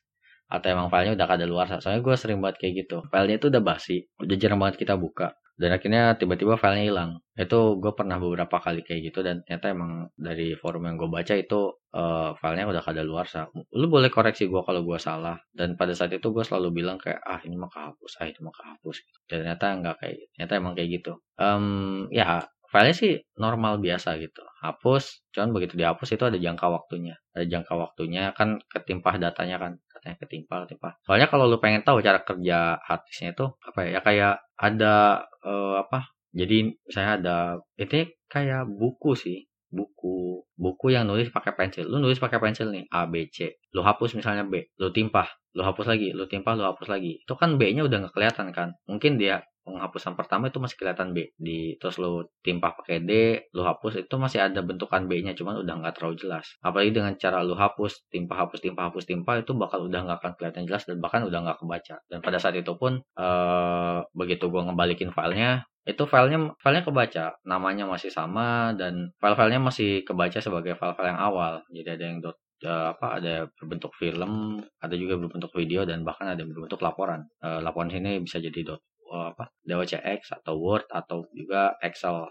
atau 0.55 0.67
emang 0.71 0.87
filenya 0.87 1.19
udah 1.19 1.27
kada 1.27 1.43
luar. 1.43 1.67
Soalnya 1.83 1.99
gue 1.99 2.15
sering 2.15 2.39
banget 2.39 2.63
kayak 2.63 2.73
gitu. 2.87 3.03
Filenya 3.11 3.35
itu 3.35 3.47
udah 3.51 3.59
basi, 3.59 4.07
udah 4.23 4.35
jarang 4.39 4.63
banget 4.63 4.79
kita 4.79 4.95
buka 4.95 5.35
dan 5.55 5.71
akhirnya 5.71 6.19
tiba-tiba 6.19 6.59
filenya 6.59 6.85
hilang. 6.91 7.11
Itu 7.35 7.79
gue 7.79 7.95
pernah 7.95 8.19
beberapa 8.19 8.59
kali 8.59 8.83
kayak 8.83 9.11
gitu 9.11 9.19
dan 9.23 9.39
ternyata 9.47 9.71
emang 9.71 10.11
dari 10.19 10.51
forum 10.59 10.83
yang 10.83 10.99
gue 10.99 11.07
baca 11.07 11.31
itu 11.31 11.71
uh, 11.95 12.35
filenya 12.35 12.67
udah 12.67 12.83
kada 12.83 13.03
luar 13.07 13.23
sah 13.23 13.47
lu 13.71 13.87
boleh 13.87 14.11
koreksi 14.11 14.51
gue 14.51 14.61
kalau 14.67 14.83
gue 14.83 14.99
salah. 14.99 15.39
Dan 15.55 15.79
pada 15.79 15.95
saat 15.95 16.11
itu 16.11 16.27
gue 16.35 16.43
selalu 16.43 16.83
bilang 16.83 16.99
kayak 16.99 17.23
ah 17.23 17.39
ini 17.47 17.55
mah 17.55 17.71
kehapus 17.71 18.11
ah 18.19 18.27
ini 18.27 18.39
mah 18.43 18.51
kehapus. 18.51 18.97
Dan 19.31 19.35
ternyata 19.47 19.65
enggak 19.71 19.95
kayak 20.03 20.13
gitu. 20.19 20.27
ternyata 20.35 20.53
emang 20.59 20.73
kayak 20.75 20.89
gitu. 20.91 21.11
Um, 21.39 21.67
ya 22.11 22.43
filenya 22.67 22.95
sih 22.95 23.13
normal 23.39 23.79
biasa 23.79 24.19
gitu. 24.19 24.43
Hapus 24.59 25.23
cuman 25.31 25.55
begitu 25.55 25.79
dihapus 25.79 26.19
itu 26.19 26.23
ada 26.27 26.35
jangka 26.35 26.67
waktunya. 26.67 27.15
Ada 27.31 27.47
jangka 27.47 27.73
waktunya 27.79 28.35
kan 28.35 28.59
ketimpah 28.67 29.15
datanya 29.15 29.55
kan 29.55 29.79
katanya 30.05 30.21
ketimpa 30.21 30.55
ketimpa 30.69 30.89
soalnya 31.01 31.25
kalau 31.25 31.49
lu 31.49 31.57
pengen 31.57 31.81
tahu 31.81 32.05
cara 32.05 32.21
kerja 32.21 32.77
harddisknya 32.85 33.33
itu 33.33 33.45
apa 33.65 33.79
ya, 33.81 33.89
ya 33.97 33.99
kayak 34.05 34.33
ada 34.53 35.25
uh, 35.41 35.81
apa 35.81 36.13
jadi 36.29 36.77
saya 36.93 37.17
ada 37.17 37.57
itu 37.81 38.13
kayak 38.29 38.69
buku 38.69 39.17
sih 39.17 39.49
buku 39.71 40.43
buku 40.55 40.95
yang 40.95 41.07
nulis 41.07 41.31
pakai 41.31 41.55
pensil. 41.55 41.87
Lu 41.87 41.99
nulis 41.99 42.19
pakai 42.19 42.39
pensil 42.39 42.71
nih 42.71 42.87
A 42.91 43.07
B 43.07 43.27
C. 43.27 43.59
Lu 43.75 43.83
hapus 43.83 44.15
misalnya 44.15 44.47
B 44.47 44.71
lu 44.79 44.91
timpah. 44.91 45.27
Lu 45.55 45.63
hapus 45.63 45.87
lagi 45.87 46.11
lu 46.11 46.27
timpah 46.27 46.55
lu 46.55 46.63
hapus 46.63 46.87
lagi. 46.91 47.23
Itu 47.23 47.35
kan 47.35 47.59
B 47.59 47.71
nya 47.75 47.87
udah 47.87 48.07
nggak 48.07 48.13
kelihatan 48.15 48.51
kan. 48.55 48.75
Mungkin 48.87 49.15
dia 49.15 49.43
penghapusan 49.65 50.13
pertama 50.13 50.53
itu 50.53 50.61
masih 50.61 50.77
kelihatan 50.77 51.11
B. 51.11 51.33
Di 51.35 51.75
terus 51.81 51.97
lo 51.97 52.29
timpah 52.45 52.77
pakai 52.77 53.01
D 53.01 53.11
lo 53.57 53.65
hapus 53.65 54.05
itu 54.05 54.15
masih 54.15 54.45
ada 54.45 54.61
bentukan 54.61 55.09
B 55.09 55.25
nya 55.25 55.33
cuman 55.33 55.65
udah 55.65 55.73
nggak 55.81 55.93
terlalu 55.97 56.15
jelas. 56.21 56.45
Apalagi 56.61 56.93
dengan 56.93 57.17
cara 57.17 57.41
lo 57.41 57.57
hapus 57.57 58.07
timpah 58.13 58.45
hapus 58.45 58.61
timpah 58.61 58.93
hapus 58.93 59.03
timpah 59.09 59.41
itu 59.41 59.51
bakal 59.57 59.89
udah 59.89 60.05
nggak 60.05 60.17
akan 60.21 60.31
kelihatan 60.37 60.63
jelas 60.69 60.85
dan 60.85 61.01
bahkan 61.01 61.25
udah 61.25 61.39
nggak 61.41 61.57
kebaca. 61.59 61.95
Dan 62.07 62.21
pada 62.21 62.37
saat 62.37 62.55
itu 62.55 62.71
pun 62.77 63.01
eh, 63.01 63.97
begitu 64.13 64.47
gue 64.47 64.61
ngebalikin 64.61 65.09
filenya 65.09 65.65
itu 65.85 66.03
filenya 66.09 66.53
filenya 66.61 66.83
kebaca. 66.85 67.25
Namanya 67.45 67.85
masih 67.85 68.09
sama 68.09 68.73
dan 68.73 69.13
file-filenya 69.21 69.61
masih 69.61 70.01
kebaca 70.01 70.41
sebagai 70.41 70.73
file-file 70.73 71.13
yang 71.13 71.21
awal. 71.21 71.61
Jadi 71.69 71.89
ada 71.89 72.03
yang 72.05 72.17
dot 72.25 72.37
uh, 72.65 72.97
apa 72.97 73.21
ada 73.21 73.33
berbentuk 73.61 73.93
film 73.93 74.57
ada 74.81 74.95
juga 74.97 75.21
berbentuk 75.21 75.53
video 75.53 75.85
dan 75.85 76.01
bahkan 76.01 76.33
ada 76.33 76.41
berbentuk 76.41 76.81
laporan. 76.81 77.29
Uh, 77.37 77.61
laporan 77.61 77.93
sini 77.93 78.17
bisa 78.25 78.41
jadi 78.41 78.65
dot 78.65 78.81
uh, 79.11 79.33
apa 79.33 79.51
DOCX 79.65 80.41
atau 80.41 80.57
Word 80.57 80.87
atau 80.89 81.25
juga 81.33 81.75
Excel. 81.81 82.29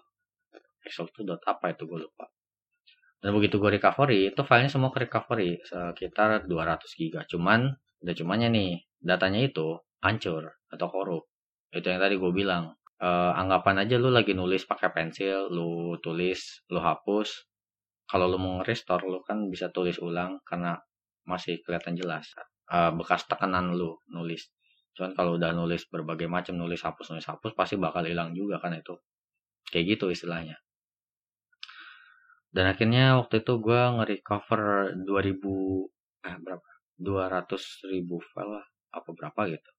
Excel 0.85 1.09
itu 1.09 1.21
dot 1.25 1.41
apa 1.47 1.73
itu 1.73 1.89
gue 1.89 2.01
lupa. 2.05 2.29
Dan 3.23 3.33
begitu 3.33 3.57
gue 3.57 3.81
recovery 3.81 4.35
itu 4.35 4.41
filenya 4.45 4.69
semua 4.69 4.93
ke 4.93 5.09
recovery 5.09 5.57
sekitar 5.65 6.45
200 6.45 6.99
giga. 6.99 7.25
Cuman 7.25 7.73
udah 8.05 8.15
cumannya 8.15 8.49
nih 8.53 8.71
datanya 9.01 9.41
itu 9.41 9.81
hancur 10.05 10.61
atau 10.69 10.87
korup. 10.93 11.25
Itu 11.73 11.89
yang 11.89 12.01
tadi 12.03 12.21
gue 12.21 12.33
bilang. 12.35 12.77
Uh, 12.95 13.35
anggapan 13.35 13.85
aja 13.85 13.99
lu 13.99 14.09
lagi 14.09 14.39
nulis 14.39 14.65
pakai 14.71 14.95
pensil 14.95 15.51
lu 15.51 15.99
tulis 15.99 16.63
lu 16.71 16.79
hapus. 16.79 17.29
Kalau 18.07 18.31
lu 18.31 18.39
mau 18.39 18.63
restore 18.63 19.03
lu 19.09 19.21
kan 19.27 19.51
bisa 19.51 19.69
tulis 19.75 19.99
ulang 19.99 20.39
karena 20.47 20.79
masih 21.25 21.59
kelihatan 21.65 21.97
jelas 21.97 22.29
uh, 22.71 22.93
bekas 22.95 23.25
tekanan 23.29 23.75
lu 23.75 23.99
nulis 24.09 24.49
cuman 24.95 25.13
kalau 25.19 25.37
udah 25.37 25.51
nulis 25.51 25.85
berbagai 25.91 26.31
macam 26.31 26.55
nulis 26.55 26.81
hapus 26.83 27.15
nulis 27.15 27.27
hapus 27.27 27.53
pasti 27.59 27.75
bakal 27.75 28.07
hilang 28.07 28.33
juga 28.33 28.63
kan 28.63 28.75
itu. 28.75 28.95
Kayak 29.69 29.99
gitu 29.99 30.15
istilahnya. 30.15 30.63
Dan 32.55 32.71
akhirnya 32.71 33.19
waktu 33.19 33.43
itu 33.43 33.59
gue 33.59 33.81
nge-recover 33.99 34.95
2000 35.03 35.91
eh 36.25 36.37
berapa? 36.39 36.69
200 36.95 37.91
ribu 37.91 38.23
file 38.23 38.63
lah 38.63 38.67
apa 38.95 39.11
berapa 39.11 39.41
gitu. 39.51 39.71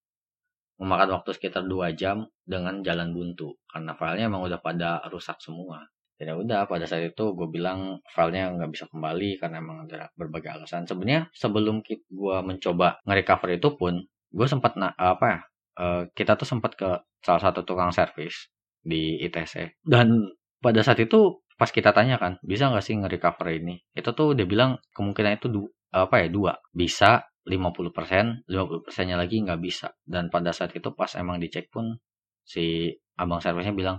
Memakan 0.83 1.15
waktu 1.15 1.31
sekitar 1.31 1.63
2 1.63 1.95
jam 1.95 2.27
dengan 2.43 2.83
jalan 2.83 3.15
buntu 3.15 3.55
karena 3.71 3.95
filenya 3.95 4.27
emang 4.27 4.43
udah 4.43 4.59
pada 4.59 4.99
rusak 5.07 5.39
semua. 5.39 5.87
Dan 6.19 6.31
ya 6.31 6.35
udah 6.35 6.59
pada 6.67 6.83
saat 6.83 7.15
itu 7.15 7.31
gue 7.31 7.47
bilang 7.47 8.03
filenya 8.11 8.51
nggak 8.51 8.71
bisa 8.75 8.85
kembali 8.91 9.39
karena 9.39 9.63
emang 9.63 9.87
ada 9.87 10.11
berbagai 10.19 10.59
alasan. 10.59 10.83
Sebenarnya 10.83 11.31
sebelum 11.31 11.79
gue 11.87 12.37
mencoba 12.43 12.99
nge-recover 13.07 13.55
itu 13.55 13.71
pun 13.79 14.03
gue 14.35 14.47
sempat 14.51 14.75
na 14.75 14.91
apa 14.99 15.25
ya 15.31 15.39
uh, 15.79 16.01
kita 16.11 16.35
tuh 16.35 16.43
sempat 16.43 16.75
ke 16.75 16.89
salah 17.23 17.41
satu 17.41 17.63
tukang 17.63 17.95
servis 17.95 18.51
di 18.83 19.15
ITC 19.23 19.79
dan 19.87 20.35
pada 20.59 20.83
saat 20.83 20.99
itu 20.99 21.45
pas 21.55 21.71
kita 21.71 21.95
tanya 21.95 22.19
kan 22.19 22.35
bisa 22.43 22.67
nggak 22.67 22.83
sih 22.83 22.95
nge-recover 22.99 23.47
ini? 23.55 23.79
Itu 23.95 24.11
tuh 24.11 24.35
dia 24.35 24.43
bilang 24.43 24.81
kemungkinan 24.91 25.39
itu 25.39 25.47
du 25.47 25.61
apa 25.95 26.25
ya 26.25 26.27
dua. 26.27 26.53
Bisa 26.75 27.23
50% 27.47 28.49
50 28.49 28.85
persennya 28.85 29.15
lagi 29.15 29.39
nggak 29.45 29.59
bisa. 29.63 29.93
Dan 30.03 30.27
pada 30.27 30.51
saat 30.51 30.75
itu 30.75 30.91
pas 30.91 31.07
emang 31.15 31.39
dicek 31.39 31.71
pun 31.71 31.95
si 32.43 32.91
abang 33.15 33.39
servisnya 33.39 33.71
bilang 33.71 33.97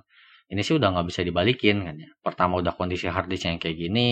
ini 0.53 0.63
sih 0.63 0.77
udah 0.79 0.93
nggak 0.95 1.07
bisa 1.09 1.21
dibalikin 1.25 1.87
kan 1.87 1.97
ya. 1.97 2.11
Pertama 2.21 2.61
udah 2.61 2.77
kondisi 2.77 3.09
harddisknya 3.09 3.57
yang 3.57 3.63
kayak 3.63 3.77
gini 3.81 4.11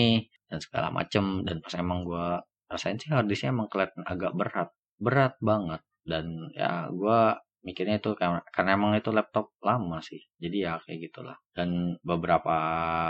dan 0.49 0.57
segala 0.63 0.89
macem. 0.89 1.45
Dan 1.45 1.61
pas 1.61 1.73
emang 1.77 2.01
gue 2.01 2.27
rasain 2.65 2.97
sih 2.97 3.13
harddisknya 3.13 3.53
emang 3.53 3.69
kelihatan 3.69 4.01
agak 4.09 4.33
berat 4.33 4.69
berat 4.95 5.35
banget 5.43 5.83
dan 6.05 6.53
ya 6.53 6.87
gue 6.93 7.19
mikirnya 7.65 7.97
itu 7.97 8.13
karena, 8.13 8.71
emang 8.77 8.93
itu 8.93 9.09
laptop 9.09 9.57
lama 9.65 9.97
sih. 10.05 10.21
Jadi 10.37 10.57
ya 10.61 10.77
kayak 10.77 11.09
gitulah. 11.09 11.37
Dan 11.51 11.97
beberapa 12.05 12.55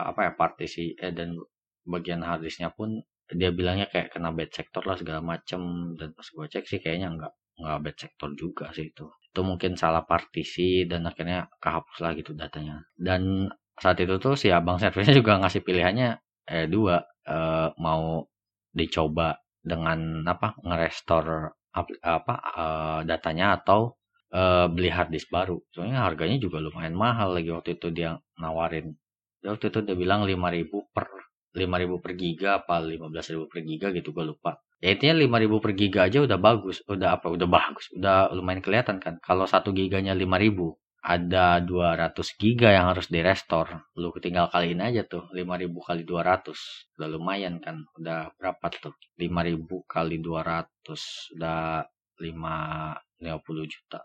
apa 0.08 0.20
ya 0.28 0.32
partisi 0.34 0.96
eh 0.96 1.12
dan 1.12 1.36
bagian 1.84 2.24
harddisknya 2.24 2.72
pun 2.72 3.04
dia 3.28 3.52
bilangnya 3.52 3.91
kayak 3.91 4.16
kena 4.16 4.32
bad 4.32 4.50
sector 4.56 4.82
lah 4.88 4.96
segala 4.96 5.20
macem. 5.20 5.93
Dan 6.00 6.16
pas 6.16 6.26
gue 6.26 6.46
cek 6.48 6.66
sih 6.66 6.80
kayaknya 6.80 7.12
nggak 7.20 7.34
nggak 7.60 7.80
bad 7.84 7.98
sector 8.00 8.30
juga 8.39 8.72
sih 8.72 8.88
itu. 8.96 9.06
Itu 9.12 9.41
mungkin 9.43 9.76
salah 9.76 10.08
partisi 10.08 10.88
dan 10.88 11.04
akhirnya 11.04 11.52
kehapus 11.60 11.98
lah 12.00 12.12
gitu 12.16 12.32
datanya. 12.32 12.80
Dan 12.96 13.52
saat 13.76 14.00
itu 14.00 14.16
tuh 14.24 14.39
si 14.39 14.48
abang 14.56 14.80
servisnya 14.80 15.20
juga 15.20 15.36
ngasih 15.43 15.62
pilihannya 15.68 16.10
eh 16.48 16.68
dua 16.72 17.04
eh, 17.28 17.70
mau 17.76 18.24
dicoba 18.72 19.36
dengan 19.66 20.24
apa 20.30 20.56
ngerestor 20.62 21.52
apa 22.01 22.34
uh, 22.55 22.99
datanya 23.03 23.59
atau 23.59 23.99
uh, 24.32 24.67
beli 24.71 24.88
hard 24.88 25.11
disk 25.11 25.28
baru. 25.28 25.59
Soalnya 25.76 26.07
harganya 26.07 26.39
juga 26.39 26.63
lumayan 26.63 26.95
mahal 26.95 27.36
lagi 27.36 27.51
waktu 27.51 27.76
itu 27.76 27.91
dia 27.91 28.15
nawarin. 28.39 28.95
Dia 29.43 29.53
waktu 29.53 29.69
itu 29.69 29.80
dia 29.84 29.95
bilang 29.99 30.23
5000 30.23 30.95
per 30.95 31.07
5000 31.55 32.03
per 32.03 32.11
giga 32.19 32.49
apa 32.63 32.84
15000 32.84 33.51
per 33.51 33.59
giga 33.63 33.88
gitu 33.95 34.11
gue 34.11 34.26
lupa. 34.28 34.59
Ya 34.84 34.91
intinya 34.91 35.15
5000 35.15 35.63
per 35.63 35.71
giga 35.76 35.99
aja 36.07 36.19
udah 36.23 36.39
bagus, 36.39 36.84
udah 36.88 37.09
apa 37.15 37.28
udah 37.32 37.47
bagus, 37.47 37.86
udah 37.95 38.32
lumayan 38.36 38.59
kelihatan 38.59 38.99
kan. 38.99 39.19
Kalau 39.23 39.47
satu 39.47 39.71
giganya 39.71 40.11
5000 40.11 40.76
ada 41.06 41.62
200 41.62 42.18
giga 42.41 42.74
yang 42.74 42.89
harus 42.89 43.06
direstore. 43.14 43.93
Lu 43.93 44.10
tinggal 44.18 44.49
kaliin 44.49 44.82
aja 44.82 45.06
tuh 45.06 45.30
5000 45.30 45.70
kali 45.86 46.01
200. 46.01 46.97
Udah 46.97 47.10
lumayan 47.14 47.62
kan. 47.62 47.86
Udah 47.93 48.34
berapa 48.34 48.66
tuh? 48.74 48.97
5000 49.14 49.86
kali 49.86 50.18
200 50.18 51.38
udah 51.38 51.86
5 52.18 53.22
50 53.22 53.70
juta. 53.70 53.99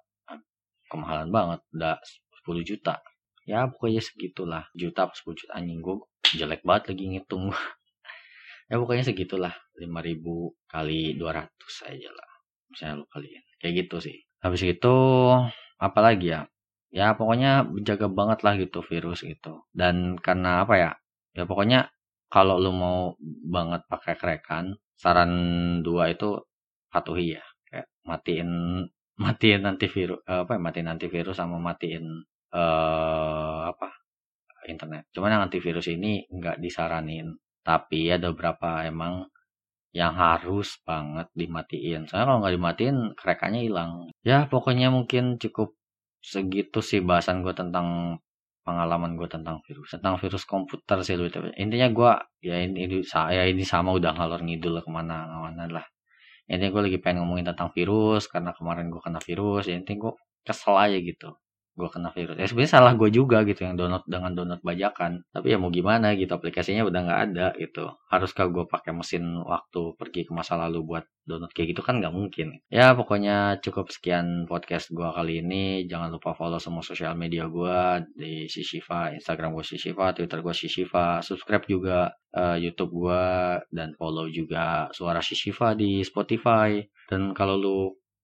Kemahalan 0.93 1.33
banget. 1.33 1.61
Udah 1.73 1.97
10 2.45 2.69
juta. 2.69 3.01
Ya 3.49 3.65
pokoknya 3.65 4.05
segitulah. 4.05 4.69
Juta 4.77 5.09
10 5.09 5.41
juta 5.41 5.53
anjing 5.57 5.81
gue 5.81 6.05
jelek 6.37 6.61
banget 6.69 6.93
lagi 6.93 7.17
ngitung. 7.17 7.49
ya 8.69 8.77
pokoknya 8.77 9.09
segitulah. 9.09 9.57
5000 9.81 10.21
kali 10.69 11.17
200 11.17 11.49
aja 11.97 12.11
lah. 12.13 12.31
Misalnya 12.69 13.01
lu 13.01 13.09
kaliin. 13.09 13.45
Kayak 13.57 13.89
gitu 13.89 13.97
sih. 14.05 14.21
Habis 14.45 14.69
itu 14.69 14.97
apalagi 15.81 16.37
ya 16.37 16.45
ya 16.91 17.15
pokoknya 17.15 17.71
jaga 17.87 18.07
banget 18.11 18.39
lah 18.43 18.55
gitu 18.59 18.83
virus 18.83 19.23
gitu 19.23 19.67
dan 19.75 20.19
karena 20.19 20.67
apa 20.67 20.75
ya? 20.77 20.91
Ya 21.39 21.45
pokoknya 21.47 21.91
kalau 22.31 22.59
lu 22.59 22.71
mau 22.75 22.99
banget 23.47 23.83
pakai 23.91 24.15
kerekan 24.19 24.79
saran 24.99 25.33
dua 25.87 26.11
itu 26.11 26.39
patuhi 26.93 27.39
ya. 27.39 27.45
Kayak 27.71 27.89
matiin 28.07 28.51
matiin 29.23 29.63
antivirus 29.67 30.21
apa 30.27 30.59
ya? 30.59 30.61
Matiin 30.61 30.89
antivirus 30.91 31.37
sama 31.39 31.57
matiin 31.63 32.07
eh 32.55 33.61
apa? 33.71 33.89
Internet. 34.69 35.09
Cuman 35.15 35.33
yang 35.35 35.43
antivirus 35.49 35.89
ini 35.91 36.27
nggak 36.29 36.61
disaranin. 36.61 37.33
Tapi 37.65 38.13
ada 38.13 38.33
beberapa 38.35 38.85
emang 38.85 39.25
yang 39.91 40.15
harus 40.15 40.79
banget 40.87 41.27
dimatiin. 41.35 42.07
Soalnya 42.07 42.27
kalau 42.31 42.39
nggak 42.45 42.55
dimatiin 42.55 42.97
kerekannya 43.19 43.61
hilang. 43.67 43.91
Ya 44.23 44.47
pokoknya 44.47 44.95
mungkin 44.95 45.39
cukup 45.43 45.75
segitu 46.21 46.79
sih 46.85 47.01
bahasan 47.01 47.41
gue 47.45 47.53
tentang 47.57 48.17
pengalaman 48.61 49.17
gue 49.17 49.29
tentang 49.29 49.65
virus 49.65 49.97
tentang 49.97 50.21
virus 50.21 50.45
komputer 50.45 51.01
sih 51.01 51.17
lu 51.17 51.27
intinya 51.57 51.89
gue 51.91 52.13
ya 52.45 52.57
ini, 52.61 53.01
saya 53.05 53.49
ini 53.49 53.65
sama 53.65 53.91
udah 53.97 54.13
ngalor 54.15 54.45
ngidul 54.45 54.85
ke 54.85 54.91
mana 54.93 55.27
ke 55.27 55.39
mana 55.41 55.63
lah. 55.81 55.87
Intinya 56.51 56.71
gue 56.75 56.83
lagi 56.91 56.99
pengen 57.01 57.25
ngomongin 57.25 57.47
tentang 57.55 57.71
virus 57.73 58.29
karena 58.29 58.51
kemarin 58.53 58.93
gue 58.93 59.01
kena 59.01 59.21
virus 59.23 59.65
ya 59.71 59.75
intinya 59.81 60.11
gue 60.11 60.13
kesel 60.45 60.75
aja 60.77 60.99
gitu 60.99 61.29
gue 61.75 61.89
kena 61.89 62.11
virus. 62.13 62.37
Ya 62.37 62.47
sebenarnya 62.47 62.73
salah 62.77 62.93
gue 62.99 63.09
juga 63.09 63.43
gitu 63.47 63.65
yang 63.65 63.79
download 63.79 64.05
dengan 64.05 64.33
download 64.37 64.63
bajakan. 64.63 65.25
Tapi 65.33 65.47
ya 65.55 65.57
mau 65.57 65.73
gimana 65.73 66.13
gitu 66.19 66.31
aplikasinya 66.35 66.85
udah 66.85 67.01
nggak 67.07 67.21
ada 67.31 67.47
gitu. 67.57 67.95
Haruskah 68.11 68.51
gue 68.51 68.65
pakai 68.67 68.93
mesin 68.93 69.41
waktu 69.41 69.95
pergi 69.97 70.29
ke 70.29 70.33
masa 70.35 70.59
lalu 70.61 70.83
buat 70.85 71.05
download 71.25 71.53
kayak 71.55 71.73
gitu? 71.77 71.83
Kan 71.87 72.03
nggak 72.03 72.13
mungkin. 72.13 72.61
Ya 72.69 72.93
pokoknya 72.93 73.63
cukup 73.65 73.89
sekian 73.89 74.45
podcast 74.51 74.93
gue 74.93 75.09
kali 75.09 75.41
ini. 75.41 75.89
Jangan 75.89 76.11
lupa 76.13 76.37
follow 76.37 76.59
semua 76.59 76.85
sosial 76.85 77.15
media 77.15 77.47
gue 77.47 77.79
di 78.19 78.51
Shishiva 78.51 79.15
Instagram 79.15 79.57
gue 79.57 79.65
Shishiva 79.65 80.13
Twitter 80.13 80.39
gue 80.45 80.55
Shishiva 80.55 81.25
subscribe 81.25 81.65
juga 81.65 82.11
uh, 82.35 82.59
YouTube 82.59 82.93
gue 82.93 83.25
dan 83.73 83.95
follow 83.97 84.27
juga 84.29 84.91
suara 84.91 85.23
Shishiva 85.23 85.73
di 85.79 86.03
Spotify. 86.05 86.83
Dan 87.11 87.33
kalau 87.35 87.57
lu 87.59 87.79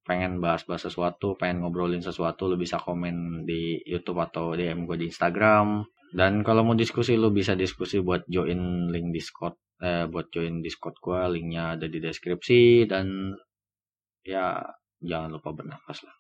pengen 0.07 0.39
bahas-bahas 0.39 0.87
sesuatu, 0.87 1.35
pengen 1.35 1.67
ngobrolin 1.67 2.01
sesuatu, 2.01 2.47
lu 2.47 2.55
bisa 2.55 2.79
komen 2.79 3.43
di 3.43 3.83
YouTube 3.83 4.23
atau 4.23 4.55
DM 4.55 4.87
gue 4.87 4.97
di 5.03 5.07
Instagram. 5.11 5.83
Dan 6.15 6.47
kalau 6.47 6.63
mau 6.63 6.79
diskusi, 6.79 7.19
lu 7.19 7.35
bisa 7.35 7.59
diskusi 7.59 7.99
buat 7.99 8.23
join 8.31 8.89
link 8.95 9.11
Discord, 9.11 9.59
eh, 9.83 10.07
buat 10.07 10.31
join 10.31 10.63
Discord 10.63 10.97
gue, 11.03 11.21
linknya 11.35 11.75
ada 11.75 11.91
di 11.91 11.99
deskripsi 11.99 12.87
dan 12.87 13.35
ya 14.23 14.63
jangan 15.03 15.35
lupa 15.35 15.51
bernafas 15.51 16.07
lah. 16.07 16.17